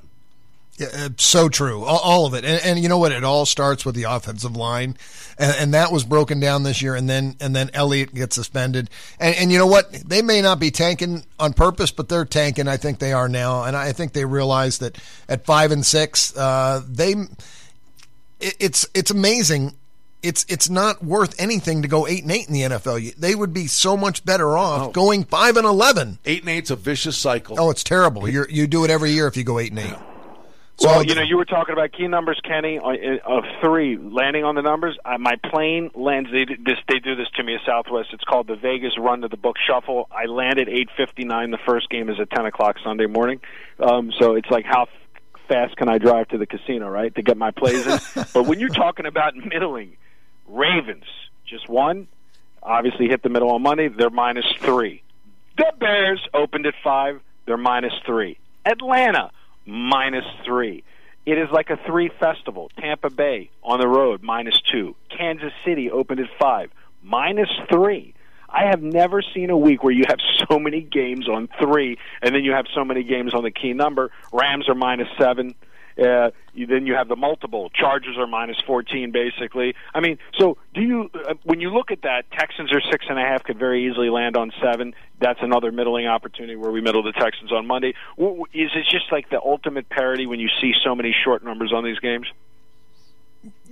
Yeah, 0.81 0.87
uh, 0.93 1.09
so 1.17 1.47
true, 1.47 1.83
all, 1.83 1.99
all 1.99 2.25
of 2.25 2.33
it, 2.33 2.43
and, 2.43 2.59
and, 2.63 2.79
you 2.79 2.89
know 2.89 2.97
what? 2.97 3.11
It 3.11 3.23
all 3.23 3.45
starts 3.45 3.85
with 3.85 3.93
the 3.93 4.03
offensive 4.03 4.55
line, 4.55 4.97
and, 5.37 5.55
and, 5.59 5.73
that 5.75 5.91
was 5.91 6.03
broken 6.03 6.39
down 6.39 6.63
this 6.63 6.81
year. 6.81 6.95
And 6.95 7.07
then 7.07 7.35
and 7.39 7.55
then 7.55 7.69
Elliott 7.75 8.15
gets 8.15 8.35
suspended, 8.35 8.89
and, 9.19 9.35
and 9.35 9.51
you 9.51 9.59
know 9.59 9.67
what? 9.67 9.91
They 9.91 10.23
may 10.23 10.41
not 10.41 10.59
be 10.59 10.71
tanking 10.71 11.23
on 11.39 11.53
purpose, 11.53 11.91
but 11.91 12.09
they're 12.09 12.25
tanking. 12.25 12.67
I 12.67 12.77
think 12.77 12.97
they 12.97 13.13
are 13.13 13.29
now, 13.29 13.63
and 13.63 13.77
I 13.77 13.91
think 13.91 14.13
they 14.13 14.25
realize 14.25 14.79
that 14.79 14.97
at 15.29 15.45
five 15.45 15.71
and 15.71 15.85
six, 15.85 16.35
uh, 16.35 16.81
they 16.87 17.11
it, 18.39 18.55
it's 18.59 18.87
it's 18.95 19.11
amazing. 19.11 19.75
It's 20.23 20.47
it's 20.49 20.67
not 20.67 21.03
worth 21.03 21.39
anything 21.39 21.83
to 21.83 21.87
go 21.87 22.07
eight 22.07 22.23
and 22.23 22.31
eight 22.31 22.47
in 22.47 22.53
the 22.55 22.61
NFL. 22.61 23.17
They 23.17 23.35
would 23.35 23.53
be 23.53 23.67
so 23.67 23.95
much 23.95 24.25
better 24.25 24.57
off 24.57 24.89
oh. 24.89 24.91
going 24.91 25.25
five 25.25 25.57
and 25.57 25.67
eleven. 25.67 26.17
Eight 26.25 26.41
and 26.41 26.49
eight's 26.49 26.71
a 26.71 26.75
vicious 26.75 27.17
cycle. 27.17 27.57
Oh, 27.59 27.69
it's 27.69 27.83
terrible. 27.83 28.27
You 28.27 28.47
you 28.49 28.65
do 28.65 28.83
it 28.83 28.89
every 28.89 29.11
year 29.11 29.27
if 29.27 29.37
you 29.37 29.43
go 29.43 29.59
eight 29.59 29.69
and 29.69 29.79
eight. 29.79 29.95
So 30.77 30.87
well, 30.87 31.03
you 31.03 31.13
know, 31.13 31.21
you 31.21 31.37
were 31.37 31.45
talking 31.45 31.73
about 31.73 31.91
key 31.91 32.07
numbers, 32.07 32.39
Kenny, 32.43 32.79
of 32.79 33.43
three 33.61 33.97
landing 33.97 34.43
on 34.43 34.55
the 34.55 34.63
numbers. 34.63 34.97
Uh, 35.05 35.17
my 35.19 35.35
plane 35.35 35.91
lands. 35.93 36.29
They 36.31 36.45
this 36.45 36.77
they 36.87 36.99
do 36.99 37.15
this 37.15 37.27
to 37.35 37.43
me 37.43 37.55
at 37.55 37.61
Southwest. 37.65 38.09
It's 38.13 38.23
called 38.23 38.47
the 38.47 38.55
Vegas 38.55 38.97
Run 38.97 39.21
to 39.21 39.27
the 39.27 39.37
Book 39.37 39.57
Shuffle. 39.67 40.09
I 40.11 40.25
landed 40.25 40.69
eight 40.69 40.89
fifty 40.97 41.23
nine. 41.23 41.51
The 41.51 41.59
first 41.67 41.89
game 41.89 42.09
is 42.09 42.19
at 42.19 42.31
ten 42.31 42.45
o'clock 42.45 42.77
Sunday 42.83 43.05
morning. 43.05 43.41
Um, 43.79 44.11
so 44.19 44.33
it's 44.33 44.49
like 44.49 44.65
how 44.65 44.87
fast 45.47 45.75
can 45.75 45.87
I 45.87 45.99
drive 45.99 46.29
to 46.29 46.37
the 46.37 46.47
casino, 46.47 46.89
right, 46.89 47.13
to 47.13 47.21
get 47.21 47.37
my 47.37 47.51
plays 47.51 47.85
in? 47.85 47.99
but 48.33 48.47
when 48.47 48.59
you're 48.59 48.69
talking 48.69 49.05
about 49.05 49.35
middling, 49.35 49.97
Ravens 50.47 51.05
just 51.45 51.69
one, 51.69 52.07
obviously 52.63 53.07
hit 53.07 53.21
the 53.21 53.29
middle 53.29 53.51
on 53.51 53.61
Monday. 53.61 53.87
They're 53.89 54.09
minus 54.09 54.45
three. 54.59 55.03
The 55.57 55.73
Bears 55.77 56.27
opened 56.33 56.65
at 56.65 56.73
five. 56.83 57.21
They're 57.45 57.57
minus 57.57 57.93
three. 58.05 58.39
Atlanta 58.65 59.31
minus 59.65 60.25
three. 60.45 60.83
It 61.25 61.37
is 61.37 61.49
like 61.51 61.69
a 61.69 61.77
three 61.85 62.09
festival. 62.19 62.71
Tampa 62.79 63.09
Bay 63.09 63.51
on 63.63 63.79
the 63.79 63.87
road, 63.87 64.23
minus 64.23 64.59
two. 64.71 64.95
Kansas 65.15 65.53
City 65.63 65.91
opened 65.91 66.19
at 66.19 66.29
five, 66.39 66.71
minus 67.03 67.49
three. 67.69 68.13
I 68.49 68.65
have 68.65 68.81
never 68.81 69.21
seen 69.21 69.49
a 69.49 69.57
week 69.57 69.83
where 69.83 69.93
you 69.93 70.03
have 70.07 70.19
so 70.49 70.59
many 70.59 70.81
games 70.81 71.29
on 71.29 71.47
three, 71.61 71.97
and 72.21 72.35
then 72.35 72.43
you 72.43 72.51
have 72.51 72.65
so 72.73 72.83
many 72.83 73.03
games 73.03 73.33
on 73.33 73.43
the 73.43 73.51
key 73.51 73.73
number. 73.73 74.11
Rams 74.33 74.67
are 74.67 74.75
minus 74.75 75.07
seven. 75.17 75.55
Uh, 75.97 76.31
then 76.53 76.85
you 76.85 76.93
have 76.93 77.07
the 77.07 77.15
multiple. 77.15 77.69
Chargers 77.69 78.17
are 78.17 78.27
minus 78.27 78.57
14, 78.65 79.11
basically. 79.11 79.75
I 79.93 79.99
mean, 79.99 80.17
so 80.37 80.57
do 80.73 80.81
you, 80.81 81.09
uh, 81.13 81.35
when 81.43 81.59
you 81.59 81.69
look 81.69 81.91
at 81.91 82.01
that, 82.03 82.29
Texans 82.31 82.71
are 82.73 82.81
six 82.91 83.05
and 83.09 83.17
a 83.17 83.21
half, 83.21 83.43
could 83.43 83.57
very 83.57 83.89
easily 83.89 84.09
land 84.09 84.37
on 84.37 84.51
seven. 84.61 84.93
That's 85.19 85.39
another 85.41 85.71
middling 85.71 86.07
opportunity 86.07 86.55
where 86.55 86.71
we 86.71 86.81
middle 86.81 87.03
the 87.03 87.13
Texans 87.13 87.51
on 87.51 87.67
Monday. 87.67 87.89
Is 87.89 88.71
it 88.75 88.85
just 88.89 89.11
like 89.11 89.29
the 89.29 89.41
ultimate 89.41 89.89
parity 89.89 90.25
when 90.25 90.39
you 90.39 90.49
see 90.59 90.73
so 90.83 90.95
many 90.95 91.15
short 91.23 91.43
numbers 91.43 91.71
on 91.73 91.83
these 91.83 91.99
games? 91.99 92.27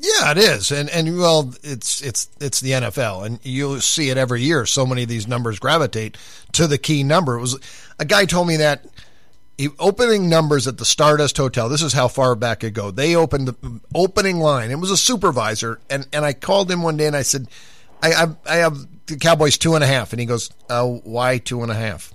Yeah, 0.02 0.32
it 0.32 0.38
is, 0.38 0.72
and 0.72 0.90
and 0.90 1.18
well, 1.18 1.54
it's 1.62 2.02
it's 2.02 2.30
it's 2.40 2.62
the 2.62 2.72
NFL, 2.72 3.26
and 3.26 3.40
you 3.44 3.82
see 3.82 4.10
it 4.10 4.18
every 4.18 4.42
year. 4.42 4.66
So 4.66 4.86
many 4.86 5.04
of 5.04 5.10
these 5.10 5.28
numbers 5.28 5.60
gravitate 5.60 6.18
to 6.54 6.68
the 6.68 6.78
key 6.78 7.04
number. 7.04 7.36
It 7.38 7.42
was 7.42 7.60
a 8.00 8.06
guy 8.06 8.26
told 8.26 8.48
me 8.48 8.58
that 8.58 8.86
opening 9.78 10.30
numbers 10.30 10.68
at 10.68 10.78
the 10.78 10.86
Stardust 10.86 11.38
Hotel. 11.38 11.68
This 11.68 11.82
is 11.82 11.94
how 11.94 12.08
far 12.08 12.36
back 12.36 12.64
it 12.64 12.72
go. 12.72 12.92
They 12.92 13.16
opened 13.16 13.48
the 13.48 13.82
opening 13.94 14.40
line. 14.40 14.72
It 14.72 14.80
was 14.80 14.92
a 14.92 14.98
supervisor, 14.98 15.80
and 15.90 16.08
and 16.14 16.24
I 16.24 16.34
called 16.34 16.72
him 16.72 16.82
one 16.82 16.98
day 16.98 17.08
and 17.08 17.16
I 17.16 17.24
said, 17.24 17.48
I 18.02 18.14
I, 18.14 18.28
I 18.46 18.56
have 18.58 18.78
the 19.08 19.18
Cowboys 19.18 19.58
two 19.58 19.76
and 19.76 19.84
a 19.84 19.88
half, 19.88 20.14
and 20.14 20.20
he 20.20 20.26
goes, 20.26 20.50
uh, 20.70 20.86
why 20.86 21.40
two 21.40 21.62
and 21.62 21.72
a 21.72 21.76
half? 21.76 22.14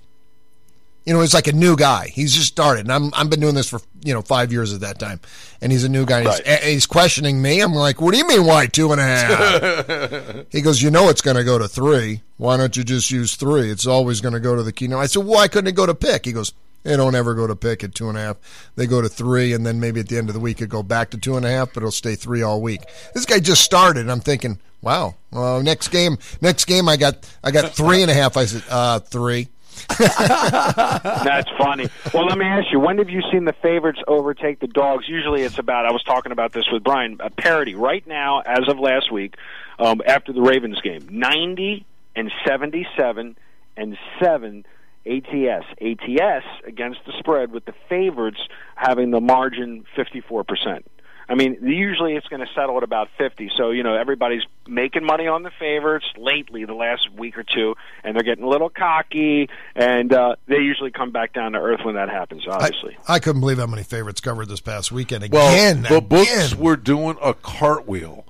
You 1.05 1.13
know, 1.13 1.21
he's 1.21 1.35
like 1.35 1.45
a 1.45 1.53
new 1.53 1.75
guy. 1.75 2.07
He's 2.07 2.33
just 2.33 2.47
started, 2.47 2.85
and 2.85 2.91
I'm 2.91 3.13
I've 3.13 3.29
been 3.29 3.39
doing 3.39 3.53
this 3.53 3.69
for 3.69 3.79
you 4.03 4.15
know 4.15 4.23
five 4.23 4.51
years 4.51 4.73
at 4.73 4.79
that 4.79 4.97
time, 4.97 5.19
and 5.61 5.71
he's 5.71 5.83
a 5.83 5.89
new 5.89 6.03
guy. 6.03 6.23
Right. 6.25 6.47
he's, 6.47 6.63
he's 6.63 6.85
questioning 6.87 7.39
me. 7.39 7.61
I'm 7.61 7.75
like, 7.75 8.01
what 8.01 8.11
do 8.11 8.17
you 8.17 8.27
mean 8.27 8.43
why 8.43 8.65
two 8.65 8.91
and 8.91 8.99
a 8.99 9.03
half? 9.03 10.45
he 10.51 10.61
goes, 10.61 10.81
you 10.81 10.89
know, 10.89 11.09
it's 11.09 11.21
going 11.21 11.37
to 11.37 11.43
go 11.43 11.59
to 11.59 11.67
three. 11.67 12.23
Why 12.37 12.57
don't 12.57 12.75
you 12.75 12.83
just 12.83 13.11
use 13.11 13.35
three? 13.35 13.69
It's 13.69 13.85
always 13.85 14.19
going 14.19 14.33
to 14.33 14.39
go 14.39 14.55
to 14.55 14.63
the 14.63 14.71
key. 14.71 14.87
Now 14.87 14.99
I 14.99 15.05
said, 15.05 15.25
why 15.25 15.47
couldn't 15.47 15.67
it 15.67 15.75
go 15.75 15.85
to 15.85 15.93
pick? 15.93 16.25
He 16.25 16.31
goes, 16.31 16.53
they 16.85 16.95
don't 16.95 17.15
ever 17.15 17.33
go 17.33 17.47
to 17.47 17.55
pick 17.55 17.83
at 17.83 17.95
two 17.95 18.09
and 18.09 18.17
a 18.17 18.21
half. 18.21 18.37
They 18.75 18.85
go 18.85 19.01
to 19.01 19.09
three, 19.09 19.53
and 19.53 19.65
then 19.65 19.79
maybe 19.79 19.99
at 19.99 20.07
the 20.07 20.17
end 20.17 20.29
of 20.29 20.33
the 20.33 20.39
week 20.39 20.61
it 20.61 20.69
go 20.69 20.83
back 20.83 21.09
to 21.09 21.17
two 21.17 21.35
and 21.35 21.45
a 21.45 21.49
half, 21.49 21.73
but 21.73 21.81
it'll 21.81 21.91
stay 21.91 22.15
three 22.15 22.43
all 22.43 22.61
week. 22.61 22.81
This 23.13 23.25
guy 23.25 23.39
just 23.39 23.63
started. 23.63 24.01
and 24.01 24.11
I'm 24.11 24.19
thinking, 24.19 24.59
wow. 24.81 25.15
Well, 25.31 25.61
next 25.63 25.89
game, 25.89 26.17
next 26.41 26.65
game, 26.65 26.87
I 26.87 26.95
got 26.95 27.29
I 27.43 27.51
got 27.51 27.71
three 27.71 28.01
and 28.03 28.11
a 28.11 28.13
half. 28.13 28.37
I 28.37 28.45
said, 28.45 28.63
uh, 28.69 28.99
three. 28.99 29.49
That's 29.99 31.49
funny. 31.57 31.89
Well, 32.13 32.25
let 32.25 32.37
me 32.37 32.45
ask 32.45 32.71
you: 32.71 32.79
When 32.79 32.97
have 32.99 33.09
you 33.09 33.21
seen 33.31 33.43
the 33.45 33.53
favorites 33.61 33.99
overtake 34.07 34.59
the 34.59 34.67
dogs? 34.67 35.05
Usually, 35.07 35.41
it's 35.41 35.59
about. 35.59 35.85
I 35.85 35.91
was 35.91 36.03
talking 36.03 36.31
about 36.31 36.53
this 36.53 36.63
with 36.71 36.83
Brian. 36.83 37.17
A 37.19 37.29
parity 37.29 37.75
right 37.75 38.05
now, 38.07 38.39
as 38.39 38.67
of 38.69 38.79
last 38.79 39.11
week, 39.11 39.35
um, 39.77 40.01
after 40.05 40.31
the 40.31 40.41
Ravens 40.41 40.79
game, 40.81 41.07
ninety 41.11 41.85
and 42.15 42.31
seventy-seven 42.47 43.37
and 43.75 43.97
seven. 44.21 44.65
ATS, 45.05 45.65
ATS 45.81 46.45
against 46.65 46.99
the 47.05 47.13
spread 47.19 47.51
with 47.51 47.65
the 47.65 47.73
favorites 47.89 48.39
having 48.75 49.11
the 49.11 49.21
margin 49.21 49.85
fifty-four 49.95 50.43
percent. 50.43 50.85
I 51.27 51.33
mean, 51.33 51.57
usually 51.63 52.13
it's 52.15 52.27
going 52.27 52.45
to 52.45 52.53
settle 52.53 52.77
at 52.77 52.83
about 52.83 53.09
50. 53.17 53.51
So, 53.57 53.71
you 53.71 53.81
know, 53.81 53.95
everybody's 53.95 54.43
making 54.67 55.03
money 55.03 55.27
on 55.27 55.41
the 55.41 55.49
favorites 55.57 56.05
lately, 56.17 56.65
the 56.65 56.75
last 56.75 57.11
week 57.13 57.35
or 57.37 57.43
two, 57.43 57.73
and 58.03 58.15
they're 58.15 58.21
getting 58.23 58.43
a 58.43 58.47
little 58.47 58.69
cocky, 58.69 59.49
and 59.75 60.13
uh, 60.13 60.35
they 60.47 60.57
usually 60.57 60.91
come 60.91 61.09
back 61.11 61.33
down 61.33 61.53
to 61.53 61.57
earth 61.57 61.79
when 61.83 61.95
that 61.95 62.09
happens, 62.09 62.47
obviously. 62.47 62.95
I 63.07 63.17
couldn't 63.17 63.41
believe 63.41 63.57
how 63.57 63.65
many 63.65 63.81
favorites 63.81 64.21
covered 64.21 64.49
this 64.49 64.61
past 64.61 64.91
weekend. 64.91 65.27
Well, 65.31 65.51
Again, 65.51 65.81
the 65.89 65.99
books 65.99 66.53
were 66.53 66.75
doing 66.75 67.17
a 67.23 67.33
cartwheel 67.33 68.25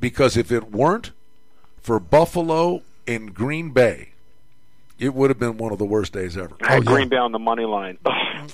because 0.00 0.36
if 0.36 0.50
it 0.50 0.72
weren't 0.72 1.12
for 1.80 2.00
Buffalo 2.00 2.82
and 3.06 3.32
Green 3.32 3.70
Bay, 3.70 4.10
it 5.00 5.14
would 5.14 5.30
have 5.30 5.38
been 5.38 5.56
one 5.56 5.72
of 5.72 5.78
the 5.78 5.84
worst 5.84 6.12
days 6.12 6.36
ever. 6.36 6.54
I 6.62 6.74
had 6.74 6.84
yeah. 6.84 6.90
Green 6.90 7.08
Bay 7.08 7.16
on 7.16 7.32
the 7.32 7.38
money 7.38 7.64
line. 7.64 7.98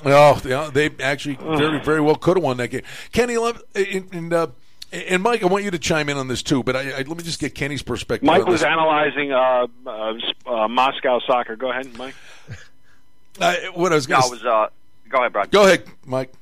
Oh, 0.05 0.39
yeah, 0.45 0.69
they 0.71 0.91
actually 1.01 1.37
very, 1.37 1.79
very 1.79 2.01
well 2.01 2.17
could 2.17 2.37
have 2.37 2.45
won 2.45 2.57
that 2.57 2.69
game. 2.69 2.83
Kenny, 3.13 3.37
and, 3.37 4.13
and, 4.13 4.33
uh, 4.33 4.49
and 4.93 5.23
Mike, 5.23 5.43
I 5.43 5.47
want 5.47 5.65
you 5.65 5.71
to 5.71 5.79
chime 5.79 6.09
in 6.09 6.17
on 6.17 6.29
this 6.29 6.43
too, 6.43 6.63
but 6.63 6.77
I, 6.77 6.91
I, 6.91 6.97
let 6.99 7.17
me 7.17 7.23
just 7.23 7.39
get 7.39 7.55
Kenny's 7.55 7.83
perspective. 7.83 8.27
Mike 8.27 8.43
on 8.43 8.51
was 8.51 8.61
this. 8.61 8.67
analyzing 8.67 9.33
uh, 9.33 9.67
uh, 9.87 10.15
uh, 10.45 10.69
Moscow 10.69 11.21
soccer. 11.21 11.57
Go 11.57 11.71
ahead, 11.71 11.97
Mike. 11.97 12.15
Uh, 13.39 13.55
what 13.75 13.93
I 13.93 13.97
was 13.97 14.07
going 14.07 14.23
I 14.23 14.27
was. 14.29 14.43
Uh, 14.43 14.69
go 15.11 15.19
ahead, 15.19 15.31
Brian. 15.31 15.49
Go 15.51 15.65
ahead, 15.65 15.85
Mike. 16.07 16.33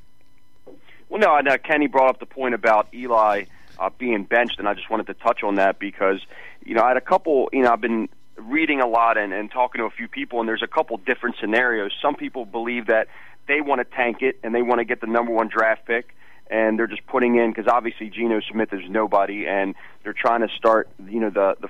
Well, 1.08 1.20
no, 1.20 1.34
and 1.36 1.48
uh, 1.48 1.58
Kenny 1.58 1.88
brought 1.88 2.10
up 2.10 2.20
the 2.20 2.26
point 2.26 2.54
about 2.54 2.86
Eli 2.94 3.46
uh, 3.80 3.90
being 3.98 4.22
benched, 4.22 4.60
and 4.60 4.68
I 4.68 4.74
just 4.74 4.88
wanted 4.88 5.08
to 5.08 5.14
touch 5.14 5.42
on 5.42 5.56
that 5.56 5.80
because 5.80 6.20
you 6.64 6.76
know 6.76 6.84
I 6.84 6.88
had 6.88 6.96
a 6.96 7.00
couple. 7.00 7.48
You 7.52 7.62
know, 7.62 7.72
I've 7.72 7.80
been 7.80 8.08
reading 8.36 8.80
a 8.80 8.86
lot 8.86 9.16
and, 9.16 9.32
and 9.32 9.50
talking 9.50 9.80
to 9.80 9.84
a 9.84 9.90
few 9.90 10.08
people, 10.08 10.40
and 10.40 10.48
there's 10.48 10.62
a 10.62 10.68
couple 10.68 10.96
different 10.98 11.36
scenarios. 11.40 11.92
Some 12.02 12.14
people 12.14 12.44
believe 12.44 12.86
that 12.86 13.08
they 13.46 13.60
want 13.60 13.80
to 13.80 13.96
tank 13.96 14.22
it 14.22 14.38
and 14.42 14.54
they 14.54 14.62
want 14.62 14.78
to 14.78 14.84
get 14.84 15.00
the 15.00 15.06
number 15.06 15.32
one 15.32 15.48
draft 15.48 15.86
pick, 15.86 16.14
and 16.50 16.78
they're 16.78 16.86
just 16.86 17.06
putting 17.06 17.36
in 17.36 17.50
because 17.50 17.70
obviously 17.70 18.10
Geno 18.10 18.40
Smith 18.50 18.72
is 18.72 18.82
nobody, 18.88 19.46
and 19.46 19.74
they're 20.02 20.14
trying 20.14 20.40
to 20.40 20.48
start. 20.56 20.88
You 21.08 21.20
know, 21.20 21.30
the 21.30 21.56
the 21.60 21.68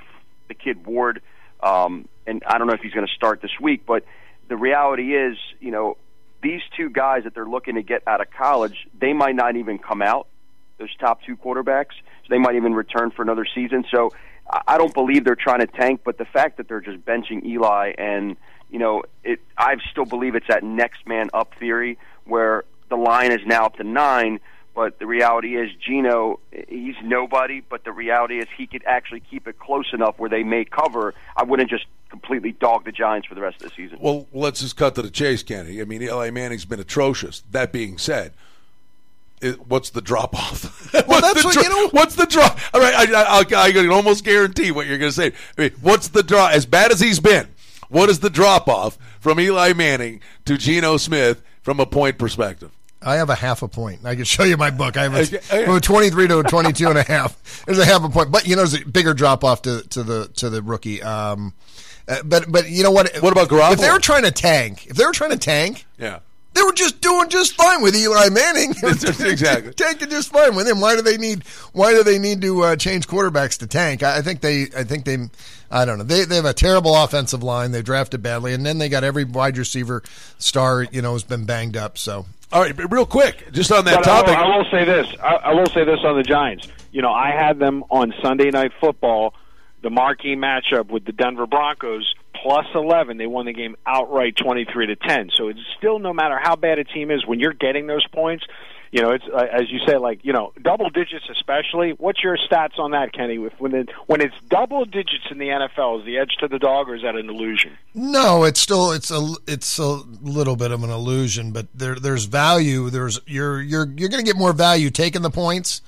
the 0.48 0.54
kid 0.54 0.86
Ward, 0.86 1.22
um, 1.62 2.08
and 2.26 2.42
I 2.46 2.58
don't 2.58 2.66
know 2.66 2.74
if 2.74 2.80
he's 2.80 2.92
going 2.92 3.06
to 3.06 3.12
start 3.12 3.40
this 3.42 3.58
week, 3.60 3.84
but 3.86 4.04
the 4.48 4.56
reality 4.56 5.16
is, 5.16 5.36
you 5.60 5.70
know, 5.70 5.96
these 6.42 6.60
two 6.76 6.90
guys 6.90 7.24
that 7.24 7.34
they're 7.34 7.48
looking 7.48 7.76
to 7.76 7.82
get 7.82 8.02
out 8.06 8.20
of 8.20 8.30
college, 8.30 8.86
they 8.98 9.12
might 9.12 9.34
not 9.34 9.56
even 9.56 9.78
come 9.78 10.02
out. 10.02 10.28
Those 10.76 10.94
top 10.96 11.22
two 11.22 11.36
quarterbacks, 11.36 11.94
so 12.22 12.28
they 12.30 12.38
might 12.38 12.56
even 12.56 12.74
return 12.74 13.12
for 13.12 13.22
another 13.22 13.46
season. 13.54 13.84
So 13.90 14.10
I 14.66 14.78
don't 14.78 14.94
believe 14.94 15.24
they're 15.24 15.34
trying 15.34 15.60
to 15.60 15.66
tank, 15.66 16.02
but 16.04 16.18
the 16.18 16.24
fact 16.24 16.58
that 16.58 16.68
they're 16.68 16.80
just 16.80 17.04
benching 17.04 17.44
Eli 17.44 17.92
and 17.98 18.36
you 18.74 18.80
know, 18.80 19.04
it, 19.22 19.40
I 19.56 19.76
still 19.92 20.04
believe 20.04 20.34
it's 20.34 20.48
that 20.48 20.64
next 20.64 21.06
man 21.06 21.30
up 21.32 21.54
theory 21.60 21.96
where 22.24 22.64
the 22.88 22.96
line 22.96 23.30
is 23.30 23.38
now 23.46 23.66
up 23.66 23.76
to 23.76 23.84
nine. 23.84 24.40
But 24.74 24.98
the 24.98 25.06
reality 25.06 25.56
is, 25.56 25.70
Geno, 25.76 26.40
he's 26.68 26.96
nobody. 27.04 27.60
But 27.60 27.84
the 27.84 27.92
reality 27.92 28.40
is, 28.40 28.46
he 28.56 28.66
could 28.66 28.82
actually 28.84 29.20
keep 29.20 29.46
it 29.46 29.60
close 29.60 29.92
enough 29.92 30.18
where 30.18 30.28
they 30.28 30.42
may 30.42 30.64
cover. 30.64 31.14
I 31.36 31.44
wouldn't 31.44 31.70
just 31.70 31.86
completely 32.10 32.50
dog 32.50 32.84
the 32.84 32.90
Giants 32.90 33.28
for 33.28 33.36
the 33.36 33.40
rest 33.40 33.62
of 33.62 33.70
the 33.70 33.76
season. 33.76 33.98
Well, 34.00 34.26
let's 34.32 34.60
just 34.60 34.76
cut 34.76 34.96
to 34.96 35.02
the 35.02 35.10
chase, 35.10 35.44
Kenny. 35.44 35.80
I 35.80 35.84
mean, 35.84 36.02
Eli 36.02 36.30
Manning's 36.30 36.64
been 36.64 36.80
atrocious. 36.80 37.44
That 37.52 37.70
being 37.70 37.96
said, 37.96 38.32
it, 39.44 39.66
what's 39.66 39.90
the 39.90 40.00
drop 40.00 40.34
off? 40.34 40.92
Well, 41.08 41.20
that's 41.20 41.44
what- 41.44 41.56
you 41.56 41.68
know- 41.68 41.88
What's 41.88 42.14
the 42.14 42.26
drop? 42.26 42.58
All 42.72 42.80
right, 42.80 42.94
I, 42.94 43.22
I, 43.22 43.38
I, 43.40 43.62
I 43.66 43.72
can 43.72 43.90
almost 43.90 44.24
guarantee 44.24 44.70
what 44.70 44.86
you're 44.86 44.98
going 44.98 45.10
to 45.10 45.14
say. 45.16 45.32
I 45.58 45.60
mean, 45.60 45.70
what's 45.80 46.08
the 46.08 46.22
drop? 46.22 46.52
As 46.52 46.66
bad 46.66 46.92
as 46.92 47.00
he's 47.00 47.18
been, 47.20 47.48
what 47.88 48.08
is 48.10 48.20
the 48.20 48.30
drop 48.30 48.68
off 48.68 48.96
from 49.20 49.40
Eli 49.40 49.72
Manning 49.72 50.20
to 50.44 50.56
Geno 50.56 50.96
Smith 50.96 51.42
from 51.62 51.80
a 51.80 51.86
point 51.86 52.16
perspective? 52.18 52.70
I 53.02 53.16
have 53.16 53.28
a 53.28 53.34
half 53.34 53.60
a 53.62 53.68
point. 53.68 54.06
I 54.06 54.14
can 54.14 54.24
show 54.24 54.44
you 54.44 54.56
my 54.56 54.70
book. 54.70 54.96
I 54.96 55.02
have 55.02 55.14
a, 55.14 55.26
from 55.66 55.76
a 55.76 55.80
23 55.80 56.28
to 56.28 56.38
a 56.38 56.42
22 56.44 56.88
and 56.88 56.98
a 56.98 57.02
half. 57.02 57.64
There's 57.66 57.78
a 57.78 57.84
half 57.84 58.02
a 58.04 58.08
point. 58.08 58.30
But, 58.32 58.46
you 58.46 58.56
know, 58.56 58.64
there's 58.64 58.80
a 58.80 58.86
bigger 58.88 59.12
drop 59.14 59.44
off 59.44 59.62
to, 59.62 59.82
to 59.88 60.02
the 60.02 60.28
to 60.36 60.48
the 60.48 60.62
rookie. 60.62 61.02
Um, 61.02 61.52
uh, 62.08 62.22
but, 62.24 62.50
but 62.50 62.70
you 62.70 62.82
know 62.82 62.90
what? 62.92 63.14
What 63.20 63.32
about 63.32 63.48
Garoppolo? 63.48 63.72
If 63.72 63.80
they 63.80 63.90
were 63.90 63.98
trying 63.98 64.22
to 64.22 64.30
tank, 64.30 64.86
if 64.86 64.96
they 64.96 65.04
were 65.04 65.12
trying 65.12 65.30
to 65.32 65.38
tank, 65.38 65.86
Yeah. 65.98 66.20
They 66.54 66.62
were 66.62 66.72
just 66.72 67.00
doing 67.00 67.28
just 67.28 67.54
fine 67.54 67.82
with 67.82 67.94
Eli 67.96 68.28
Manning. 68.30 68.74
Exactly. 69.34 69.72
tanking 69.74 70.10
just 70.10 70.32
fine 70.32 70.54
with 70.54 70.68
him. 70.68 70.80
Why 70.80 70.94
do 70.96 71.02
they 71.02 71.16
need? 71.16 71.44
Why 71.72 71.92
do 71.92 72.02
they 72.02 72.18
need 72.18 72.40
to 72.42 72.62
uh, 72.62 72.76
change 72.76 73.06
quarterbacks 73.08 73.58
to 73.58 73.66
tank? 73.66 74.02
I, 74.02 74.18
I 74.18 74.22
think 74.22 74.40
they. 74.40 74.68
I 74.76 74.84
think 74.84 75.04
they. 75.04 75.18
I 75.70 75.84
don't 75.84 75.98
know. 75.98 76.04
They 76.04 76.24
they 76.24 76.36
have 76.36 76.44
a 76.44 76.52
terrible 76.54 76.94
offensive 76.96 77.42
line. 77.42 77.72
They 77.72 77.82
drafted 77.82 78.22
badly, 78.22 78.54
and 78.54 78.64
then 78.64 78.78
they 78.78 78.88
got 78.88 79.02
every 79.04 79.24
wide 79.24 79.58
receiver 79.58 80.02
star. 80.38 80.82
You 80.84 81.02
know, 81.02 81.12
has 81.14 81.24
been 81.24 81.44
banged 81.44 81.76
up. 81.76 81.98
So 81.98 82.26
All 82.52 82.62
right, 82.62 82.92
real 82.92 83.06
quick, 83.06 83.50
just 83.52 83.72
on 83.72 83.84
that 83.86 84.04
But 84.04 84.08
I 84.08 84.16
will, 84.16 84.22
topic. 84.24 84.38
I 84.38 84.56
will 84.56 84.64
say 84.70 84.84
this. 84.84 85.06
I, 85.22 85.34
I 85.34 85.54
will 85.54 85.66
say 85.66 85.84
this 85.84 86.00
on 86.04 86.16
the 86.16 86.22
Giants. 86.22 86.68
You 86.92 87.02
know, 87.02 87.12
I 87.12 87.30
had 87.30 87.58
them 87.58 87.82
on 87.90 88.14
Sunday 88.22 88.50
Night 88.50 88.70
Football, 88.80 89.34
the 89.82 89.90
marquee 89.90 90.36
matchup 90.36 90.86
with 90.90 91.04
the 91.04 91.12
Denver 91.12 91.46
Broncos, 91.46 92.14
plus 92.44 92.66
11. 92.74 93.16
They 93.16 93.26
won 93.26 93.46
the 93.46 93.54
game 93.54 93.74
outright 93.86 94.36
23 94.36 94.88
to 94.88 94.96
10. 94.96 95.30
So 95.34 95.48
it's 95.48 95.58
still, 95.78 95.98
no 95.98 96.12
matter 96.12 96.38
how 96.40 96.56
bad 96.56 96.78
a 96.78 96.84
team 96.84 97.10
is, 97.10 97.26
when 97.26 97.40
you're 97.40 97.54
getting 97.54 97.86
those 97.86 98.06
points, 98.08 98.44
you 98.92 99.02
know, 99.02 99.10
it's 99.10 99.24
uh, 99.24 99.44
as 99.50 99.72
you 99.72 99.80
say, 99.84 99.96
like 99.96 100.20
you 100.24 100.32
know, 100.32 100.52
double 100.62 100.88
digits 100.88 101.24
especially. 101.28 101.94
What's 101.98 102.22
your 102.22 102.36
stats 102.36 102.78
on 102.78 102.92
that, 102.92 103.12
Kenny? 103.12 103.44
If 103.44 103.52
when 103.58 103.74
it, 103.74 103.88
when 104.06 104.20
it's 104.20 104.36
double 104.48 104.84
digits 104.84 105.24
in 105.32 105.38
the 105.38 105.48
NFL, 105.48 105.98
is 105.98 106.06
the 106.06 106.18
edge 106.18 106.36
to 106.38 106.46
the 106.46 106.60
dog, 106.60 106.88
or 106.88 106.94
is 106.94 107.02
that 107.02 107.16
an 107.16 107.28
illusion? 107.28 107.76
No, 107.92 108.44
it's 108.44 108.60
still 108.60 108.92
it's 108.92 109.10
a 109.10 109.34
it's 109.48 109.80
a 109.80 110.00
little 110.22 110.54
bit 110.54 110.70
of 110.70 110.84
an 110.84 110.90
illusion, 110.90 111.50
but 111.50 111.66
there 111.74 111.96
there's 111.96 112.26
value. 112.26 112.88
There's 112.88 113.18
you're 113.26 113.60
you're 113.60 113.88
you're 113.96 114.10
going 114.10 114.24
to 114.24 114.30
get 114.30 114.36
more 114.36 114.52
value 114.52 114.90
taking 114.90 115.22
the 115.22 115.30
points 115.30 115.82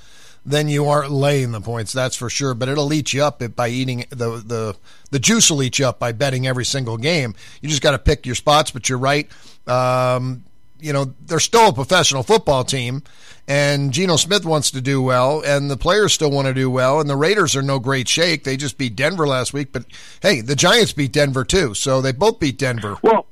than 0.47 0.69
you 0.69 0.87
aren't 0.87 1.11
laying 1.11 1.51
the 1.51 1.61
points. 1.61 1.93
That's 1.93 2.17
for 2.17 2.31
sure. 2.31 2.55
But 2.55 2.69
it'll 2.69 2.93
eat 2.93 3.13
you 3.13 3.25
up 3.25 3.43
by 3.55 3.69
eating 3.69 4.07
the 4.11 4.43
the 4.47 4.77
the 5.11 5.19
juice 5.19 5.51
will 5.51 5.63
eat 5.63 5.79
you 5.79 5.87
up 5.87 5.99
by 5.99 6.13
betting 6.13 6.47
every 6.47 6.65
single 6.65 6.97
game. 6.97 7.35
You 7.61 7.69
just 7.69 7.83
got 7.83 7.91
to 7.91 7.99
pick 7.99 8.25
your 8.25 8.37
spots. 8.37 8.71
But 8.71 8.89
you're 8.89 8.99
right. 8.99 9.29
Um, 9.67 10.45
you 10.79 10.93
know 10.93 11.15
they're 11.27 11.41
still 11.41 11.71
a 11.71 11.73
professional 11.73 12.23
football 12.23 12.65
team, 12.65 13.03
and 13.49 13.93
Geno 13.93 14.17
Smith 14.17 14.45
wants 14.45 14.71
to 14.73 14.81
do 14.81 15.03
well, 15.03 15.43
and 15.45 15.71
the 15.71 15.77
players 15.77 16.13
still 16.13 16.31
want 16.31 16.47
to 16.49 16.55
do 16.55 16.71
well, 16.71 17.01
and 17.01 17.09
the 17.09 17.17
Raiders 17.17 17.57
are 17.57 17.63
no 17.63 17.79
great 17.79 18.09
shake. 18.09 18.45
They 18.45 18.57
just 18.57 18.79
beat 18.79 18.95
Denver 18.95 19.27
last 19.27 19.53
week, 19.53 19.73
but 19.73 19.85
hey, 20.21 20.41
the 20.43 20.57
Giants 20.57 20.93
beat 20.93 21.13
Denver 21.13 21.45
too, 21.45 21.75
so 21.75 22.01
they 22.01 22.13
both 22.13 22.39
beat 22.39 22.59
Denver. 22.59 22.99
Well, 23.03 23.27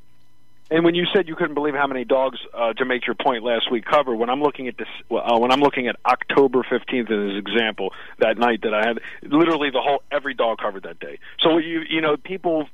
and 0.74 0.84
when 0.84 0.96
you 0.96 1.06
said 1.14 1.28
you 1.28 1.37
couldn't 1.37 1.54
believe 1.54 1.74
how 1.74 1.87
many 1.87 2.04
dogs, 2.04 2.40
uh, 2.52 2.72
to 2.72 2.84
make 2.84 3.06
your 3.06 3.14
point 3.14 3.44
last 3.44 3.70
week, 3.70 3.84
covered, 3.84 4.16
when 4.16 4.28
I'm 4.28 4.42
looking 4.42 4.66
at 4.66 4.76
this, 4.76 4.88
uh, 5.08 5.38
when 5.38 5.52
I'm 5.52 5.60
looking 5.60 5.87
at 5.87 5.94
October 6.04 6.64
15th 6.68 7.04
as 7.04 7.10
an 7.10 7.37
example, 7.37 7.92
that 8.18 8.38
night 8.38 8.62
that 8.62 8.74
I 8.74 8.84
had, 8.84 8.98
literally 9.22 9.70
the 9.70 9.80
whole 9.80 10.02
every 10.10 10.34
dog 10.34 10.58
covered 10.58 10.82
that 10.82 10.98
day. 10.98 11.20
So 11.38 11.58
you 11.58 11.82
you 11.88 12.00
know 12.00 12.16
people 12.16 12.68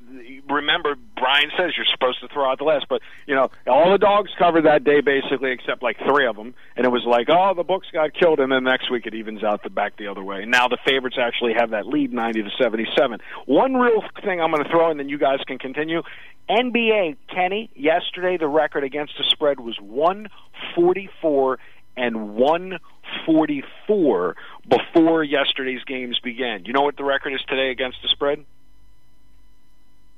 remember 0.49 0.97
Brian 1.15 1.51
says 1.59 1.73
you're 1.77 1.85
supposed 1.93 2.21
to 2.21 2.29
throw 2.29 2.51
out 2.51 2.57
the 2.57 2.65
last, 2.65 2.87
but 2.89 3.03
you 3.27 3.35
know 3.35 3.51
all 3.67 3.93
the 3.93 3.99
dogs 3.99 4.31
covered 4.39 4.65
that 4.65 4.83
day 4.83 5.03
basically 5.03 5.53
except 5.53 5.83
like 5.83 5.99
three 5.99 6.27
of 6.27 6.37
them, 6.37 6.55
and 6.79 6.87
it 6.87 6.91
was 6.91 7.05
like 7.05 7.29
oh 7.29 7.53
the 7.55 7.65
books 7.65 7.89
got 7.93 8.15
killed, 8.15 8.41
and 8.41 8.51
then 8.51 8.65
next 8.65 8.91
week 8.91 9.05
it 9.05 9.13
evens 9.13 9.45
out 9.45 9.63
the 9.63 9.69
back 9.69 9.99
the 9.99 10.07
other 10.07 10.25
way. 10.25 10.47
Now 10.47 10.69
the 10.69 10.79
favorites 10.87 11.17
actually 11.21 11.53
have 11.53 11.69
that 11.71 11.87
lead 11.87 12.15
90 12.15 12.45
to 12.45 12.51
77. 12.59 13.21
One 13.45 13.75
real 13.75 14.03
thing 14.25 14.41
I'm 14.41 14.51
going 14.51 14.65
to 14.65 14.71
throw, 14.71 14.91
and 14.91 14.99
then 14.99 15.11
you 15.11 15.19
guys 15.19 15.41
can 15.47 15.59
continue. 15.59 16.03
NBA 16.51 17.17
Kenny 17.33 17.71
yesterday 17.91 18.37
the 18.37 18.47
record 18.47 18.85
against 18.85 19.15
the 19.19 19.25
spread 19.25 19.59
was 19.59 19.77
144 19.81 21.59
and 21.97 22.35
144 22.35 24.37
before 24.69 25.25
yesterday's 25.25 25.83
games 25.85 26.19
began. 26.21 26.65
You 26.65 26.73
know 26.73 26.83
what 26.83 26.97
the 26.97 27.05
record 27.05 27.33
is 27.33 27.41
today 27.49 27.71
against 27.71 27.99
the 28.03 28.09
spread? 28.09 28.45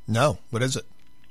No. 0.07 0.39
What 0.51 0.63
is 0.63 0.77
it? 0.77 0.85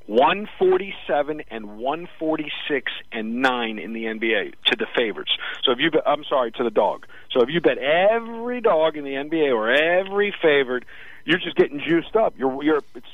147 0.07 1.43
and 1.51 1.77
146 1.77 2.91
and 3.11 3.41
9 3.41 3.77
in 3.77 3.93
the 3.93 4.05
NBA 4.05 4.53
to 4.65 4.75
the 4.75 4.87
favorites. 4.97 5.31
So 5.63 5.71
if 5.71 5.79
you 5.79 5.91
bet, 5.91 6.01
I'm 6.07 6.23
sorry, 6.23 6.51
to 6.53 6.63
the 6.63 6.71
dog. 6.71 7.05
So 7.31 7.41
if 7.41 7.49
you 7.49 7.61
bet 7.61 7.77
every 7.77 8.61
dog 8.61 8.97
in 8.97 9.03
the 9.03 9.13
NBA 9.13 9.53
or 9.53 9.71
every 9.71 10.33
favorite, 10.41 10.85
you're 11.23 11.37
just 11.37 11.55
getting 11.55 11.79
juiced 11.79 12.15
up. 12.15 12.33
You're 12.35 12.63
you're 12.63 12.81
it's 12.95 13.05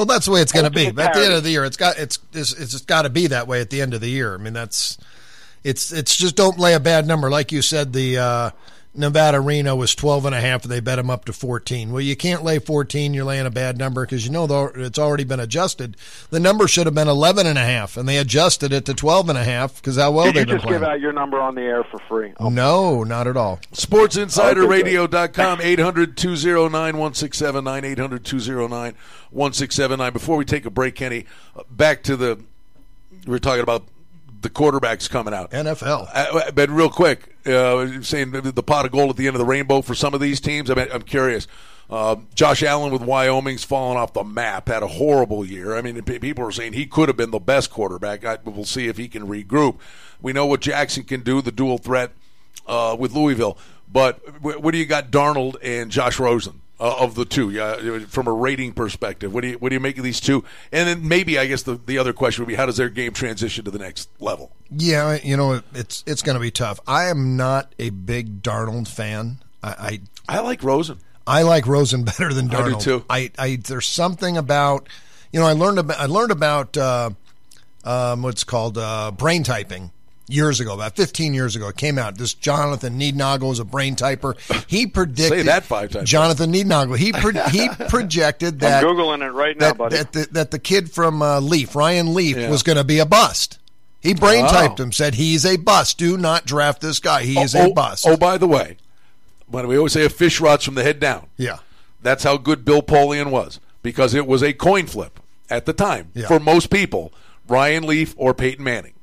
well, 0.00 0.06
that's 0.06 0.24
the 0.24 0.32
way 0.32 0.40
it's 0.40 0.50
going 0.50 0.64
to 0.64 0.70
be. 0.70 0.86
At 0.86 1.12
the 1.12 1.22
end 1.22 1.34
of 1.34 1.44
the 1.44 1.50
year, 1.50 1.62
it's 1.62 1.76
got 1.76 1.98
it's 1.98 2.18
it's, 2.32 2.58
it's 2.58 2.80
got 2.80 3.02
to 3.02 3.10
be 3.10 3.26
that 3.26 3.46
way 3.46 3.60
at 3.60 3.68
the 3.68 3.82
end 3.82 3.92
of 3.92 4.00
the 4.00 4.08
year. 4.08 4.34
I 4.34 4.38
mean, 4.38 4.54
that's 4.54 4.96
it's 5.62 5.92
it's 5.92 6.16
just 6.16 6.36
don't 6.36 6.58
lay 6.58 6.72
a 6.72 6.80
bad 6.80 7.06
number, 7.06 7.28
like 7.28 7.52
you 7.52 7.60
said. 7.60 7.92
The 7.92 8.16
uh, 8.16 8.50
Nevada 8.92 9.40
Reno 9.40 9.76
was 9.76 9.94
12 9.94 10.26
and 10.26 10.34
a 10.34 10.40
half. 10.40 10.64
They 10.64 10.80
bet 10.80 10.98
him 10.98 11.10
up 11.10 11.24
to 11.26 11.32
14. 11.32 11.92
Well, 11.92 12.00
you 12.00 12.16
can't 12.16 12.42
lay 12.42 12.58
14. 12.58 13.14
You're 13.14 13.24
laying 13.24 13.46
a 13.46 13.50
bad 13.50 13.78
number 13.78 14.04
because 14.04 14.26
you 14.26 14.32
know 14.32 14.46
it's 14.74 14.98
already 14.98 15.22
been 15.22 15.38
adjusted. 15.38 15.96
The 16.30 16.40
number 16.40 16.66
should 16.66 16.86
have 16.86 16.94
been 16.94 17.06
11 17.06 17.46
and 17.46 17.56
a 17.56 17.64
half, 17.64 17.96
and 17.96 18.08
they 18.08 18.18
adjusted 18.18 18.72
it 18.72 18.84
to 18.86 18.94
12 18.94 19.28
and 19.28 19.38
a 19.38 19.44
half 19.44 19.76
because 19.76 19.96
how 19.96 20.10
well 20.10 20.26
Did 20.26 20.34
they've 20.34 20.40
you 20.40 20.54
been 20.54 20.58
just 20.58 20.68
give 20.68 20.82
out 20.82 21.00
your 21.00 21.12
number 21.12 21.40
on 21.40 21.54
the 21.54 21.62
air 21.62 21.84
for 21.84 21.98
free? 22.08 22.32
Oh. 22.38 22.48
No, 22.48 23.04
not 23.04 23.28
at 23.28 23.36
all. 23.36 23.60
SportsInsiderRadio.com, 23.72 25.60
800 25.60 26.16
209 26.16 26.96
1679, 26.98 27.84
800 27.84 28.24
209 28.24 28.94
1679. 29.30 30.12
Before 30.12 30.36
we 30.36 30.44
take 30.44 30.66
a 30.66 30.70
break, 30.70 30.96
Kenny, 30.96 31.26
uh, 31.56 31.62
back 31.70 32.02
to 32.02 32.16
the. 32.16 32.40
We 33.24 33.30
were 33.32 33.38
talking 33.38 33.62
about 33.62 33.84
the 34.40 34.50
quarterbacks 34.50 35.08
coming 35.08 35.34
out. 35.34 35.50
NFL. 35.50 36.08
Uh, 36.12 36.50
but 36.52 36.70
real 36.70 36.90
quick, 36.90 37.36
uh, 37.46 38.00
saying 38.02 38.32
the, 38.32 38.40
the 38.40 38.62
pot 38.62 38.86
of 38.86 38.92
gold 38.92 39.10
at 39.10 39.16
the 39.16 39.26
end 39.26 39.36
of 39.36 39.38
the 39.38 39.46
rainbow 39.46 39.82
for 39.82 39.94
some 39.94 40.14
of 40.14 40.20
these 40.20 40.40
teams. 40.40 40.70
I 40.70 40.74
mean, 40.74 40.88
I'm 40.92 41.02
curious. 41.02 41.46
Uh, 41.88 42.16
Josh 42.34 42.62
Allen 42.62 42.92
with 42.92 43.02
Wyoming's 43.02 43.64
fallen 43.64 43.96
off 43.96 44.12
the 44.12 44.22
map. 44.22 44.68
Had 44.68 44.82
a 44.82 44.86
horrible 44.86 45.44
year. 45.44 45.76
I 45.76 45.82
mean, 45.82 46.00
people 46.02 46.46
are 46.46 46.52
saying 46.52 46.72
he 46.72 46.86
could 46.86 47.08
have 47.08 47.16
been 47.16 47.32
the 47.32 47.40
best 47.40 47.70
quarterback. 47.70 48.24
I, 48.24 48.38
we'll 48.44 48.64
see 48.64 48.86
if 48.86 48.96
he 48.96 49.08
can 49.08 49.26
regroup. 49.26 49.78
We 50.22 50.32
know 50.32 50.46
what 50.46 50.60
Jackson 50.60 51.02
can 51.02 51.22
do, 51.22 51.42
the 51.42 51.50
dual 51.50 51.78
threat 51.78 52.12
uh, 52.66 52.96
with 52.98 53.14
Louisville. 53.14 53.58
But 53.92 54.40
what 54.40 54.70
do 54.70 54.78
you 54.78 54.86
got, 54.86 55.10
Darnold 55.10 55.56
and 55.62 55.90
Josh 55.90 56.20
Rosen? 56.20 56.60
Uh, 56.80 56.96
of 56.98 57.14
the 57.14 57.24
two, 57.24 57.50
yeah, 57.50 57.98
from 58.08 58.26
a 58.26 58.32
rating 58.32 58.72
perspective. 58.72 59.32
What 59.34 59.42
do 59.42 59.48
you 59.48 59.58
what 59.58 59.68
do 59.68 59.74
you 59.74 59.80
make 59.80 59.98
of 59.98 60.04
these 60.04 60.20
two? 60.20 60.44
And 60.72 60.88
then 60.88 61.06
maybe 61.06 61.38
I 61.38 61.46
guess 61.46 61.62
the, 61.62 61.74
the 61.74 61.98
other 61.98 62.12
question 62.12 62.42
would 62.42 62.48
be 62.48 62.54
how 62.54 62.66
does 62.66 62.78
their 62.78 62.88
game 62.88 63.12
transition 63.12 63.64
to 63.66 63.70
the 63.70 63.78
next 63.78 64.08
level? 64.18 64.50
Yeah, 64.70 65.18
you 65.22 65.36
know 65.36 65.60
it's 65.74 66.02
it's 66.06 66.22
going 66.22 66.34
to 66.34 66.40
be 66.40 66.50
tough. 66.50 66.80
I 66.86 67.04
am 67.04 67.36
not 67.36 67.74
a 67.78 67.90
big 67.90 68.42
Darnold 68.42 68.88
fan. 68.88 69.38
I 69.62 70.00
I, 70.28 70.36
I 70.36 70.40
like 70.40 70.62
Rosen. 70.62 70.98
I 71.26 71.42
like 71.42 71.66
Rosen 71.66 72.04
better 72.04 72.32
than 72.32 72.48
Darnold. 72.48 72.76
I 72.76 72.78
do 72.78 72.80
too. 72.80 73.04
I, 73.10 73.30
I 73.38 73.56
there's 73.56 73.86
something 73.86 74.36
about 74.36 74.88
you 75.32 75.38
know 75.38 75.46
I 75.46 75.52
learned 75.52 75.78
about 75.78 76.00
I 76.00 76.06
learned 76.06 76.32
about 76.32 76.76
uh, 76.78 77.10
um, 77.84 78.22
what's 78.22 78.44
called 78.44 78.78
uh, 78.78 79.10
brain 79.10 79.42
typing 79.42 79.90
years 80.32 80.60
ago, 80.60 80.74
about 80.74 80.96
15 80.96 81.34
years 81.34 81.56
ago. 81.56 81.68
It 81.68 81.76
came 81.76 81.98
out. 81.98 82.16
This 82.16 82.34
Jonathan 82.34 82.98
Niednagel 82.98 83.48
was 83.48 83.58
a 83.58 83.64
brain 83.64 83.96
typer. 83.96 84.38
He 84.68 84.86
predicted 84.86 85.40
Say 85.40 85.42
that 85.44 85.64
five 85.64 85.90
times. 85.90 86.08
Jonathan 86.08 86.52
Niednagel. 86.52 86.96
He 86.96 87.12
pro- 87.12 87.32
he 87.48 87.68
projected 87.88 88.60
that 88.60 88.84
I'm 88.84 88.90
googling 88.90 89.26
it 89.26 89.30
right 89.30 89.58
now, 89.58 89.68
that, 89.68 89.78
buddy. 89.78 89.96
That 89.96 90.12
the, 90.12 90.28
that 90.32 90.50
the 90.50 90.58
kid 90.58 90.90
from 90.90 91.22
uh, 91.22 91.40
Leaf, 91.40 91.74
Ryan 91.74 92.14
Leaf, 92.14 92.36
yeah. 92.36 92.50
was 92.50 92.62
going 92.62 92.78
to 92.78 92.84
be 92.84 92.98
a 92.98 93.06
bust. 93.06 93.58
He 94.00 94.14
brain 94.14 94.46
typed 94.46 94.80
oh. 94.80 94.84
him, 94.84 94.92
said 94.92 95.14
he's 95.14 95.44
a 95.44 95.58
bust. 95.58 95.98
Do 95.98 96.16
not 96.16 96.46
draft 96.46 96.80
this 96.80 97.00
guy. 97.00 97.22
He 97.22 97.38
is 97.38 97.54
oh, 97.54 97.70
a 97.70 97.74
bust. 97.74 98.06
Oh, 98.08 98.16
by 98.16 98.38
the 98.38 98.48
way, 98.48 98.78
when 99.46 99.68
we 99.68 99.76
always 99.76 99.92
say 99.92 100.04
a 100.04 100.08
fish 100.08 100.40
rots 100.40 100.64
from 100.64 100.74
the 100.74 100.82
head 100.82 101.00
down. 101.00 101.26
Yeah, 101.36 101.58
that's 102.00 102.24
how 102.24 102.38
good 102.38 102.64
Bill 102.64 102.82
Polian 102.82 103.30
was 103.30 103.60
because 103.82 104.14
it 104.14 104.26
was 104.26 104.42
a 104.42 104.54
coin 104.54 104.86
flip 104.86 105.20
at 105.50 105.66
the 105.66 105.74
time 105.74 106.10
yeah. 106.14 106.28
for 106.28 106.40
most 106.40 106.70
people. 106.70 107.12
Ryan 107.46 107.82
Leaf 107.82 108.14
or 108.16 108.32
Peyton 108.32 108.62
Manning 108.64 108.94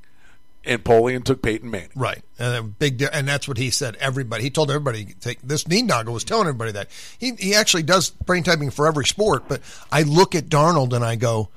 and 0.68 0.84
Polian 0.84 1.24
took 1.24 1.42
Peyton 1.42 1.72
Manning. 1.72 1.90
Right, 1.96 2.22
and 2.38 2.78
big, 2.78 3.02
and 3.02 3.28
that's 3.28 3.48
what 3.48 3.58
he 3.58 3.70
said. 3.70 3.96
Everybody, 3.96 4.44
he 4.44 4.50
told 4.50 4.70
everybody. 4.70 5.16
Take 5.20 5.42
this. 5.42 5.64
Niednagel 5.64 6.14
was 6.14 6.24
telling 6.24 6.48
everybody 6.48 6.74
that 6.74 6.90
he 7.18 7.32
he 7.32 7.56
actually 7.56 7.84
does 7.84 8.10
brain 8.10 8.44
typing 8.44 8.70
for 8.70 8.88
every 8.88 9.06
sport. 9.06 9.48
But 9.48 9.62
I 9.92 10.04
look 10.04 10.36
at 10.36 10.46
Darnold 10.46 10.94
and 10.94 11.04
I 11.04 11.16
go, 11.16 11.50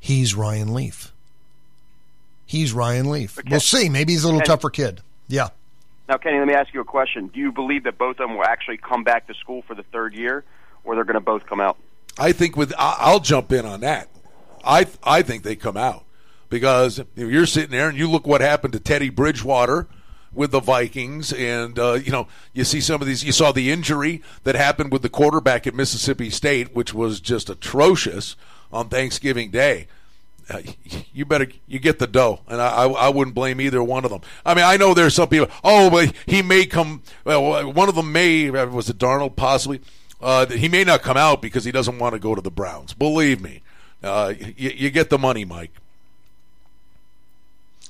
he's 0.00 0.34
Ryan 0.34 0.72
Leaf. 0.72 1.12
He's 2.46 2.72
Ryan 2.72 3.10
Leaf. 3.10 3.38
Okay. 3.38 3.48
We'll 3.50 3.60
see. 3.60 3.88
Maybe 3.88 4.12
he's 4.12 4.24
a 4.24 4.28
little 4.28 4.40
tougher 4.40 4.70
kid. 4.70 5.00
Yeah. 5.26 5.48
Now, 6.08 6.16
Kenny, 6.16 6.38
let 6.38 6.46
me 6.46 6.54
ask 6.54 6.72
you 6.72 6.80
a 6.80 6.84
question. 6.84 7.26
Do 7.26 7.40
you 7.40 7.50
believe 7.50 7.82
that 7.84 7.98
both 7.98 8.20
of 8.20 8.28
them 8.28 8.36
will 8.36 8.44
actually 8.44 8.76
come 8.76 9.02
back 9.02 9.26
to 9.26 9.34
school 9.34 9.62
for 9.62 9.74
the 9.74 9.82
third 9.82 10.14
year, 10.14 10.44
or 10.84 10.94
they're 10.94 11.02
going 11.02 11.14
to 11.14 11.20
both 11.20 11.46
come 11.46 11.60
out? 11.60 11.76
I 12.16 12.30
think 12.30 12.56
with 12.56 12.72
I'll 12.78 13.20
jump 13.20 13.52
in 13.52 13.66
on 13.66 13.80
that. 13.80 14.08
I 14.64 14.86
I 15.02 15.22
think 15.22 15.42
they 15.42 15.56
come 15.56 15.76
out 15.76 16.05
because 16.48 17.02
you're 17.14 17.46
sitting 17.46 17.70
there 17.70 17.88
and 17.88 17.98
you 17.98 18.08
look 18.10 18.26
what 18.26 18.40
happened 18.40 18.72
to 18.74 18.80
Teddy 18.80 19.08
Bridgewater 19.08 19.88
with 20.32 20.50
the 20.50 20.60
Vikings, 20.60 21.32
and 21.32 21.78
uh, 21.78 21.94
you 21.94 22.12
know 22.12 22.28
you 22.52 22.62
see 22.62 22.80
some 22.80 23.00
of 23.00 23.06
these. 23.06 23.24
You 23.24 23.32
saw 23.32 23.52
the 23.52 23.70
injury 23.70 24.22
that 24.44 24.54
happened 24.54 24.92
with 24.92 25.02
the 25.02 25.08
quarterback 25.08 25.66
at 25.66 25.74
Mississippi 25.74 26.30
State, 26.30 26.74
which 26.74 26.94
was 26.94 27.20
just 27.20 27.50
atrocious 27.50 28.36
on 28.72 28.88
Thanksgiving 28.88 29.50
Day. 29.50 29.88
Uh, 30.48 30.62
you 31.12 31.24
better 31.24 31.48
you 31.66 31.78
get 31.78 31.98
the 31.98 32.06
dough, 32.06 32.40
and 32.46 32.60
I, 32.60 32.84
I, 32.84 32.86
I 32.86 33.08
wouldn't 33.08 33.34
blame 33.34 33.60
either 33.60 33.82
one 33.82 34.04
of 34.04 34.10
them. 34.10 34.20
I 34.44 34.54
mean, 34.54 34.64
I 34.64 34.76
know 34.76 34.94
there's 34.94 35.14
some 35.14 35.28
people. 35.28 35.48
Oh, 35.64 35.90
but 35.90 36.14
he 36.26 36.42
may 36.42 36.66
come. 36.66 37.02
Well, 37.24 37.72
one 37.72 37.88
of 37.88 37.96
them 37.96 38.12
may 38.12 38.50
was 38.50 38.88
it 38.88 38.98
Darnold 38.98 39.34
possibly. 39.34 39.80
Uh, 40.20 40.46
he 40.46 40.68
may 40.68 40.84
not 40.84 41.02
come 41.02 41.16
out 41.16 41.42
because 41.42 41.64
he 41.64 41.72
doesn't 41.72 41.98
want 41.98 42.14
to 42.14 42.18
go 42.18 42.34
to 42.34 42.40
the 42.40 42.50
Browns. 42.50 42.94
Believe 42.94 43.40
me, 43.40 43.62
uh, 44.02 44.34
you, 44.38 44.70
you 44.70 44.90
get 44.90 45.10
the 45.10 45.18
money, 45.18 45.44
Mike. 45.44 45.72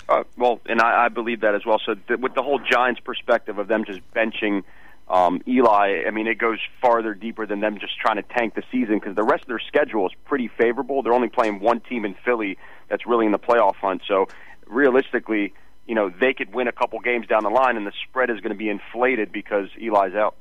Uh, 0.08 0.22
well, 0.36 0.60
and 0.66 0.80
I, 0.80 1.06
I 1.06 1.08
believe 1.08 1.40
that 1.40 1.54
as 1.54 1.66
well. 1.66 1.80
So 1.84 1.94
th- 1.94 2.20
with 2.20 2.34
the 2.34 2.42
whole 2.42 2.58
Giants 2.58 3.00
perspective 3.00 3.58
of 3.58 3.68
them 3.68 3.84
just 3.84 4.00
benching 4.12 4.62
um, 5.08 5.40
Eli, 5.46 6.04
I 6.06 6.10
mean, 6.10 6.26
it 6.26 6.38
goes 6.38 6.58
farther 6.80 7.14
deeper 7.14 7.46
than 7.46 7.60
them 7.60 7.78
just 7.78 7.98
trying 7.98 8.16
to 8.16 8.22
tank 8.22 8.54
the 8.54 8.62
season 8.70 8.98
because 8.98 9.16
the 9.16 9.24
rest 9.24 9.42
of 9.42 9.48
their 9.48 9.60
schedule 9.60 10.06
is 10.06 10.12
pretty 10.24 10.48
favorable. 10.48 11.02
They're 11.02 11.12
only 11.12 11.28
playing 11.28 11.60
one 11.60 11.80
team 11.80 12.04
in 12.04 12.14
Philly 12.24 12.58
that's 12.88 13.06
really 13.06 13.26
in 13.26 13.32
the 13.32 13.38
playoff 13.38 13.76
hunt. 13.76 14.02
So 14.06 14.28
realistically, 14.66 15.54
you 15.86 15.94
know, 15.94 16.10
they 16.10 16.34
could 16.34 16.52
win 16.52 16.68
a 16.68 16.72
couple 16.72 16.98
games 17.00 17.26
down 17.26 17.44
the 17.44 17.50
line, 17.50 17.76
and 17.76 17.86
the 17.86 17.92
spread 18.08 18.30
is 18.30 18.40
going 18.40 18.50
to 18.52 18.58
be 18.58 18.68
inflated 18.68 19.32
because 19.32 19.68
Eli's 19.80 20.14
out. 20.14 20.34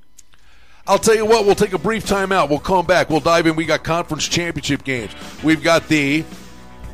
I'll 0.87 0.99
tell 0.99 1.15
you 1.15 1.25
what, 1.25 1.45
we'll 1.45 1.55
take 1.55 1.73
a 1.73 1.79
brief 1.79 2.05
timeout. 2.05 2.49
We'll 2.49 2.59
come 2.59 2.85
back. 2.85 3.09
We'll 3.09 3.19
dive 3.19 3.47
in. 3.47 3.55
We 3.55 3.65
got 3.65 3.83
conference 3.83 4.27
championship 4.27 4.83
games. 4.83 5.11
We've 5.43 5.63
got 5.63 5.87
the 5.87 6.23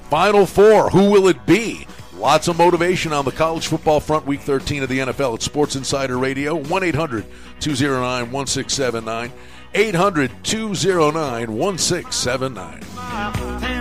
Final 0.10 0.46
Four. 0.46 0.90
Who 0.90 1.10
will 1.12 1.28
it 1.28 1.46
be? 1.46 1.86
Lots 2.22 2.48
of 2.48 2.56
motivation 2.56 3.14
on 3.14 3.26
the 3.26 3.32
college 3.32 3.66
football 3.66 4.00
front, 4.00 4.28
week 4.28 4.42
13 4.42 4.84
of 4.84 4.90
the 4.90 5.00
NFL 5.00 5.34
at 5.34 5.42
Sports 5.42 5.76
Insider 5.76 6.20
Radio, 6.20 6.56
1 6.56 6.84
800 6.84 7.26
209 7.60 8.32
1679. 8.32 9.34
800 9.74 10.32
209 10.44 11.58
1679. 11.58 13.81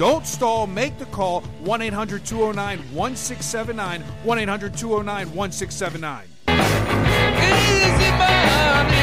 Don't 0.00 0.26
stall. 0.26 0.66
Make 0.66 0.96
the 0.96 1.04
call 1.04 1.42
1 1.60 1.82
800 1.82 2.24
209 2.24 2.78
1679. 2.96 4.00
1 4.00 4.38
800 4.38 4.74
209 4.74 5.34
1679. 5.34 6.24
Easy 6.48 8.10
money. 8.16 8.96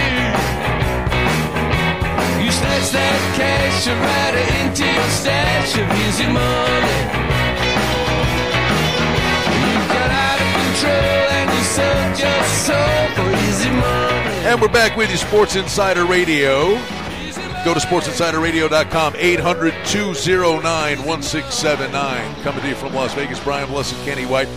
You 2.43 2.49
snatch 2.49 2.89
that 2.97 3.19
cash 3.37 3.85
and 3.85 4.01
ride 4.01 4.41
it 4.41 4.49
into 4.65 4.89
your 4.89 5.09
stash 5.13 5.77
of 5.77 5.85
easy 6.01 6.25
money. 6.33 6.97
You 9.69 9.77
got 9.93 10.09
out 10.17 10.41
of 10.41 10.49
control 10.65 11.29
and 11.37 11.45
you 11.53 11.61
sold 11.77 12.17
your 12.25 12.41
soul 12.65 13.05
for 13.13 13.29
easy 13.45 13.69
money. 13.69 14.49
And 14.49 14.59
we're 14.59 14.73
back 14.73 14.97
with 14.97 15.11
you, 15.11 15.17
Sports 15.17 15.55
Insider 15.55 16.07
Radio. 16.07 16.75
Go 17.67 17.73
to 17.73 17.81
sportsinsiderradio.com, 17.81 19.15
800 19.17 19.73
209 19.87 21.05
1679. 21.05 22.41
Coming 22.41 22.61
to 22.61 22.69
you 22.69 22.75
from 22.75 22.93
Las 22.93 23.13
Vegas, 23.13 23.41
Brian 23.41 23.67
Blessing, 23.67 23.97
Kenny 24.05 24.25
White. 24.25 24.47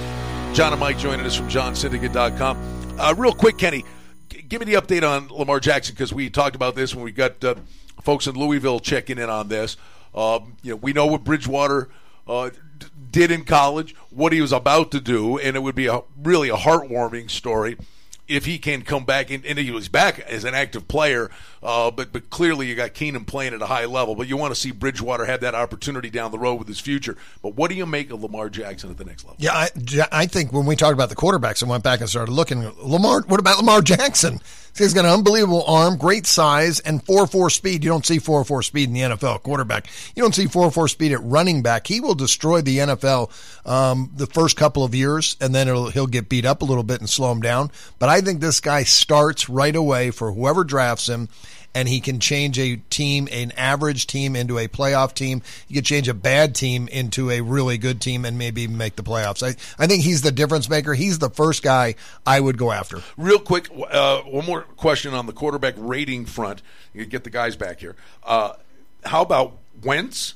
John 0.55 0.73
and 0.73 0.79
Mike 0.79 0.97
joining 0.97 1.27
us 1.27 1.35
from 1.35 1.49
johnsyndicate.com. 1.49 3.01
Uh, 3.01 3.15
real 3.19 3.33
quick, 3.33 3.59
Kenny, 3.59 3.85
g- 4.29 4.43
give 4.43 4.61
me 4.61 4.73
the 4.73 4.81
update 4.81 5.03
on 5.03 5.27
Lamar 5.37 5.59
Jackson 5.59 5.97
because 5.97 6.15
we 6.15 6.31
talked 6.31 6.55
about 6.55 6.77
this 6.77 6.95
when 6.95 7.03
we 7.03 7.11
got 7.11 7.43
uh, 7.43 7.57
folks 8.01 8.29
in 8.29 8.37
Louisville 8.37 8.79
checking 8.79 9.19
in 9.19 9.29
on 9.29 9.49
this. 9.49 9.77
Um, 10.15 10.57
you 10.63 10.71
know, 10.71 10.77
we 10.77 10.93
know 10.93 11.07
what 11.07 11.25
Bridgewater 11.25 11.89
uh, 12.29 12.51
d- 12.79 12.87
did 13.11 13.33
in 13.33 13.43
college, 13.43 13.97
what 14.11 14.33
he 14.33 14.41
was 14.41 14.53
about 14.53 14.93
to 14.93 15.01
do, 15.01 15.37
and 15.37 15.57
it 15.57 15.65
would 15.65 15.75
be 15.75 15.89
a 15.89 16.03
really 16.23 16.49
a 16.49 16.57
heartwarming 16.57 17.29
story 17.29 17.77
if 18.29 18.47
he 18.47 18.59
can 18.59 18.83
come 18.83 19.05
back 19.05 19.31
and, 19.31 19.45
and 19.45 19.59
he 19.59 19.73
was 19.73 19.89
back 19.89 20.21
as 20.21 20.45
an 20.45 20.55
active 20.55 20.87
player, 20.87 21.29
uh, 21.63 21.91
but 21.91 22.13
but 22.13 22.31
clearly 22.31 22.67
you 22.67 22.75
got 22.75 22.95
Keenum 22.95 23.27
playing 23.27 23.55
at 23.55 23.63
a 23.63 23.67
high 23.67 23.85
level. 23.85 24.15
But 24.15 24.29
you 24.29 24.37
want 24.37 24.55
to 24.55 24.61
see 24.61 24.71
Bridgewater 24.71 25.27
have 25.27 25.41
that 25.41 25.55
opportunity 25.55 26.11
down 26.11 26.31
the 26.31 26.39
road 26.39 26.55
with 26.55 26.69
his 26.69 26.81
future. 26.81 27.17
But 27.43 27.55
what 27.55 27.71
do 27.71 27.77
you 27.77 27.87
make 27.87 28.11
of 28.11 28.23
Lamar 28.23 28.49
Jackson 28.49 28.91
at 28.91 28.97
the 28.97 29.05
next 29.05 29.25
level? 29.25 29.37
Yeah, 29.39 29.53
I, 29.53 29.69
I 30.11 30.27
think 30.27 30.53
when 30.53 30.67
we 30.67 30.77
talked 30.77 30.95
about 30.95 31.11
the 31.11 31.17
quarterbacks, 31.17 31.63
I 31.65 31.69
went 31.69 31.85
back 31.85 32.01
and 32.01 32.09
started 32.09 32.33
looking. 32.33 32.71
Lamar, 32.83 33.23
what 33.23 33.41
about 33.41 33.59
Lamar 33.59 33.83
Jackson? 33.83 34.41
He's 34.77 34.95
got 34.95 35.05
an 35.05 35.11
unbelievable 35.11 35.65
arm, 35.67 35.97
great 35.99 36.27
size, 36.27 36.81
and 36.81 37.05
4 37.05 37.27
4 37.27 37.51
speed. 37.51 37.85
You 37.85 37.91
don't 37.91 38.07
see 38.07 38.19
4 38.19 38.45
4 38.45 38.63
speed 38.63 38.89
in 38.89 38.95
the 38.95 39.01
NFL 39.01 39.43
quarterback. 39.43 39.89
You 40.15 40.23
don't 40.23 40.35
see 40.35 40.47
4 40.47 40.71
4 40.71 40.89
speed 40.89 41.13
at 41.13 41.23
running 41.23 41.63
back. 41.63 41.87
He 41.87 42.01
will 42.01 42.15
destroy 42.15 42.63
the 42.63 42.79
NFL 42.79 43.31
um, 43.67 44.11
the 44.15 44.27
first 44.27 44.57
couple 44.57 44.85
of 44.85 44.95
years, 44.95 45.37
and 45.41 45.55
then 45.55 45.67
he'll 45.67 46.07
get 46.07 46.29
beat 46.29 46.47
up 46.47 46.63
a 46.63 46.65
little 46.65 46.85
bit 46.85 47.01
and 47.01 47.11
slow 47.11 47.33
him 47.33 47.41
down. 47.41 47.71
But 47.99 48.09
I 48.09 48.21
think 48.21 48.41
this 48.41 48.61
guy 48.61 48.85
starts 48.85 49.49
right 49.49 49.75
away 49.75 50.11
for 50.11 50.33
whoever 50.33 50.65
drafts 50.65 51.09
him 51.09 51.29
and 51.75 51.89
he 51.89 52.01
can 52.01 52.21
change 52.21 52.59
a 52.59 52.77
team, 52.91 53.29
an 53.31 53.53
average 53.57 54.07
team, 54.07 54.35
into 54.35 54.59
a 54.59 54.69
playoff 54.69 55.15
team. 55.15 55.43
He 55.67 55.75
could 55.75 55.85
change 55.85 56.09
a 56.09 56.15
bad 56.15 56.55
team 56.55 56.89
into 56.89 57.31
a 57.31 57.41
really 57.41 57.79
good 57.79 58.01
team 58.01 58.25
and 58.25 58.39
maybe 58.39 58.67
make 58.67 58.97
the 58.97 59.03
playoffs. 59.03 59.43
I, 59.43 59.57
I 59.83 59.87
think 59.87 60.03
he's 60.03 60.23
the 60.23 60.33
difference 60.33 60.69
maker. 60.69 60.95
He's 60.95 61.19
the 61.19 61.31
first 61.31 61.63
guy 61.63 61.95
I 62.27 62.41
would 62.41 62.59
go 62.59 62.73
after. 62.73 63.03
Real 63.17 63.39
quick, 63.39 63.69
uh, 63.91 64.23
one 64.23 64.47
more 64.47 64.63
question 64.63 65.15
on 65.15 65.27
the 65.27 65.33
quarterback 65.33 65.75
rating 65.77 66.27
front. 66.27 66.63
You 66.93 67.07
get 67.07 67.25
the 67.25 67.31
guys 67.31 67.57
back 67.57 67.81
here. 67.81 67.97
Uh, 68.25 68.55
how 69.05 69.23
about 69.23 69.57
Wentz 69.83 70.35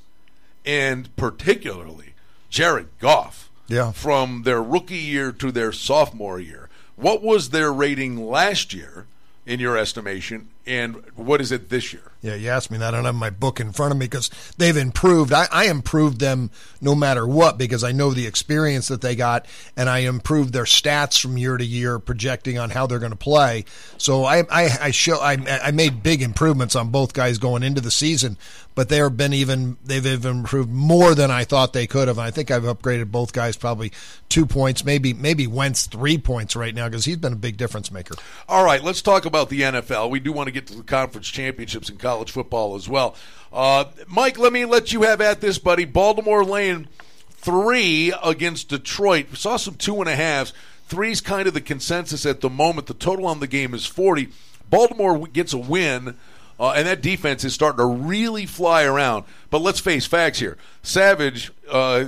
and 0.64 1.14
particularly 1.16 2.14
Jared 2.48 2.88
Goff? 2.98 3.50
Yeah. 3.66 3.92
From 3.92 4.42
their 4.42 4.62
rookie 4.62 4.96
year 4.96 5.32
to 5.32 5.50
their 5.50 5.72
sophomore 5.72 6.38
year. 6.38 6.68
What 6.96 7.22
was 7.22 7.50
their 7.50 7.72
rating 7.72 8.28
last 8.28 8.72
year, 8.72 9.06
in 9.46 9.58
your 9.58 9.76
estimation, 9.76 10.48
and 10.66 11.02
what 11.14 11.40
is 11.40 11.52
it 11.52 11.68
this 11.68 11.92
year? 11.92 12.12
Yeah, 12.24 12.36
you 12.36 12.48
asked 12.48 12.70
me 12.70 12.78
that. 12.78 12.94
I 12.94 12.96
don't 12.96 13.04
have 13.04 13.14
my 13.14 13.28
book 13.28 13.60
in 13.60 13.72
front 13.72 13.92
of 13.92 13.98
me 13.98 14.06
because 14.06 14.30
they've 14.56 14.78
improved. 14.78 15.30
I, 15.30 15.46
I 15.52 15.66
improved 15.66 16.20
them 16.20 16.50
no 16.80 16.94
matter 16.94 17.26
what 17.26 17.58
because 17.58 17.84
I 17.84 17.92
know 17.92 18.12
the 18.12 18.26
experience 18.26 18.88
that 18.88 19.02
they 19.02 19.14
got, 19.14 19.44
and 19.76 19.90
I 19.90 19.98
improved 19.98 20.54
their 20.54 20.64
stats 20.64 21.20
from 21.20 21.36
year 21.36 21.58
to 21.58 21.64
year, 21.64 21.98
projecting 21.98 22.58
on 22.58 22.70
how 22.70 22.86
they're 22.86 22.98
going 22.98 23.12
to 23.12 23.16
play. 23.16 23.66
So 23.98 24.24
I, 24.24 24.38
I, 24.50 24.70
I 24.80 24.90
show 24.90 25.18
I, 25.18 25.36
I 25.62 25.70
made 25.72 26.02
big 26.02 26.22
improvements 26.22 26.74
on 26.74 26.88
both 26.88 27.12
guys 27.12 27.36
going 27.36 27.62
into 27.62 27.82
the 27.82 27.90
season, 27.90 28.38
but 28.74 28.88
they 28.88 28.96
have 28.96 29.18
been 29.18 29.34
even 29.34 29.76
they've 29.84 30.06
even 30.06 30.38
improved 30.38 30.70
more 30.70 31.14
than 31.14 31.30
I 31.30 31.44
thought 31.44 31.74
they 31.74 31.86
could 31.86 32.08
have. 32.08 32.18
I 32.18 32.30
think 32.30 32.50
I've 32.50 32.62
upgraded 32.62 33.10
both 33.10 33.34
guys 33.34 33.54
probably 33.54 33.92
two 34.30 34.46
points, 34.46 34.82
maybe 34.82 35.12
maybe 35.12 35.46
Wentz 35.46 35.86
three 35.86 36.16
points 36.16 36.56
right 36.56 36.74
now 36.74 36.88
because 36.88 37.04
he's 37.04 37.18
been 37.18 37.34
a 37.34 37.36
big 37.36 37.58
difference 37.58 37.92
maker. 37.92 38.14
All 38.48 38.64
right, 38.64 38.82
let's 38.82 39.02
talk 39.02 39.26
about 39.26 39.50
the 39.50 39.60
NFL. 39.60 40.08
We 40.08 40.20
do 40.20 40.32
want 40.32 40.46
to 40.46 40.53
get 40.54 40.66
to 40.68 40.76
the 40.76 40.82
conference 40.82 41.28
championships 41.28 41.90
in 41.90 41.96
college 41.96 42.30
football 42.30 42.74
as 42.74 42.88
well. 42.88 43.14
Uh, 43.52 43.84
Mike, 44.08 44.38
let 44.38 44.52
me 44.52 44.64
let 44.64 44.92
you 44.92 45.02
have 45.02 45.20
at 45.20 45.40
this, 45.40 45.58
buddy. 45.58 45.84
Baltimore 45.84 46.44
laying 46.44 46.88
three 47.30 48.12
against 48.22 48.68
Detroit. 48.68 49.26
We 49.30 49.36
saw 49.36 49.56
some 49.56 49.74
two 49.74 50.00
and 50.00 50.08
a 50.08 50.16
halves. 50.16 50.52
Three's 50.86 51.20
kind 51.20 51.46
of 51.46 51.54
the 51.54 51.60
consensus 51.60 52.24
at 52.26 52.40
the 52.40 52.50
moment. 52.50 52.86
The 52.86 52.94
total 52.94 53.26
on 53.26 53.40
the 53.40 53.46
game 53.46 53.74
is 53.74 53.86
40. 53.86 54.28
Baltimore 54.70 55.26
gets 55.26 55.52
a 55.52 55.58
win. 55.58 56.16
Uh, 56.58 56.70
and 56.70 56.86
that 56.86 57.02
defense 57.02 57.44
is 57.44 57.52
starting 57.52 57.78
to 57.78 57.84
really 57.86 58.46
fly 58.46 58.84
around. 58.84 59.24
But 59.50 59.58
let's 59.58 59.80
face 59.80 60.06
facts 60.06 60.38
here. 60.38 60.56
Savage, 60.82 61.50
uh, 61.68 62.06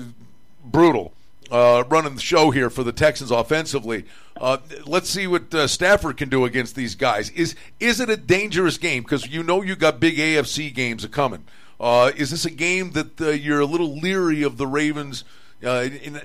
brutal, 0.64 1.12
uh, 1.50 1.84
running 1.88 2.14
the 2.14 2.20
show 2.20 2.50
here 2.50 2.70
for 2.70 2.82
the 2.82 2.92
Texans 2.92 3.30
offensively. 3.30 4.04
Uh, 4.40 4.58
let's 4.86 5.08
see 5.08 5.26
what 5.26 5.54
uh, 5.54 5.66
Stafford 5.66 6.16
can 6.16 6.28
do 6.28 6.44
against 6.44 6.74
these 6.74 6.94
guys. 6.94 7.30
Is 7.30 7.54
is 7.80 8.00
it 8.00 8.10
a 8.10 8.16
dangerous 8.16 8.78
game? 8.78 9.02
Because 9.02 9.26
you 9.26 9.42
know 9.42 9.62
you 9.62 9.76
got 9.76 10.00
big 10.00 10.16
AFC 10.16 10.74
games 10.74 11.06
coming. 11.06 11.44
Uh, 11.78 12.12
is 12.16 12.30
this 12.30 12.44
a 12.44 12.50
game 12.50 12.92
that 12.92 13.40
you're 13.40 13.60
a 13.60 13.66
little 13.66 13.98
leery 13.98 14.42
of 14.42 14.56
the 14.56 14.66
Ravens 14.66 15.24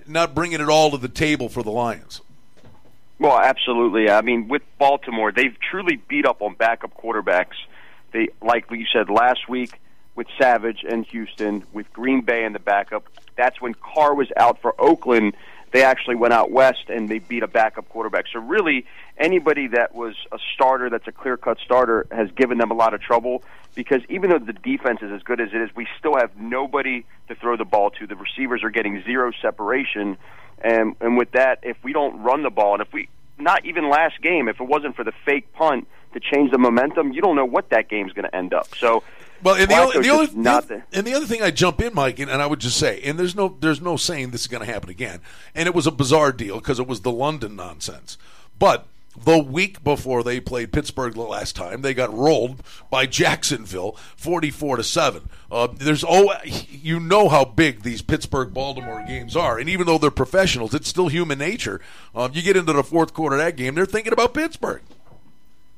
not 0.07 0.33
bringing 0.33 0.61
it 0.61 0.69
all 0.69 0.91
to 0.91 0.97
the 0.97 1.09
table 1.09 1.49
for 1.49 1.63
the 1.63 1.71
Lions? 1.71 2.21
Well, 3.19 3.37
absolutely. 3.37 4.09
I 4.09 4.21
mean, 4.21 4.47
with 4.47 4.63
Baltimore, 4.79 5.31
they've 5.31 5.55
truly 5.59 5.97
beat 6.07 6.25
up 6.25 6.41
on 6.41 6.55
backup 6.55 6.95
quarterbacks 6.97 7.55
they 8.11 8.29
like 8.41 8.65
you 8.71 8.85
said 8.91 9.09
last 9.09 9.47
week 9.47 9.79
with 10.15 10.27
Savage 10.37 10.83
and 10.87 11.05
Houston, 11.07 11.63
with 11.71 11.91
Green 11.93 12.21
Bay 12.21 12.43
in 12.43 12.53
the 12.53 12.59
backup. 12.59 13.05
That's 13.35 13.59
when 13.61 13.73
Carr 13.73 14.13
was 14.13 14.27
out 14.37 14.61
for 14.61 14.73
Oakland. 14.79 15.35
they 15.71 15.83
actually 15.83 16.15
went 16.15 16.33
out 16.33 16.51
west 16.51 16.89
and 16.89 17.07
they 17.07 17.19
beat 17.19 17.43
a 17.43 17.47
backup 17.47 17.87
quarterback. 17.89 18.25
So 18.31 18.39
really, 18.39 18.85
anybody 19.17 19.67
that 19.67 19.95
was 19.95 20.15
a 20.31 20.37
starter, 20.53 20.89
that's 20.89 21.07
a 21.07 21.11
clear 21.11 21.37
cut 21.37 21.57
starter, 21.63 22.07
has 22.11 22.29
given 22.31 22.57
them 22.57 22.71
a 22.71 22.73
lot 22.73 22.93
of 22.93 23.01
trouble 23.01 23.43
because 23.75 24.01
even 24.09 24.29
though 24.29 24.39
the 24.39 24.53
defense 24.53 25.01
is 25.01 25.11
as 25.11 25.23
good 25.23 25.39
as 25.39 25.49
it 25.53 25.61
is, 25.61 25.69
we 25.75 25.87
still 25.97 26.15
have 26.15 26.35
nobody 26.37 27.05
to 27.29 27.35
throw 27.35 27.55
the 27.55 27.65
ball 27.65 27.89
to. 27.91 28.07
The 28.07 28.15
receivers 28.15 28.63
are 28.63 28.69
getting 28.69 29.01
zero 29.03 29.31
separation, 29.41 30.17
and 30.61 30.95
and 30.99 31.17
with 31.17 31.31
that, 31.31 31.59
if 31.63 31.77
we 31.83 31.93
don't 31.93 32.21
run 32.21 32.43
the 32.43 32.49
ball, 32.49 32.73
and 32.73 32.81
if 32.81 32.91
we 32.91 33.07
not 33.37 33.65
even 33.65 33.89
last 33.89 34.21
game, 34.21 34.47
if 34.47 34.59
it 34.59 34.65
wasn't 34.65 34.95
for 34.95 35.03
the 35.03 35.13
fake 35.25 35.53
punt 35.53 35.87
to 36.13 36.19
change 36.19 36.51
the 36.51 36.57
momentum, 36.57 37.13
you 37.13 37.21
don't 37.21 37.35
know 37.35 37.45
what 37.45 37.69
that 37.69 37.87
game's 37.87 38.11
going 38.13 38.25
to 38.25 38.35
end 38.35 38.53
up. 38.53 38.75
So. 38.75 39.03
Well, 39.43 39.55
and 39.55 39.69
the, 39.69 39.75
only, 39.77 40.01
the, 40.01 40.09
only, 40.09 40.25
just 40.27 40.37
not 40.37 40.67
the- 40.67 40.75
the- 40.91 40.97
and 40.97 41.07
the 41.07 41.13
other 41.13 41.25
thing 41.25 41.41
I 41.41 41.51
jump 41.51 41.81
in, 41.81 41.93
Mike, 41.93 42.19
and, 42.19 42.29
and 42.29 42.41
I 42.41 42.45
would 42.45 42.59
just 42.59 42.77
say, 42.77 43.01
and 43.01 43.17
there's 43.17 43.35
no 43.35 43.57
there's 43.59 43.81
no 43.81 43.97
saying 43.97 44.31
this 44.31 44.41
is 44.41 44.47
going 44.47 44.65
to 44.65 44.71
happen 44.71 44.89
again, 44.89 45.19
and 45.55 45.67
it 45.67 45.73
was 45.75 45.87
a 45.87 45.91
bizarre 45.91 46.31
deal 46.31 46.59
because 46.59 46.79
it 46.79 46.87
was 46.87 47.01
the 47.01 47.11
London 47.11 47.55
nonsense, 47.55 48.17
but. 48.57 48.87
The 49.25 49.39
week 49.39 49.83
before 49.83 50.23
they 50.23 50.39
played 50.39 50.71
Pittsburgh 50.71 51.15
the 51.15 51.21
last 51.23 51.53
time, 51.53 51.81
they 51.81 51.93
got 51.93 52.13
rolled 52.17 52.63
by 52.89 53.05
Jacksonville, 53.05 53.97
forty-four 54.15 54.77
to 54.77 54.85
seven. 54.85 55.27
Uh, 55.51 55.67
there's 55.69 56.05
oh, 56.07 56.33
you 56.45 56.97
know 56.97 57.27
how 57.27 57.43
big 57.43 57.81
these 57.83 58.01
Pittsburgh 58.01 58.53
Baltimore 58.53 59.03
games 59.05 59.35
are, 59.35 59.59
and 59.59 59.67
even 59.67 59.85
though 59.85 59.97
they're 59.97 60.11
professionals, 60.11 60.73
it's 60.73 60.87
still 60.87 61.09
human 61.09 61.39
nature. 61.39 61.81
Um, 62.15 62.31
you 62.33 62.41
get 62.41 62.55
into 62.55 62.71
the 62.71 62.83
fourth 62.83 63.13
quarter 63.13 63.35
of 63.35 63.41
that 63.41 63.57
game, 63.57 63.75
they're 63.75 63.85
thinking 63.85 64.13
about 64.13 64.33
Pittsburgh. 64.33 64.81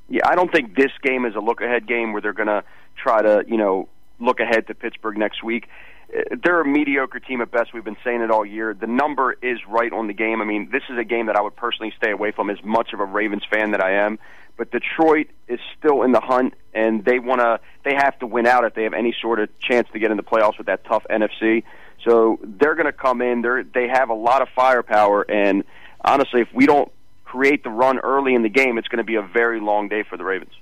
Yeah, 0.10 0.28
I 0.30 0.36
don't 0.36 0.52
think 0.52 0.76
this 0.76 0.92
game 1.02 1.26
is 1.26 1.34
a 1.34 1.40
look 1.40 1.60
ahead 1.60 1.88
game 1.88 2.14
where 2.14 2.22
they're 2.22 2.34
going 2.34 2.46
to 2.48 2.64
try 2.96 3.22
to, 3.22 3.44
you 3.48 3.58
know, 3.58 3.88
look 4.20 4.40
ahead 4.40 4.68
to 4.68 4.76
Pittsburgh 4.76 5.18
next 5.18 5.44
week. 5.44 5.68
Uh, 6.16 6.36
They're 6.44 6.62
a 6.62 6.68
mediocre 6.68 7.20
team 7.20 7.42
at 7.42 7.52
best. 7.52 7.74
We've 7.74 7.84
been 7.84 7.98
saying 8.04 8.22
it 8.22 8.32
all 8.32 8.46
year. 8.46 8.74
The 8.74 8.88
number 8.88 9.36
is 9.42 9.60
right 9.68 9.92
on 9.92 10.08
the 10.08 10.14
game. 10.14 10.42
I 10.42 10.46
mean, 10.46 10.70
this 10.72 10.84
is 10.90 10.98
a 10.98 11.04
game 11.04 11.28
that 11.28 11.36
I 11.36 11.42
would 11.42 11.56
personally 11.56 11.94
stay 11.98 12.12
away 12.12 12.32
from 12.32 12.50
as 12.50 12.58
much 12.64 12.94
of 12.94 13.00
a 13.00 13.06
Ravens 13.06 13.44
fan 13.52 13.72
that 13.72 13.84
I 13.84 14.06
am. 14.06 14.20
But 14.56 14.72
Detroit 14.72 15.28
is 15.48 15.60
still 15.78 16.04
in 16.04 16.12
the 16.12 16.20
hunt, 16.20 16.54
and 16.76 17.04
they 17.04 17.18
want 17.18 17.42
to. 17.42 17.60
They 17.84 17.96
have 17.96 18.20
to 18.20 18.28
win 18.28 18.46
out 18.46 18.66
if 18.66 18.76
they 18.76 18.84
have 18.84 18.94
any 18.94 19.16
sort 19.20 19.40
of 19.40 19.50
chance 19.60 19.88
to 19.94 20.00
get 20.00 20.12
in 20.12 20.18
the 20.18 20.24
playoffs 20.24 20.60
with 20.60 20.68
that 20.68 20.86
tough 20.86 21.04
NFC. 21.10 21.64
So 22.08 22.40
they're 22.44 22.76
going 22.76 22.86
to 22.86 22.94
come 22.94 23.22
in. 23.22 23.42
They're 23.42 23.64
they 23.64 23.88
have 23.88 24.10
a 24.10 24.14
lot 24.14 24.44
of 24.44 24.50
firepower, 24.56 25.24
and 25.24 25.64
honestly, 26.06 26.42
if 26.42 26.50
we 26.54 26.68
don't 26.68 26.92
create 27.24 27.64
the 27.64 27.72
run 27.72 27.98
early 27.98 28.36
in 28.36 28.44
the 28.44 28.50
game, 28.50 28.78
it's 28.78 28.88
going 28.88 29.00
to 29.00 29.04
be 29.04 29.16
a 29.16 29.24
very 29.24 29.60
long 29.60 29.90
day 29.90 30.04
for 30.08 30.18
the 30.18 30.24
Ravens. 30.24 30.54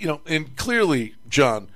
You 0.00 0.06
know, 0.06 0.20
and 0.26 0.56
clearly, 0.56 1.14
John, 1.28 1.68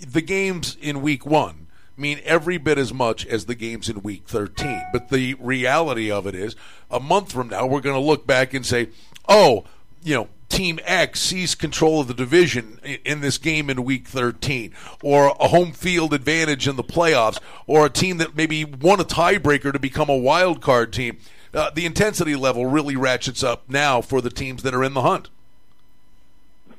the 0.00 0.22
games 0.22 0.76
in 0.80 1.02
week 1.02 1.26
one 1.26 1.66
mean 1.96 2.20
every 2.24 2.58
bit 2.58 2.78
as 2.78 2.92
much 2.92 3.24
as 3.26 3.46
the 3.46 3.54
games 3.54 3.88
in 3.88 4.02
week 4.02 4.26
13. 4.26 4.82
But 4.92 5.10
the 5.10 5.34
reality 5.34 6.10
of 6.10 6.26
it 6.26 6.34
is, 6.34 6.56
a 6.90 7.00
month 7.00 7.32
from 7.32 7.48
now, 7.48 7.66
we're 7.66 7.80
going 7.80 7.94
to 7.96 8.06
look 8.06 8.26
back 8.26 8.54
and 8.54 8.64
say, 8.64 8.88
oh, 9.28 9.64
you 10.02 10.14
know, 10.14 10.28
Team 10.48 10.78
X 10.84 11.20
seized 11.20 11.58
control 11.58 12.00
of 12.00 12.08
the 12.08 12.14
division 12.14 12.78
in 13.04 13.20
this 13.20 13.36
game 13.36 13.68
in 13.68 13.84
week 13.84 14.06
13, 14.06 14.72
or 15.02 15.34
a 15.40 15.48
home 15.48 15.72
field 15.72 16.14
advantage 16.14 16.68
in 16.68 16.76
the 16.76 16.84
playoffs, 16.84 17.40
or 17.66 17.86
a 17.86 17.90
team 17.90 18.18
that 18.18 18.36
maybe 18.36 18.64
won 18.64 19.00
a 19.00 19.04
tiebreaker 19.04 19.72
to 19.72 19.78
become 19.78 20.08
a 20.08 20.16
wild 20.16 20.62
card 20.62 20.92
team. 20.92 21.18
Uh, 21.52 21.70
the 21.70 21.84
intensity 21.84 22.36
level 22.36 22.66
really 22.66 22.96
ratchets 22.96 23.42
up 23.42 23.68
now 23.68 24.00
for 24.00 24.20
the 24.20 24.30
teams 24.30 24.62
that 24.62 24.74
are 24.74 24.84
in 24.84 24.94
the 24.94 25.02
hunt. 25.02 25.30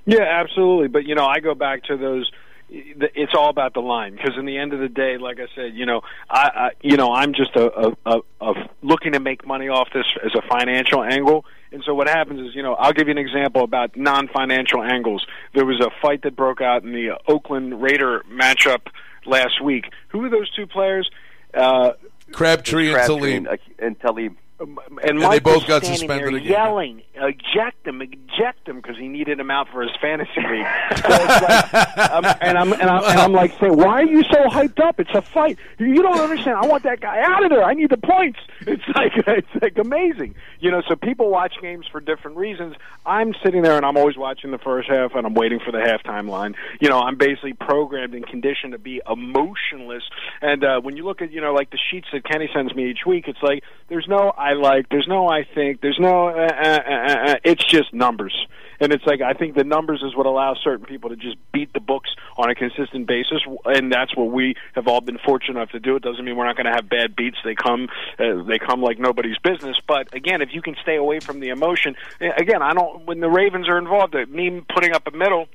Yeah, 0.08 0.24
absolutely. 0.24 0.88
But 0.88 1.06
you 1.06 1.16
know, 1.16 1.26
I 1.26 1.40
go 1.40 1.54
back 1.54 1.84
to 1.84 1.98
those. 1.98 2.32
It's 2.70 3.34
all 3.38 3.50
about 3.50 3.74
the 3.74 3.82
line 3.82 4.16
because 4.16 4.38
in 4.38 4.46
the 4.46 4.58
end 4.58 4.74
of 4.74 4.80
the 4.80 4.90
day, 4.90 5.18
like 5.18 5.40
I 5.40 5.48
said, 5.56 5.74
you 5.74 5.86
know, 5.86 6.02
I, 6.30 6.50
I 6.56 6.70
you 6.82 6.98
know 6.98 7.14
I'm 7.14 7.34
just 7.34 7.56
a, 7.56 7.88
a, 7.88 7.94
a, 8.06 8.20
a 8.42 8.54
looking 8.82 9.14
to 9.14 9.20
make 9.20 9.46
money 9.46 9.68
off 9.68 9.90
this 9.94 10.06
as 10.26 10.32
a 10.34 10.42
financial 10.50 11.04
angle. 11.04 11.46
And 11.72 11.84
so 11.86 11.94
what 11.94 12.08
happens 12.08 12.40
is, 12.48 12.56
you 12.56 12.64
know, 12.64 12.76
I'll 12.76 12.94
give 12.94 13.08
you 13.08 13.12
an 13.12 13.18
example 13.18 13.64
about 13.64 13.98
non-financial 13.98 14.82
angles. 14.82 15.26
There 15.54 15.66
was 15.66 15.82
a 15.82 15.90
fight 16.02 16.22
that 16.24 16.34
broke 16.34 16.62
out 16.62 16.84
in 16.84 16.94
the 16.94 17.20
Oakland 17.28 17.82
Raider 17.82 18.24
matchup 18.32 18.88
last 19.26 19.62
week. 19.62 19.92
Who 20.10 20.20
were 20.20 20.30
those 20.30 20.50
two 20.52 20.66
players? 20.66 21.10
Uh, 21.54 21.92
Crabtree 22.32 22.88
and 22.88 22.96
Crabtree 22.96 23.16
Salim. 23.16 23.48
and, 23.48 23.60
and 23.80 24.00
Talib. 24.00 24.36
And, 24.60 24.78
they 25.04 25.14
Mike 25.14 25.44
both 25.44 25.68
got 25.68 25.86
suspended 25.86 26.34
there 26.34 26.36
again. 26.38 26.52
yelling, 26.52 27.02
"Eject 27.16 27.86
him! 27.86 28.02
Eject 28.02 28.68
him!" 28.68 28.78
because 28.78 28.98
he 28.98 29.08
needed 29.08 29.40
him 29.40 29.52
out 29.52 29.68
for 29.70 29.82
his 29.82 29.92
fantasy 30.02 30.32
league. 30.38 30.66
So 30.98 31.10
like, 31.10 31.74
um, 32.12 32.26
and 32.42 32.58
I'm 32.58 32.74
and 32.74 32.90
I'm, 32.90 33.04
and 33.04 33.20
I'm 33.20 33.34
like 33.34 33.58
saying, 33.60 33.76
"Why 33.78 34.02
are 34.02 34.06
you 34.06 34.24
so 34.24 34.46
hyped 34.46 34.80
up? 34.80 35.00
It's 35.00 35.14
a 35.14 35.22
fight. 35.22 35.58
You 35.78 36.02
don't 36.02 36.20
understand. 36.20 36.58
I 36.58 36.66
want 36.66 36.84
that 36.84 37.00
guy 37.00 37.22
out 37.22 37.44
of 37.44 37.50
there. 37.50 37.64
I 37.64 37.74
need 37.74 37.90
the 37.90 37.98
points." 37.98 38.40
It's 38.68 38.84
like 38.96 39.14
it's 39.28 39.62
like 39.62 39.78
amazing, 39.78 40.36
you 40.60 40.72
know. 40.72 40.82
So 40.90 40.98
people 40.98 41.30
watch 41.30 41.54
games 41.62 41.86
for 41.90 42.02
different 42.02 42.36
reasons. 42.36 42.76
I'm 43.06 43.34
sitting 43.42 43.62
there 43.62 43.78
and 43.78 43.86
I'm 43.86 43.96
always 43.96 44.18
watching 44.18 44.52
the 44.52 44.58
first 44.58 44.90
half 44.90 45.16
and 45.16 45.26
I'm 45.26 45.36
waiting 45.36 45.60
for 45.64 45.72
the 45.72 45.78
halftime 45.78 46.28
line. 46.30 46.54
You 46.82 46.90
know, 46.90 47.00
I'm 47.00 47.16
basically 47.16 47.54
programmed 47.54 48.14
and 48.14 48.28
conditioned 48.28 48.74
to 48.74 48.78
be 48.78 49.02
emotionless. 49.10 50.04
And 50.42 50.66
uh, 50.66 50.82
when 50.82 50.98
you 50.98 51.06
look 51.06 51.22
at 51.22 51.32
you 51.32 51.40
know 51.40 51.54
like 51.54 51.70
the 51.70 51.80
sheets 51.90 52.08
that 52.12 52.26
Kenny 52.26 52.50
sends 52.54 52.76
me 52.76 52.90
each 52.90 53.06
week, 53.06 53.30
it's 53.30 53.42
like 53.42 53.64
there's 53.88 54.08
no 54.10 54.34
I 54.38 54.47
like, 54.54 54.90
there's 54.90 55.08
no 55.08 55.28
I 55.28 55.44
think, 55.44 55.82
there's 55.82 56.00
no 56.00 56.30
uh, 56.30 56.32
uh, 56.32 56.80
uh, 56.88 57.32
uh, 57.32 57.36
it's 57.44 57.64
just 57.64 57.94
numbers. 57.94 58.34
And 58.80 58.94
it's 58.94 59.06
like 59.06 59.22
I 59.22 59.34
think 59.34 59.56
the 59.56 59.64
numbers 59.64 60.04
is 60.06 60.16
what 60.16 60.28
allows 60.28 60.60
certain 60.64 60.86
people 60.86 61.10
to 61.10 61.16
just 61.16 61.38
beat 61.52 61.74
the 61.74 61.80
books 61.80 62.10
on 62.38 62.52
a 62.52 62.56
consistent 62.56 63.08
basis, 63.08 63.42
and 63.66 63.92
that's 63.92 64.16
what 64.16 64.32
we 64.32 64.54
have 64.76 64.88
all 64.88 65.02
been 65.02 65.18
fortunate 65.18 65.58
enough 65.58 65.72
to 65.72 65.80
do. 65.80 65.96
It 65.96 66.04
doesn't 66.04 66.24
mean 66.24 66.36
we're 66.36 66.46
not 66.46 66.58
going 66.58 66.68
to 66.68 66.74
have 66.74 66.88
bad 66.88 67.16
beats; 67.16 67.38
they 67.44 67.56
come, 67.56 67.88
uh, 68.20 68.44
they 68.44 68.60
come 68.60 68.82
like 68.84 69.00
nobody's 69.00 69.40
business. 69.40 69.78
But 69.88 70.14
again, 70.14 70.44
if 70.44 70.50
you 70.54 70.62
can 70.62 70.76
stay 70.84 70.96
away 70.96 71.20
from 71.20 71.40
the 71.40 71.50
emotion, 71.50 71.96
again, 72.20 72.62
I 72.62 72.74
don't. 72.74 73.08
When 73.08 73.20
the 73.20 73.30
Ravens 73.30 73.68
are 73.68 73.80
involved, 73.80 74.14
uh, 74.14 74.28
me 74.30 74.62
putting 74.74 74.94
up 74.94 75.08
a 75.08 75.12
middle. 75.12 75.48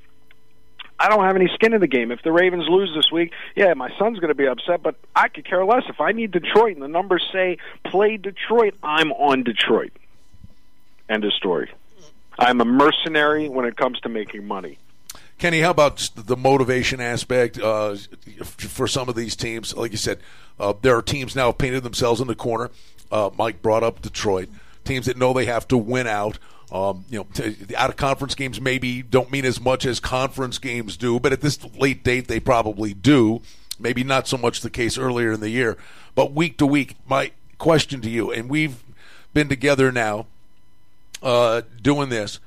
I 0.98 1.08
don't 1.08 1.24
have 1.24 1.36
any 1.36 1.48
skin 1.54 1.72
in 1.72 1.80
the 1.80 1.88
game. 1.88 2.12
If 2.12 2.22
the 2.22 2.32
Ravens 2.32 2.68
lose 2.68 2.92
this 2.94 3.10
week, 3.10 3.32
yeah, 3.56 3.74
my 3.74 3.90
son's 3.98 4.18
going 4.18 4.28
to 4.28 4.34
be 4.34 4.46
upset, 4.46 4.82
but 4.82 4.94
I 5.16 5.28
could 5.28 5.44
care 5.44 5.64
less. 5.64 5.82
If 5.88 6.00
I 6.00 6.12
need 6.12 6.30
Detroit 6.30 6.74
and 6.74 6.82
the 6.82 6.88
numbers 6.88 7.26
say 7.32 7.58
play 7.84 8.16
Detroit, 8.16 8.74
I'm 8.82 9.12
on 9.12 9.42
Detroit. 9.42 9.92
End 11.08 11.24
of 11.24 11.32
story. 11.32 11.70
I'm 12.38 12.60
a 12.60 12.64
mercenary 12.64 13.48
when 13.48 13.66
it 13.66 13.76
comes 13.76 14.00
to 14.00 14.08
making 14.08 14.46
money. 14.46 14.78
Kenny, 15.38 15.60
how 15.60 15.70
about 15.70 16.08
the 16.14 16.36
motivation 16.36 17.00
aspect 17.00 17.58
uh, 17.58 17.96
for 18.44 18.86
some 18.86 19.08
of 19.08 19.16
these 19.16 19.34
teams? 19.34 19.76
Like 19.76 19.90
you 19.90 19.96
said, 19.96 20.20
uh, 20.58 20.72
there 20.80 20.96
are 20.96 21.02
teams 21.02 21.34
now 21.34 21.50
painted 21.50 21.82
themselves 21.82 22.20
in 22.20 22.28
the 22.28 22.34
corner. 22.34 22.70
Uh, 23.10 23.30
Mike 23.36 23.60
brought 23.60 23.82
up 23.82 24.00
Detroit, 24.00 24.48
teams 24.84 25.06
that 25.06 25.16
know 25.16 25.32
they 25.32 25.46
have 25.46 25.66
to 25.68 25.76
win 25.76 26.06
out. 26.06 26.38
Um, 26.72 27.04
you 27.10 27.18
know, 27.18 27.26
t- 27.34 27.74
out 27.76 27.90
of 27.90 27.96
conference 27.96 28.34
games 28.34 28.58
maybe 28.58 29.02
don't 29.02 29.30
mean 29.30 29.44
as 29.44 29.60
much 29.60 29.84
as 29.84 30.00
conference 30.00 30.58
games 30.58 30.96
do, 30.96 31.20
but 31.20 31.30
at 31.30 31.42
this 31.42 31.62
late 31.76 32.02
date 32.02 32.28
they 32.28 32.40
probably 32.40 32.94
do. 32.94 33.42
Maybe 33.78 34.02
not 34.02 34.26
so 34.26 34.38
much 34.38 34.62
the 34.62 34.70
case 34.70 34.96
earlier 34.96 35.32
in 35.32 35.40
the 35.40 35.50
year, 35.50 35.76
but 36.14 36.32
week 36.32 36.56
to 36.58 36.66
week. 36.66 36.96
My 37.06 37.32
question 37.58 38.00
to 38.00 38.08
you, 38.08 38.32
and 38.32 38.48
we've 38.48 38.82
been 39.34 39.50
together 39.50 39.92
now 39.92 40.26
uh, 41.22 41.62
doing 41.82 42.08
this 42.08 42.40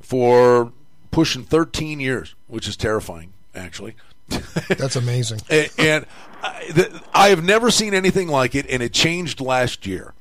for 0.00 0.72
pushing 1.10 1.42
13 1.42 2.00
years, 2.00 2.34
which 2.46 2.66
is 2.66 2.76
terrifying, 2.76 3.32
actually. 3.54 3.94
That's 4.68 4.96
amazing. 4.96 5.40
and 5.50 5.70
and 5.78 6.06
I, 6.42 6.70
the, 6.72 7.02
I 7.12 7.28
have 7.28 7.44
never 7.44 7.70
seen 7.70 7.92
anything 7.92 8.28
like 8.28 8.54
it, 8.54 8.66
and 8.70 8.82
it 8.82 8.94
changed 8.94 9.40
last 9.40 9.86
year. 9.86 10.14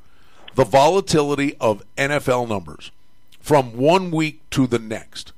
The 0.55 0.65
volatility 0.65 1.55
of 1.59 1.83
NFL 1.97 2.49
numbers 2.49 2.91
from 3.45 3.77
one 3.77 4.09
week 4.09 4.41
to 4.49 4.65
the 4.65 4.79
next. 4.79 5.31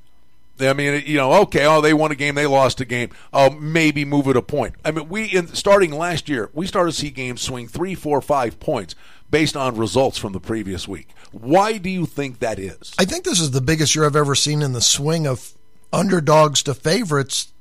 I 0.61 0.71
mean, 0.71 1.03
you 1.05 1.17
know, 1.17 1.33
okay, 1.41 1.65
oh, 1.65 1.81
they 1.81 1.93
won 1.93 2.09
a 2.13 2.15
game, 2.15 2.35
they 2.35 2.47
lost 2.47 2.79
a 2.79 2.85
game. 2.85 3.09
Oh, 3.33 3.49
maybe 3.49 4.05
move 4.05 4.29
it 4.29 4.37
a 4.37 4.41
point. 4.41 4.75
I 4.85 4.91
mean, 4.91 5.09
we 5.09 5.25
in 5.25 5.47
starting 5.47 5.91
last 5.91 6.29
year, 6.29 6.49
we 6.53 6.65
started 6.67 6.93
to 6.93 6.97
see 6.97 7.09
games 7.09 7.41
swing 7.41 7.67
three, 7.67 7.95
four, 7.95 8.21
five 8.21 8.61
points 8.61 8.95
based 9.29 9.57
on 9.57 9.75
results 9.75 10.17
from 10.17 10.31
the 10.31 10.39
previous 10.39 10.87
week. 10.87 11.09
Why 11.33 11.77
do 11.77 11.89
you 11.89 12.05
think 12.05 12.39
that 12.39 12.59
is? 12.59 12.95
I 12.97 13.03
think 13.03 13.25
this 13.25 13.41
is 13.41 13.51
the 13.51 13.59
biggest 13.59 13.93
year 13.93 14.05
I've 14.05 14.15
ever 14.15 14.35
seen 14.35 14.61
in 14.61 14.71
the 14.71 14.79
swing 14.79 15.27
of 15.27 15.51
underdogs 15.91 16.63
to 16.63 16.73
favorites. 16.73 17.51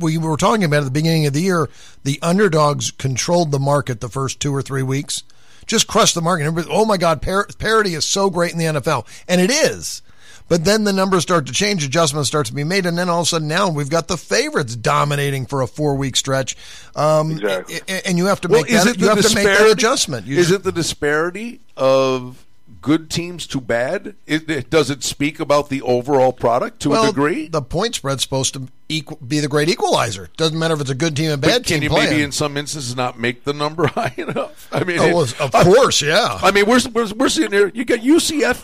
We 0.00 0.18
were 0.18 0.36
talking 0.36 0.64
about 0.64 0.78
at 0.78 0.86
the 0.86 0.90
beginning 0.90 1.26
of 1.26 1.34
the 1.34 1.42
year, 1.42 1.70
the 2.02 2.18
underdogs 2.20 2.90
controlled 2.90 3.52
the 3.52 3.60
market 3.60 4.00
the 4.00 4.08
first 4.08 4.40
two 4.40 4.52
or 4.52 4.60
three 4.60 4.82
weeks, 4.82 5.22
just 5.66 5.86
crushed 5.86 6.14
the 6.14 6.22
market. 6.22 6.44
Everybody, 6.44 6.74
oh 6.74 6.84
my 6.84 6.96
God, 6.96 7.22
par- 7.22 7.48
parity 7.58 7.94
is 7.94 8.04
so 8.04 8.30
great 8.30 8.52
in 8.52 8.58
the 8.58 8.64
NFL. 8.64 9.06
And 9.28 9.40
it 9.40 9.50
is. 9.50 10.02
But 10.46 10.64
then 10.66 10.84
the 10.84 10.92
numbers 10.92 11.22
start 11.22 11.46
to 11.46 11.52
change, 11.54 11.82
adjustments 11.84 12.28
start 12.28 12.46
to 12.46 12.52
be 12.54 12.64
made, 12.64 12.84
and 12.84 12.98
then 12.98 13.08
all 13.08 13.20
of 13.20 13.26
a 13.26 13.28
sudden 13.28 13.48
now 13.48 13.70
we've 13.70 13.88
got 13.88 14.08
the 14.08 14.18
favorites 14.18 14.76
dominating 14.76 15.46
for 15.46 15.62
a 15.62 15.66
four 15.66 15.94
week 15.94 16.16
stretch. 16.16 16.54
Um, 16.94 17.30
Exactly. 17.30 17.80
And 18.04 18.18
you 18.18 18.26
have 18.26 18.42
to 18.42 18.48
make 18.48 18.68
is 18.70 18.84
that, 18.84 18.98
you 18.98 19.06
the 19.06 19.14
have 19.14 19.24
to 19.24 19.34
make 19.34 19.44
that 19.46 19.70
adjustment. 19.70 20.26
You 20.26 20.36
is 20.38 20.48
just- 20.48 20.60
it 20.60 20.62
the 20.64 20.72
disparity 20.72 21.60
of 21.78 22.44
good 22.84 23.08
teams 23.10 23.46
to 23.46 23.60
bad? 23.62 24.14
It, 24.26 24.48
it, 24.50 24.68
does 24.68 24.90
it 24.90 25.02
speak 25.02 25.40
about 25.40 25.70
the 25.70 25.80
overall 25.80 26.34
product 26.34 26.80
to 26.80 26.90
well, 26.90 27.04
a 27.04 27.06
degree? 27.06 27.48
The 27.48 27.62
point 27.62 27.94
spread's 27.94 28.22
supposed 28.22 28.52
to 28.54 28.68
equal, 28.90 29.16
be 29.26 29.40
the 29.40 29.48
great 29.48 29.70
equalizer. 29.70 30.28
Doesn't 30.36 30.58
matter 30.58 30.74
if 30.74 30.82
it's 30.82 30.90
a 30.90 30.94
good 30.94 31.16
team 31.16 31.30
and 31.30 31.40
bad 31.40 31.62
but 31.62 31.66
can 31.66 31.80
team 31.80 31.84
you 31.84 31.88
playing. 31.88 32.10
maybe 32.10 32.22
in 32.22 32.30
some 32.30 32.58
instances 32.58 32.94
not 32.94 33.18
make 33.18 33.44
the 33.44 33.54
number 33.54 33.86
high 33.94 34.12
enough? 34.18 34.68
I 34.70 34.84
mean, 34.84 34.98
Oh, 35.00 35.22
it- 35.22 35.40
of 35.40 35.50
course, 35.50 36.02
yeah. 36.02 36.38
I 36.42 36.50
mean, 36.50 36.66
we're, 36.66 36.78
we're, 36.92 37.12
we're 37.14 37.28
sitting 37.30 37.52
here. 37.52 37.72
You 37.74 37.86
got 37.86 38.00
UCF. 38.00 38.62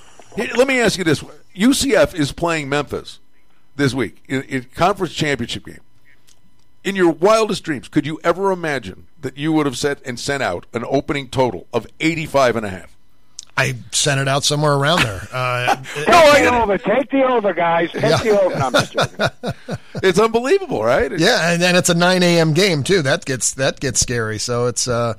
Let 0.56 0.68
me 0.68 0.78
ask 0.78 0.98
you 0.98 1.04
this: 1.04 1.24
UCF 1.56 2.14
is 2.14 2.30
playing 2.30 2.68
Memphis 2.68 3.20
this 3.76 3.94
week 3.94 4.22
in, 4.28 4.42
in 4.42 4.64
conference 4.74 5.14
championship 5.14 5.64
game. 5.64 5.80
In 6.84 6.94
your 6.94 7.10
wildest 7.10 7.64
dreams, 7.64 7.88
could 7.88 8.06
you 8.06 8.20
ever 8.22 8.52
imagine 8.52 9.06
that 9.20 9.36
you 9.38 9.52
would 9.52 9.64
have 9.66 9.78
set 9.78 10.00
and 10.04 10.20
sent 10.20 10.42
out 10.42 10.66
an 10.74 10.84
opening 10.86 11.28
total 11.28 11.66
of 11.72 11.86
85 12.00 12.56
and 12.56 12.66
a 12.66 12.70
half? 12.70 12.96
I 13.56 13.74
sent 13.92 14.20
it 14.20 14.28
out 14.28 14.44
somewhere 14.44 14.72
around 14.72 15.02
there. 15.02 15.20
Uh, 15.32 15.76
Take 15.94 16.06
the 16.06 16.54
over. 16.54 16.78
Take 16.78 17.10
the 17.10 17.22
over, 17.24 17.52
guys. 17.52 17.90
Take 17.92 18.02
Yeah. 18.02 18.16
the 18.22 18.40
over. 18.40 18.56
No, 18.58 18.66
I'm 18.66 18.72
just 18.72 18.92
joking. 18.92 19.76
It's 20.02 20.18
unbelievable, 20.18 20.82
right? 20.82 21.12
yeah, 21.18 21.52
and 21.52 21.60
then 21.60 21.76
it's 21.76 21.90
a 21.90 21.94
9 21.94 22.22
a.m. 22.22 22.54
game 22.54 22.82
too. 22.84 23.02
That 23.02 23.24
gets 23.26 23.52
that 23.54 23.80
gets 23.80 24.00
scary. 24.00 24.38
So 24.38 24.66
it's 24.66 24.88
uh, 24.88 25.14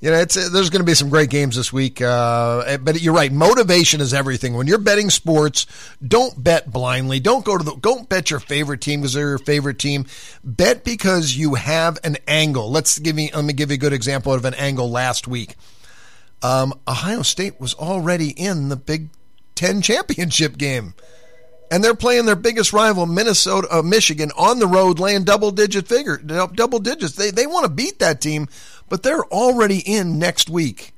you 0.00 0.10
know, 0.10 0.16
it's 0.16 0.34
there's 0.34 0.70
going 0.70 0.80
to 0.80 0.86
be 0.86 0.94
some 0.94 1.10
great 1.10 1.28
games 1.28 1.54
this 1.56 1.70
week. 1.70 2.00
Uh, 2.00 2.78
but 2.78 3.02
you're 3.02 3.12
right. 3.12 3.30
Motivation 3.30 4.00
is 4.00 4.14
everything. 4.14 4.54
When 4.54 4.66
you're 4.66 4.78
betting 4.78 5.10
sports, 5.10 5.66
don't 6.06 6.42
bet 6.42 6.72
blindly. 6.72 7.20
Don't 7.20 7.44
go 7.44 7.58
to 7.58 7.62
the 7.64 7.74
don't 7.76 8.08
bet 8.08 8.30
your 8.30 8.40
favorite 8.40 8.80
team 8.80 9.00
because 9.00 9.12
they're 9.12 9.28
your 9.28 9.38
favorite 9.38 9.78
team. 9.78 10.06
Bet 10.42 10.82
because 10.82 11.36
you 11.36 11.54
have 11.56 11.98
an 12.04 12.16
angle. 12.26 12.70
Let's 12.70 12.98
give 12.98 13.14
me 13.14 13.30
let 13.34 13.44
me 13.44 13.52
give 13.52 13.70
you 13.70 13.74
a 13.74 13.78
good 13.78 13.92
example 13.92 14.32
of 14.32 14.46
an 14.46 14.54
angle 14.54 14.90
last 14.90 15.28
week. 15.28 15.56
Um, 16.42 16.74
Ohio 16.88 17.22
State 17.22 17.60
was 17.60 17.74
already 17.74 18.30
in 18.30 18.68
the 18.68 18.76
Big 18.76 19.10
Ten 19.54 19.80
championship 19.82 20.58
game 20.58 20.94
and 21.72 21.82
they're 21.82 21.94
playing 21.94 22.26
their 22.26 22.36
biggest 22.36 22.74
rival, 22.74 23.06
Minnesota, 23.06 23.66
uh, 23.70 23.80
Michigan, 23.80 24.30
on 24.36 24.58
the 24.58 24.66
road, 24.66 24.98
laying 24.98 25.24
double 25.24 25.50
digit 25.50 25.88
figure, 25.88 26.18
double 26.18 26.78
digits. 26.78 27.14
They 27.14 27.30
they 27.30 27.46
want 27.46 27.64
to 27.64 27.72
beat 27.72 27.98
that 28.00 28.20
team, 28.20 28.46
but 28.90 29.02
they're 29.02 29.24
already 29.24 29.78
in 29.78 30.18
next 30.18 30.50
week, 30.50 30.91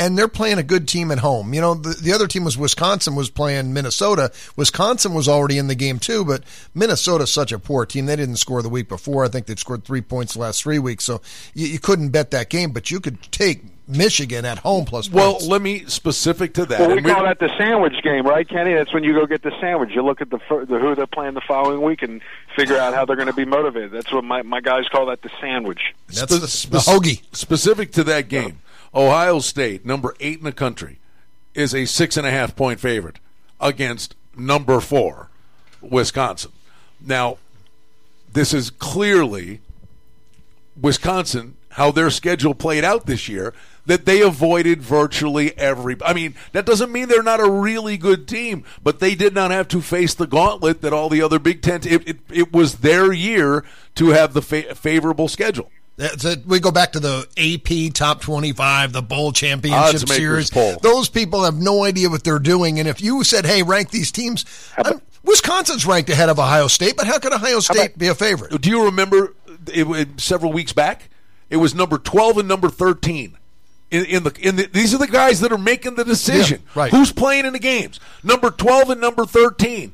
and 0.00 0.18
they're 0.18 0.26
playing 0.26 0.58
a 0.58 0.62
good 0.64 0.88
team 0.88 1.10
at 1.12 1.18
home. 1.18 1.54
You 1.54 1.60
know, 1.60 1.74
the, 1.74 1.90
the 1.90 2.12
other 2.12 2.26
team 2.26 2.42
was 2.44 2.56
Wisconsin 2.58 3.14
was 3.14 3.30
playing 3.30 3.72
Minnesota. 3.72 4.32
Wisconsin 4.56 5.14
was 5.14 5.28
already 5.28 5.58
in 5.58 5.68
the 5.68 5.74
game 5.76 5.98
too, 6.00 6.24
but 6.24 6.42
Minnesota's 6.74 7.30
such 7.30 7.52
a 7.52 7.58
poor 7.58 7.86
team. 7.86 8.06
They 8.06 8.16
didn't 8.16 8.36
score 8.36 8.62
the 8.62 8.68
week 8.68 8.88
before. 8.88 9.24
I 9.24 9.28
think 9.28 9.46
they'd 9.46 9.58
scored 9.58 9.84
three 9.84 10.00
points 10.00 10.32
the 10.34 10.40
last 10.40 10.62
three 10.62 10.78
weeks, 10.78 11.04
so 11.04 11.20
you, 11.54 11.66
you 11.66 11.78
couldn't 11.78 12.08
bet 12.08 12.30
that 12.32 12.48
game. 12.50 12.72
But 12.72 12.90
you 12.90 12.98
could 12.98 13.20
take 13.30 13.62
Michigan 13.86 14.44
at 14.44 14.58
home 14.58 14.84
plus 14.84 15.10
Well, 15.10 15.32
points. 15.32 15.46
let 15.48 15.60
me 15.62 15.84
specific 15.86 16.54
to 16.54 16.64
that. 16.66 16.78
Well, 16.80 16.90
we 16.90 17.02
we- 17.02 17.10
call 17.10 17.24
that 17.24 17.40
the 17.40 17.50
sandwich 17.58 17.94
game, 18.02 18.24
right, 18.26 18.48
Kenny? 18.48 18.72
That's 18.74 18.94
when 18.94 19.02
you 19.04 19.12
go 19.14 19.26
get 19.26 19.42
the 19.42 19.52
sandwich. 19.60 19.90
You 19.94 20.02
look 20.02 20.20
at 20.20 20.30
the, 20.30 20.38
the 20.68 20.78
who 20.78 20.94
they're 20.94 21.06
playing 21.08 21.34
the 21.34 21.40
following 21.40 21.82
week 21.82 22.02
and 22.02 22.22
figure 22.56 22.76
out 22.78 22.94
how 22.94 23.04
they're 23.04 23.16
going 23.16 23.26
to 23.28 23.34
be 23.34 23.44
motivated. 23.44 23.90
That's 23.90 24.12
what 24.12 24.22
my 24.24 24.42
my 24.42 24.60
guys 24.60 24.84
call 24.88 25.06
that 25.06 25.22
the 25.22 25.30
sandwich. 25.40 25.80
That's 26.08 26.38
the, 26.38 26.46
Spe- 26.46 26.70
the 26.70 26.78
hoagie. 26.78 27.22
Specific 27.34 27.90
to 27.92 28.04
that 28.04 28.28
game, 28.28 28.60
Ohio 28.94 29.38
State, 29.38 29.86
number 29.86 30.14
eight 30.20 30.38
in 30.38 30.44
the 30.44 30.52
country, 30.52 30.98
is 31.54 31.74
a 31.74 31.84
six 31.84 32.16
and 32.16 32.26
a 32.26 32.30
half 32.30 32.56
point 32.56 32.80
favorite 32.80 33.18
against 33.60 34.14
number 34.36 34.80
four, 34.80 35.30
Wisconsin. 35.80 36.52
Now, 37.00 37.38
this 38.32 38.52
is 38.52 38.70
clearly 38.70 39.60
Wisconsin, 40.80 41.56
how 41.70 41.90
their 41.90 42.10
schedule 42.10 42.54
played 42.54 42.84
out 42.84 43.06
this 43.06 43.28
year, 43.28 43.54
that 43.86 44.04
they 44.04 44.20
avoided 44.22 44.82
virtually 44.82 45.56
every. 45.58 45.96
I 46.04 46.12
mean, 46.12 46.34
that 46.52 46.66
doesn't 46.66 46.92
mean 46.92 47.08
they're 47.08 47.22
not 47.22 47.40
a 47.40 47.50
really 47.50 47.96
good 47.96 48.28
team, 48.28 48.64
but 48.82 49.00
they 49.00 49.14
did 49.14 49.34
not 49.34 49.50
have 49.50 49.68
to 49.68 49.80
face 49.80 50.14
the 50.14 50.26
gauntlet 50.26 50.80
that 50.82 50.92
all 50.92 51.08
the 51.08 51.22
other 51.22 51.38
Big 51.38 51.62
Ten. 51.62 51.80
It, 51.84 52.08
it, 52.08 52.18
it 52.30 52.52
was 52.52 52.76
their 52.76 53.12
year 53.12 53.64
to 53.96 54.08
have 54.08 54.32
the 54.32 54.42
fa- 54.42 54.74
favorable 54.74 55.28
schedule. 55.28 55.70
That's 56.00 56.24
it. 56.24 56.46
We 56.46 56.60
go 56.60 56.70
back 56.70 56.92
to 56.92 57.00
the 57.00 57.26
AP 57.36 57.92
Top 57.92 58.22
25, 58.22 58.94
the 58.94 59.02
Bowl 59.02 59.32
Championship 59.32 60.08
Series. 60.08 60.48
poll. 60.48 60.78
Those 60.80 61.10
people 61.10 61.44
have 61.44 61.56
no 61.56 61.84
idea 61.84 62.08
what 62.08 62.24
they're 62.24 62.38
doing. 62.38 62.78
And 62.78 62.88
if 62.88 63.02
you 63.02 63.22
said, 63.22 63.44
hey, 63.44 63.62
rank 63.62 63.90
these 63.90 64.10
teams, 64.10 64.46
I'm- 64.78 65.02
Wisconsin's 65.22 65.84
ranked 65.84 66.08
ahead 66.08 66.30
of 66.30 66.38
Ohio 66.38 66.68
State, 66.68 66.96
but 66.96 67.06
how 67.06 67.18
could 67.18 67.34
Ohio 67.34 67.60
State 67.60 67.98
be 67.98 68.08
a 68.08 68.14
favorite? 68.14 68.62
Do 68.62 68.70
you 68.70 68.86
remember 68.86 69.34
it, 69.66 69.86
it, 69.86 70.20
several 70.20 70.52
weeks 70.54 70.72
back? 70.72 71.10
It 71.50 71.58
was 71.58 71.74
number 71.74 71.98
twelve 71.98 72.38
and 72.38 72.48
number 72.48 72.70
thirteen. 72.70 73.36
In, 73.90 74.06
in 74.06 74.22
the 74.22 74.34
in 74.40 74.56
the, 74.56 74.66
these 74.72 74.94
are 74.94 74.98
the 74.98 75.06
guys 75.06 75.40
that 75.40 75.52
are 75.52 75.58
making 75.58 75.96
the 75.96 76.04
decision. 76.04 76.62
Yeah, 76.64 76.80
right. 76.82 76.90
Who's 76.90 77.12
playing 77.12 77.44
in 77.44 77.52
the 77.52 77.58
games? 77.58 78.00
Number 78.24 78.50
twelve 78.50 78.88
and 78.88 79.00
number 79.00 79.26
thirteen. 79.26 79.92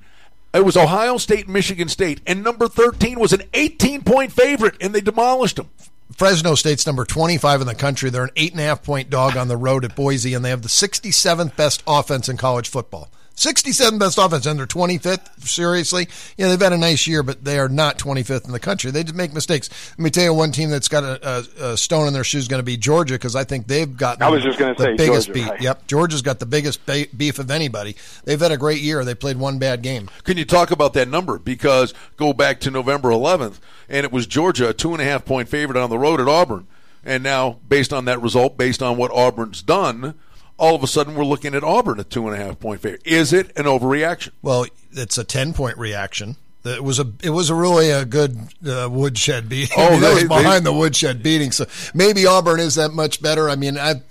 It 0.55 0.65
was 0.65 0.77
Ohio 0.77 1.19
State, 1.19 1.47
and 1.47 1.53
Michigan 1.53 1.89
State, 1.89 2.21
and 2.27 2.45
number 2.45 2.69
thirteen 2.69 3.19
was 3.19 3.33
an 3.33 3.43
eighteen-point 3.53 4.31
favorite, 4.33 4.77
and 4.81 4.95
they 4.95 5.01
demolished 5.01 5.57
them. 5.57 5.71
Fresno 6.15 6.55
State's 6.55 6.87
number 6.87 7.05
25 7.05 7.63
in 7.63 7.67
the 7.67 7.75
country. 7.75 8.11
They're 8.11 8.25
an 8.25 8.31
eight 8.37 8.53
and 8.53 8.61
a 8.61 8.65
half 8.65 8.83
point 8.83 9.11
dog 9.11 9.37
on 9.37 9.49
the 9.49 9.57
road 9.57 9.85
at 9.85 9.97
Boise, 9.97 10.35
and 10.35 10.45
they 10.45 10.51
have 10.51 10.63
the 10.63 10.69
67th 10.69 11.57
best 11.57 11.83
offense 11.87 12.29
in 12.29 12.37
college 12.37 12.69
football. 12.69 13.11
67th 13.37 13.99
best 13.99 14.17
offense, 14.19 14.47
and 14.47 14.59
they're 14.59 14.67
25th. 14.67 15.47
Seriously, 15.47 16.09
yeah, 16.39 16.49
they've 16.49 16.61
had 16.61 16.73
a 16.73 16.79
nice 16.79 17.07
year, 17.07 17.23
but 17.23 17.45
they 17.45 17.59
are 17.59 17.69
not 17.69 17.99
25th 17.99 18.47
in 18.47 18.53
the 18.53 18.59
country. 18.59 18.91
They 18.91 19.03
just 19.05 19.15
make 19.15 19.35
mistakes. 19.35 19.69
Let 19.93 20.03
me 20.05 20.11
tell 20.11 20.25
you, 20.25 20.35
one 20.35 20.53
team 20.53 20.71
that's 20.71 20.89
got 20.89 21.05
a, 21.05 21.45
a, 21.61 21.73
a 21.73 21.77
stone 21.77 22.07
in 22.07 22.15
their 22.15 22.25
shoe 22.25 22.39
is 22.39 22.49
going 22.49 22.61
to 22.61 22.65
be 22.65 22.77
Georgia 22.79 23.15
because 23.15 23.37
I 23.37 23.45
think 23.45 23.67
they've 23.67 23.95
got. 23.95 24.23
I 24.23 24.31
was 24.31 24.43
just 24.43 24.59
gonna 24.59 24.75
the 24.75 24.85
say 24.85 24.97
biggest 24.97 25.27
Georgia, 25.29 25.33
beat. 25.33 25.51
right. 25.51 25.61
Yep, 25.61 25.87
Georgia's 25.87 26.23
got 26.23 26.39
the 26.39 26.47
biggest 26.47 26.85
ba- 26.87 27.07
beef 27.15 27.39
of 27.39 27.51
anybody. 27.51 27.95
They've 28.25 28.41
had 28.41 28.53
a 28.53 28.57
great 28.57 28.81
year. 28.81 29.05
They 29.05 29.15
played 29.15 29.37
one 29.37 29.59
bad 29.59 29.83
game. 29.83 30.09
Can 30.25 30.39
you 30.39 30.45
talk 30.47 30.71
about 30.71 30.95
that 30.95 31.09
number? 31.09 31.39
Because 31.39 31.93
go 32.17 32.33
back 32.33 32.59
to 32.61 32.71
November 32.71 33.11
11th, 33.11 33.59
and 33.89 34.05
it 34.05 34.13
was 34.13 34.27
Georgia, 34.27 34.71
a 34.71 34.73
two 34.75 34.93
and 34.93 35.03
a 35.03 35.05
half 35.05 35.25
point 35.27 35.49
favorite 35.51 35.79
on 35.79 35.91
the 35.91 35.99
road 35.99 36.21
at 36.21 36.29
Auburn. 36.29 36.67
And 37.05 37.23
now, 37.23 37.59
based 37.69 37.93
on 37.93 38.07
that 38.07 38.21
result, 38.21 38.57
based 38.57 38.83
on 38.83 38.97
what 38.97 39.13
Auburn's 39.13 39.63
done, 39.63 40.15
all 40.59 40.75
of 40.75 40.83
a 40.83 40.87
sudden 40.87 41.15
we're 41.15 41.25
looking 41.25 41.55
at 41.55 41.63
Auburn 41.65 42.01
a 42.01 42.05
two 42.05 42.27
and 42.29 42.41
a 42.41 42.45
half 42.45 42.59
point 42.61 42.81
favorite. 42.81 43.03
Is 43.05 43.33
it 43.33 43.57
an 43.59 43.65
overreaction? 43.65 44.31
Well, 44.43 44.67
it's 44.93 45.19
a 45.19 45.25
ten 45.25 45.53
point 45.53 45.79
reaction. 45.79 46.37
It 46.65 46.83
was 46.83 46.99
a 46.99 47.13
it 47.23 47.31
was 47.31 47.49
a 47.49 47.55
really 47.55 47.91
a 47.91 48.05
good 48.05 48.37
uh, 48.69 48.89
woodshed 48.91 49.49
beating. 49.49 49.73
Oh, 49.79 49.87
I 49.87 49.91
mean, 49.91 50.01
that 50.01 50.09
they- 50.09 50.15
was 50.15 50.25
behind 50.25 50.67
the 50.67 50.73
woodshed 50.73 51.23
beating. 51.23 51.53
So 51.53 51.67
maybe 51.95 52.27
Auburn 52.27 52.59
is 52.59 52.75
that 52.75 52.91
much 52.91 53.23
better. 53.23 53.49
I 53.49 53.55
mean, 53.55 53.79
I 53.79 54.03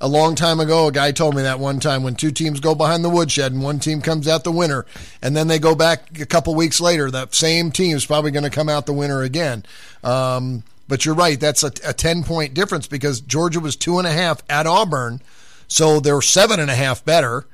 a 0.00 0.06
long 0.06 0.36
time 0.36 0.60
ago, 0.60 0.86
a 0.86 0.92
guy 0.92 1.10
told 1.10 1.34
me 1.34 1.42
that 1.42 1.58
one 1.58 1.80
time 1.80 2.04
when 2.04 2.14
two 2.14 2.30
teams 2.30 2.60
go 2.60 2.76
behind 2.76 3.04
the 3.04 3.08
woodshed 3.10 3.50
and 3.50 3.64
one 3.64 3.80
team 3.80 4.00
comes 4.00 4.28
out 4.28 4.44
the 4.44 4.52
winner, 4.52 4.86
and 5.22 5.36
then 5.36 5.48
they 5.48 5.58
go 5.58 5.74
back 5.74 6.20
a 6.20 6.26
couple 6.26 6.54
weeks 6.54 6.80
later, 6.80 7.10
that 7.10 7.34
same 7.34 7.72
team 7.72 7.96
is 7.96 8.06
probably 8.06 8.30
going 8.30 8.44
to 8.44 8.50
come 8.50 8.68
out 8.68 8.86
the 8.86 8.92
winner 8.92 9.22
again. 9.22 9.64
Um, 10.04 10.62
but 10.86 11.04
you're 11.04 11.16
right. 11.16 11.40
That's 11.40 11.64
a, 11.64 11.72
a 11.84 11.92
ten 11.92 12.22
point 12.22 12.54
difference 12.54 12.86
because 12.86 13.20
Georgia 13.20 13.58
was 13.58 13.74
two 13.74 13.98
and 13.98 14.06
a 14.06 14.12
half 14.12 14.40
at 14.48 14.68
Auburn, 14.68 15.20
so 15.68 16.00
they're 16.00 16.20
seven 16.22 16.58
and 16.58 16.70
a 16.70 16.74
half 16.74 17.04
better 17.04 17.46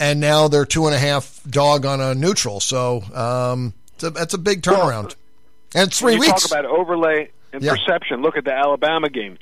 and 0.00 0.20
now 0.20 0.48
they're 0.48 0.64
two 0.64 0.86
and 0.86 0.94
a 0.94 0.98
half 0.98 1.40
dog 1.48 1.86
on 1.86 2.00
a 2.00 2.14
neutral. 2.14 2.60
So 2.60 3.02
um, 3.14 3.74
it's 3.94 4.04
a, 4.04 4.10
that's 4.10 4.34
a 4.34 4.38
big 4.38 4.62
turnaround. 4.62 5.14
And 5.74 5.92
three 5.92 6.18
weeks. 6.18 6.48
talk 6.48 6.50
about 6.60 6.66
overlay 6.66 7.30
and 7.52 7.62
Yeah. 7.62 7.72
perception, 7.72 8.22
look 8.22 8.36
at 8.36 8.44
the 8.44 8.52
Alabama 8.52 9.08
game. 9.08 9.38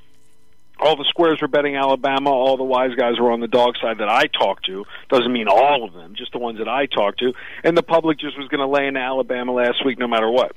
All 0.81 0.97
the 0.97 1.05
squares 1.09 1.41
were 1.41 1.49
betting 1.49 1.77
Alabama. 1.77 2.31
All 2.31 2.57
the 2.57 2.65
wise 2.65 2.95
guys 2.97 3.19
were 3.21 3.31
on 3.31 3.41
the 3.41 3.47
dog 3.47 3.75
side 3.81 3.99
that 3.99 4.09
I 4.09 4.27
talked 4.27 4.67
to. 4.67 4.85
Doesn't 5.11 5.33
mean 5.33 5.47
all 5.47 5.85
of 5.85 5.93
them, 5.93 6.15
just 6.17 6.33
the 6.33 6.39
ones 6.39 6.59
that 6.59 6.69
I 6.69 6.87
talked 6.87 7.21
to. 7.21 7.33
And 7.63 7.77
the 7.77 7.83
public 7.83 8.19
just 8.19 8.37
was 8.37 8.49
going 8.49 8.61
to 8.61 8.67
lay 8.67 8.87
into 8.87 8.99
Alabama 8.99 9.53
last 9.53 9.85
week, 9.85 9.99
no 9.99 10.09
matter 10.09 10.29
what. 10.29 10.57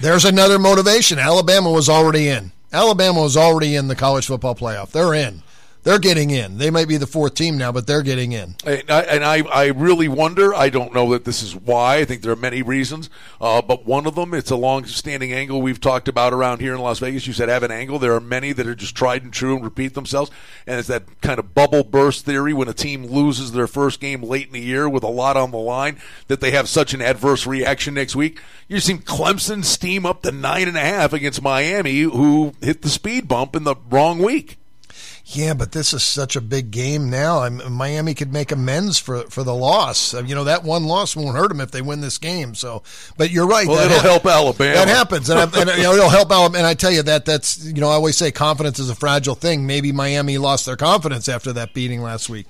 There's 0.00 0.24
another 0.24 0.58
motivation. 0.58 1.18
Alabama 1.18 1.70
was 1.70 1.88
already 1.88 2.28
in. 2.28 2.52
Alabama 2.72 3.20
was 3.20 3.36
already 3.36 3.76
in 3.76 3.88
the 3.88 3.94
college 3.94 4.26
football 4.26 4.54
playoff. 4.54 4.92
They're 4.92 5.14
in. 5.14 5.42
They're 5.86 6.00
getting 6.00 6.30
in. 6.30 6.58
They 6.58 6.68
might 6.68 6.88
be 6.88 6.96
the 6.96 7.06
fourth 7.06 7.34
team 7.34 7.56
now, 7.56 7.70
but 7.70 7.86
they're 7.86 8.02
getting 8.02 8.32
in. 8.32 8.56
And 8.64 8.90
I, 8.90 9.00
and 9.02 9.24
I, 9.24 9.42
I 9.42 9.66
really 9.66 10.08
wonder. 10.08 10.52
I 10.52 10.68
don't 10.68 10.92
know 10.92 11.12
that 11.12 11.24
this 11.24 11.44
is 11.44 11.54
why. 11.54 11.98
I 11.98 12.04
think 12.04 12.22
there 12.22 12.32
are 12.32 12.34
many 12.34 12.60
reasons, 12.60 13.08
uh, 13.40 13.62
but 13.62 13.86
one 13.86 14.04
of 14.04 14.16
them, 14.16 14.34
it's 14.34 14.50
a 14.50 14.56
long-standing 14.56 15.32
angle 15.32 15.62
we've 15.62 15.80
talked 15.80 16.08
about 16.08 16.32
around 16.32 16.60
here 16.60 16.74
in 16.74 16.80
Las 16.80 16.98
Vegas. 16.98 17.28
You 17.28 17.32
said 17.32 17.48
have 17.48 17.62
an 17.62 17.70
angle. 17.70 18.00
There 18.00 18.16
are 18.16 18.20
many 18.20 18.52
that 18.52 18.66
are 18.66 18.74
just 18.74 18.96
tried 18.96 19.22
and 19.22 19.32
true 19.32 19.54
and 19.54 19.62
repeat 19.62 19.94
themselves, 19.94 20.32
and 20.66 20.80
it's 20.80 20.88
that 20.88 21.04
kind 21.20 21.38
of 21.38 21.54
bubble 21.54 21.84
burst 21.84 22.24
theory 22.24 22.52
when 22.52 22.66
a 22.66 22.74
team 22.74 23.06
loses 23.06 23.52
their 23.52 23.68
first 23.68 24.00
game 24.00 24.24
late 24.24 24.48
in 24.48 24.54
the 24.54 24.60
year 24.60 24.88
with 24.88 25.04
a 25.04 25.06
lot 25.06 25.36
on 25.36 25.52
the 25.52 25.56
line 25.56 26.00
that 26.26 26.40
they 26.40 26.50
have 26.50 26.68
such 26.68 26.94
an 26.94 27.00
adverse 27.00 27.46
reaction 27.46 27.94
next 27.94 28.16
week. 28.16 28.40
You've 28.66 28.82
seen 28.82 28.98
Clemson 28.98 29.64
steam 29.64 30.04
up 30.04 30.22
to 30.22 30.32
nine 30.32 30.66
and 30.66 30.76
a 30.76 30.80
half 30.80 31.12
against 31.12 31.42
Miami, 31.42 32.00
who 32.00 32.54
hit 32.60 32.82
the 32.82 32.88
speed 32.88 33.28
bump 33.28 33.54
in 33.54 33.62
the 33.62 33.76
wrong 33.88 34.18
week. 34.18 34.58
Yeah, 35.28 35.54
but 35.54 35.72
this 35.72 35.92
is 35.92 36.04
such 36.04 36.36
a 36.36 36.40
big 36.40 36.70
game 36.70 37.10
now. 37.10 37.40
I'm, 37.40 37.72
Miami 37.72 38.14
could 38.14 38.32
make 38.32 38.52
amends 38.52 38.96
for 39.00 39.22
for 39.24 39.42
the 39.42 39.54
loss. 39.54 40.14
Uh, 40.14 40.22
You 40.22 40.36
know 40.36 40.44
that 40.44 40.62
one 40.62 40.84
loss 40.84 41.16
won't 41.16 41.36
hurt 41.36 41.48
them 41.48 41.60
if 41.60 41.72
they 41.72 41.82
win 41.82 42.00
this 42.00 42.16
game. 42.16 42.54
So, 42.54 42.84
but 43.16 43.30
you're 43.32 43.46
right. 43.48 43.66
Well, 43.66 43.84
it'll 43.84 43.96
hap- 43.96 44.04
help 44.06 44.26
Alabama. 44.26 44.74
That 44.74 44.86
happens, 44.86 45.28
and, 45.28 45.40
and 45.40 45.68
you 45.76 45.82
know, 45.82 45.94
it'll 45.94 46.10
help 46.10 46.30
Alabama. 46.30 46.58
And 46.58 46.66
I 46.66 46.74
tell 46.74 46.92
you 46.92 47.02
that 47.02 47.24
that's 47.24 47.64
you 47.64 47.80
know 47.80 47.88
I 47.88 47.94
always 47.94 48.16
say 48.16 48.30
confidence 48.30 48.78
is 48.78 48.88
a 48.88 48.94
fragile 48.94 49.34
thing. 49.34 49.66
Maybe 49.66 49.90
Miami 49.90 50.38
lost 50.38 50.64
their 50.64 50.76
confidence 50.76 51.28
after 51.28 51.52
that 51.54 51.74
beating 51.74 52.02
last 52.02 52.28
week. 52.28 52.46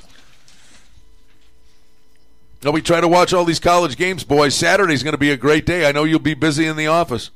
No, 2.62 2.72
we 2.72 2.82
try 2.82 3.00
to 3.00 3.08
watch 3.08 3.32
all 3.32 3.44
these 3.46 3.60
college 3.60 3.96
games, 3.96 4.22
boys. 4.22 4.54
Saturday's 4.54 5.02
going 5.02 5.12
to 5.14 5.18
be 5.18 5.30
a 5.30 5.36
great 5.36 5.64
day. 5.64 5.88
I 5.88 5.92
know 5.92 6.04
you'll 6.04 6.18
be 6.18 6.34
busy 6.34 6.66
in 6.66 6.76
the 6.76 6.88
office. 6.88 7.30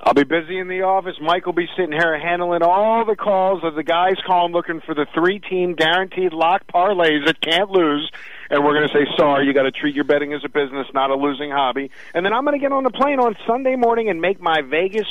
I'll 0.00 0.14
be 0.14 0.22
busy 0.24 0.58
in 0.58 0.68
the 0.68 0.82
office. 0.82 1.16
Mike 1.20 1.44
will 1.44 1.52
be 1.52 1.68
sitting 1.76 1.92
here 1.92 2.18
handling 2.18 2.62
all 2.62 3.04
the 3.04 3.16
calls 3.16 3.64
of 3.64 3.74
the 3.74 3.82
guys 3.82 4.14
calling 4.24 4.52
looking 4.52 4.80
for 4.80 4.94
the 4.94 5.06
three 5.12 5.40
team 5.40 5.74
guaranteed 5.74 6.32
lock 6.32 6.62
parlays 6.72 7.26
that 7.26 7.40
can't 7.40 7.68
lose. 7.70 8.10
And 8.48 8.64
we're 8.64 8.74
going 8.74 8.88
to 8.88 8.94
say, 8.94 9.06
sorry, 9.16 9.46
you 9.46 9.52
got 9.52 9.64
to 9.64 9.72
treat 9.72 9.94
your 9.96 10.04
betting 10.04 10.32
as 10.32 10.42
a 10.44 10.48
business, 10.48 10.86
not 10.94 11.10
a 11.10 11.16
losing 11.16 11.50
hobby. 11.50 11.90
And 12.14 12.24
then 12.24 12.32
I'm 12.32 12.44
going 12.44 12.58
to 12.58 12.60
get 12.60 12.72
on 12.72 12.84
the 12.84 12.90
plane 12.90 13.18
on 13.18 13.36
Sunday 13.46 13.74
morning 13.76 14.08
and 14.08 14.20
make 14.20 14.40
my 14.40 14.62
Vegas 14.62 15.06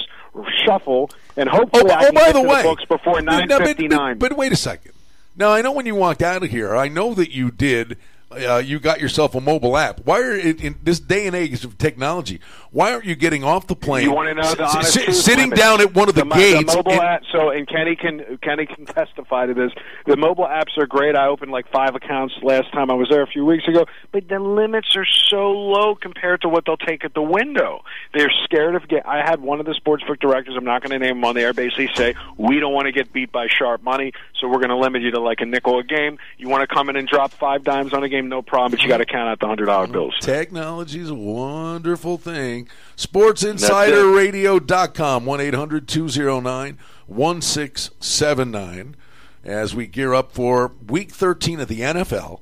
shuffle. 0.65 1.11
And 1.35 1.49
oh, 1.49 1.57
hopefully, 1.57 1.91
Oh, 1.91 1.93
I 1.93 1.99
oh 2.03 2.05
can 2.05 2.13
by 2.15 2.21
get 2.21 2.33
the 2.35 2.41
to 2.41 2.47
way, 2.47 2.57
the 2.63 2.69
books 2.69 2.85
before 2.85 3.21
nine 3.21 3.47
but- 3.49 3.57
But, 3.67 4.29
but 4.29 4.37
wait 4.37 4.53
a 4.53 4.55
second. 4.55 4.93
Now 5.35 5.51
I 5.51 5.61
know 5.61 5.73
when 5.73 5.85
you 5.85 5.95
walked 5.95 6.23
out 6.23 6.43
of 6.43 6.49
here, 6.49 6.75
I 6.75 6.87
know 6.87 7.13
that 7.13 7.31
you 7.31 7.51
did. 7.51 7.97
Uh, 8.29 8.57
you 8.57 8.77
got 8.77 8.99
yourself 8.99 9.35
a 9.35 9.41
mobile 9.41 9.77
app. 9.77 10.01
Why 10.05 10.19
are 10.19 10.35
in, 10.35 10.57
in 10.59 10.75
this 10.83 10.99
day 10.99 11.27
and 11.27 11.35
age 11.35 11.63
of 11.63 11.77
technology? 11.77 12.41
Why 12.71 12.91
aren't 12.91 13.05
you 13.05 13.15
getting 13.15 13.45
off 13.45 13.67
the 13.67 13.75
plane? 13.75 14.03
You 14.03 14.11
want 14.11 14.27
to 14.27 14.33
know 14.35 14.53
the 14.53 14.65
honest 14.65 14.93
truth, 14.95 15.15
sitting 15.15 15.49
down 15.49 15.79
at 15.79 15.95
one 15.95 16.09
of 16.09 16.15
the, 16.15 16.25
mo- 16.25 16.35
gates. 16.35 16.75
mobile 16.75 16.91
and- 16.91 17.01
app. 17.01 17.23
So, 17.31 17.49
and 17.51 17.65
Kenny 17.67 17.95
can 17.95 18.37
Kenny 18.41 18.65
can 18.65 18.85
testify 18.85 19.45
to 19.45 19.53
this. 19.53 19.71
The 20.05 20.17
mobile 20.17 20.43
apps 20.45 20.77
are 20.77 20.85
great. 20.85 21.15
I 21.15 21.27
opened 21.27 21.51
like 21.51 21.71
five 21.71 21.95
accounts 21.95 22.33
last 22.43 22.69
time 22.73 22.91
I 22.91 22.95
was 22.95 23.07
there 23.09 23.21
a 23.21 23.27
few 23.27 23.45
weeks 23.45 23.65
ago, 23.65 23.85
but 24.11 24.27
the 24.27 24.39
limits 24.39 24.95
are 24.97 25.05
so 25.05 25.51
low 25.51 25.95
compared 25.95 26.41
to 26.41 26.49
what 26.49 26.65
they'll 26.65 26.75
take 26.75 27.05
at 27.05 27.13
the 27.13 27.21
window. 27.21 27.83
They're 28.13 28.31
scared 28.43 28.75
of 28.75 28.89
get. 28.89 29.07
I 29.07 29.17
had 29.25 29.39
one 29.39 29.61
of 29.61 29.65
the 29.65 29.73
sportsbook 29.73 30.19
directors. 30.19 30.55
I'm 30.57 30.65
not 30.65 30.83
going 30.83 30.99
to 30.99 30.99
name 30.99 31.17
him 31.17 31.23
on 31.23 31.35
the 31.35 31.41
air. 31.43 31.53
Basically, 31.53 31.89
say 31.95 32.15
we 32.35 32.59
don't 32.59 32.73
want 32.73 32.87
to 32.87 32.91
get 32.91 33.13
beat 33.13 33.31
by 33.31 33.47
sharp 33.47 33.81
money, 33.83 34.11
so 34.41 34.49
we're 34.49 34.59
going 34.59 34.69
to 34.69 34.77
limit 34.77 35.01
you 35.01 35.11
to 35.11 35.19
like 35.21 35.39
a 35.39 35.45
nickel 35.45 35.79
a 35.79 35.83
game. 35.83 36.17
You 36.37 36.49
want 36.49 36.67
to 36.67 36.73
come 36.73 36.89
in 36.89 36.97
and 36.97 37.07
drop 37.07 37.31
five 37.31 37.63
dimes 37.63 37.93
on 37.93 38.03
a 38.03 38.09
game, 38.09 38.16
no 38.25 38.41
problem, 38.41 38.71
but 38.71 38.81
you 38.81 38.87
got 38.87 38.97
to 38.97 39.05
count 39.05 39.29
out 39.29 39.39
the 39.39 39.47
hundred 39.47 39.65
dollar 39.65 39.87
bills. 39.87 40.15
Technology 40.19 40.99
is 40.99 41.09
a 41.09 41.15
wonderful 41.15 42.17
thing. 42.17 42.67
SportsInsiderRadio.com, 42.95 45.25
1 45.25 45.41
800 45.41 45.87
209 45.87 46.77
1679. 47.07 48.95
As 49.43 49.75
we 49.75 49.87
gear 49.87 50.13
up 50.13 50.31
for 50.33 50.73
week 50.87 51.11
13 51.11 51.59
of 51.61 51.67
the 51.67 51.81
NFL, 51.81 52.41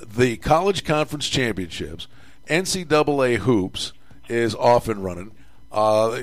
the 0.00 0.36
College 0.36 0.84
Conference 0.84 1.28
Championships, 1.28 2.06
NCAA 2.48 3.38
Hoops 3.38 3.92
is 4.28 4.54
off 4.54 4.88
and 4.88 5.02
running. 5.02 5.32
Uh, 5.72 6.22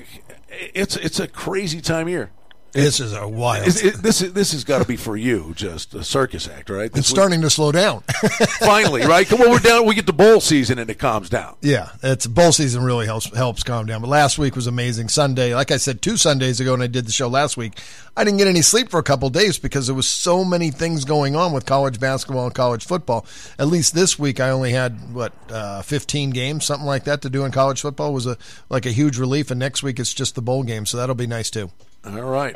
it's, 0.50 0.96
it's 0.96 1.20
a 1.20 1.28
crazy 1.28 1.82
time 1.82 2.08
of 2.08 2.12
year. 2.12 2.32
This 2.74 3.02
is 3.02 3.12
a 3.14 3.28
wild. 3.28 3.68
Is- 3.68 3.84
it- 3.84 3.96
this 4.02 4.22
is, 4.22 4.32
this 4.34 4.54
has 4.54 4.64
got 4.64 4.80
to 4.82 4.88
be 4.88 4.96
for 4.96 5.18
you, 5.18 5.52
just 5.56 5.94
a 5.94 6.04
circus 6.06 6.48
act, 6.48 6.70
right? 6.70 6.86
it's 6.86 6.96
This 6.96 7.10
week- 7.10 7.16
starting 7.18 7.42
to 7.42 7.50
slow 7.50 7.72
down. 7.74 8.02
finally, 8.60 9.02
right? 9.06 9.32
On, 9.34 9.40
we're 9.40 9.60
down. 9.60 9.86
We 9.86 9.94
get 9.96 10.06
the 10.06 10.14
bowl 10.14 10.40
season 10.40 10.80
and 10.80 10.90
it 10.90 10.98
calms 10.98 11.30
down. 11.30 11.56
Yeah, 11.62 11.90
it's 12.02 12.28
bowl 12.28 12.52
season 12.54 12.84
really 12.84 13.06
helps 13.06 13.36
helps 13.36 13.64
calm 13.64 13.88
down. 13.88 14.02
But 14.02 14.08
last 14.10 14.38
week 14.40 14.56
was 14.56 14.68
amazing. 14.68 15.10
Sunday, 15.10 15.54
like 15.54 15.72
I 15.72 15.78
said, 15.78 16.02
two 16.02 16.16
Sundays 16.16 16.60
ago 16.62 16.72
when 16.72 16.82
I 16.82 16.88
did 16.88 17.06
the 17.06 17.12
show 17.12 17.28
last 17.28 17.58
week, 17.58 17.78
I 18.16 18.24
didn't 18.24 18.38
get 18.38 18.48
any 18.48 18.62
sleep 18.62 18.90
for 18.90 19.00
a 19.00 19.04
couple 19.04 19.28
of 19.28 19.34
days 19.34 19.60
because 19.60 19.88
there 19.88 19.96
was 19.96 20.08
so 20.08 20.46
many 20.46 20.72
things 20.72 21.04
going 21.04 21.36
on 21.36 21.52
with 21.52 21.66
college 21.66 22.00
basketball 22.00 22.46
and 22.46 22.56
college 22.56 22.86
football. 22.86 23.26
At 23.60 23.68
least 23.68 23.94
this 23.96 24.18
week, 24.18 24.40
I 24.40 24.50
only 24.50 24.72
had 24.72 25.14
what 25.14 25.34
uh, 25.50 25.82
fifteen 25.82 26.30
games, 26.30 26.66
something 26.66 26.88
like 26.88 27.04
that, 27.04 27.22
to 27.24 27.30
do 27.30 27.44
in 27.44 27.52
college 27.52 27.82
football 27.82 28.14
was 28.14 28.26
a 28.28 28.38
like 28.70 28.86
a 28.86 28.92
huge 28.92 29.18
relief. 29.18 29.52
And 29.52 29.60
next 29.60 29.84
week 29.84 30.00
it's 30.00 30.14
just 30.14 30.36
the 30.36 30.42
bowl 30.42 30.64
game, 30.64 30.86
so 30.86 30.96
that'll 30.98 31.16
be 31.16 31.28
nice 31.28 31.50
too. 31.50 31.70
All 32.06 32.22
right. 32.22 32.56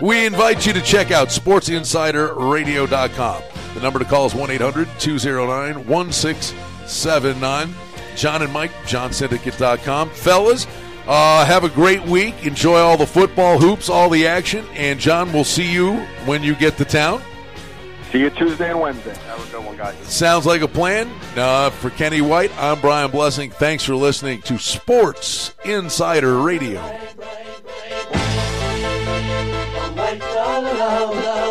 We 0.00 0.26
invite 0.26 0.66
you 0.66 0.72
to 0.74 0.80
check 0.80 1.10
out 1.10 1.28
SportsInsiderRadio.com. 1.28 3.42
The 3.74 3.80
number 3.80 3.98
to 3.98 4.04
call 4.04 4.26
is 4.26 4.34
1 4.34 4.50
800 4.50 4.88
209 4.98 5.86
1679. 5.86 7.74
John 8.16 8.42
and 8.42 8.52
Mike, 8.52 8.72
JohnSyndicate.com. 8.84 10.10
Fellas, 10.10 10.66
uh, 11.06 11.44
have 11.44 11.64
a 11.64 11.68
great 11.68 12.02
week. 12.04 12.46
Enjoy 12.46 12.78
all 12.78 12.96
the 12.96 13.06
football 13.06 13.58
hoops, 13.58 13.90
all 13.90 14.08
the 14.08 14.26
action. 14.26 14.64
And 14.72 14.98
John, 14.98 15.32
we'll 15.32 15.44
see 15.44 15.70
you 15.70 15.96
when 16.24 16.42
you 16.42 16.54
get 16.54 16.76
to 16.78 16.84
town. 16.84 17.22
See 18.12 18.20
you 18.20 18.30
Tuesday 18.30 18.70
and 18.70 18.80
Wednesday. 18.80 19.14
Have 19.26 19.46
a 19.46 19.50
good 19.50 19.64
one, 19.64 19.76
guys. 19.76 19.96
Sounds 20.02 20.46
like 20.46 20.62
a 20.62 20.68
plan. 20.68 21.10
Uh, 21.36 21.70
for 21.70 21.90
Kenny 21.90 22.20
White, 22.20 22.52
I'm 22.56 22.80
Brian 22.80 23.10
Blessing. 23.10 23.50
Thanks 23.50 23.82
for 23.84 23.96
listening 23.96 24.40
to 24.42 24.58
Sports 24.58 25.52
Insider 25.64 26.38
Radio 26.38 26.80
love, 30.62 31.14
love. 31.14 31.45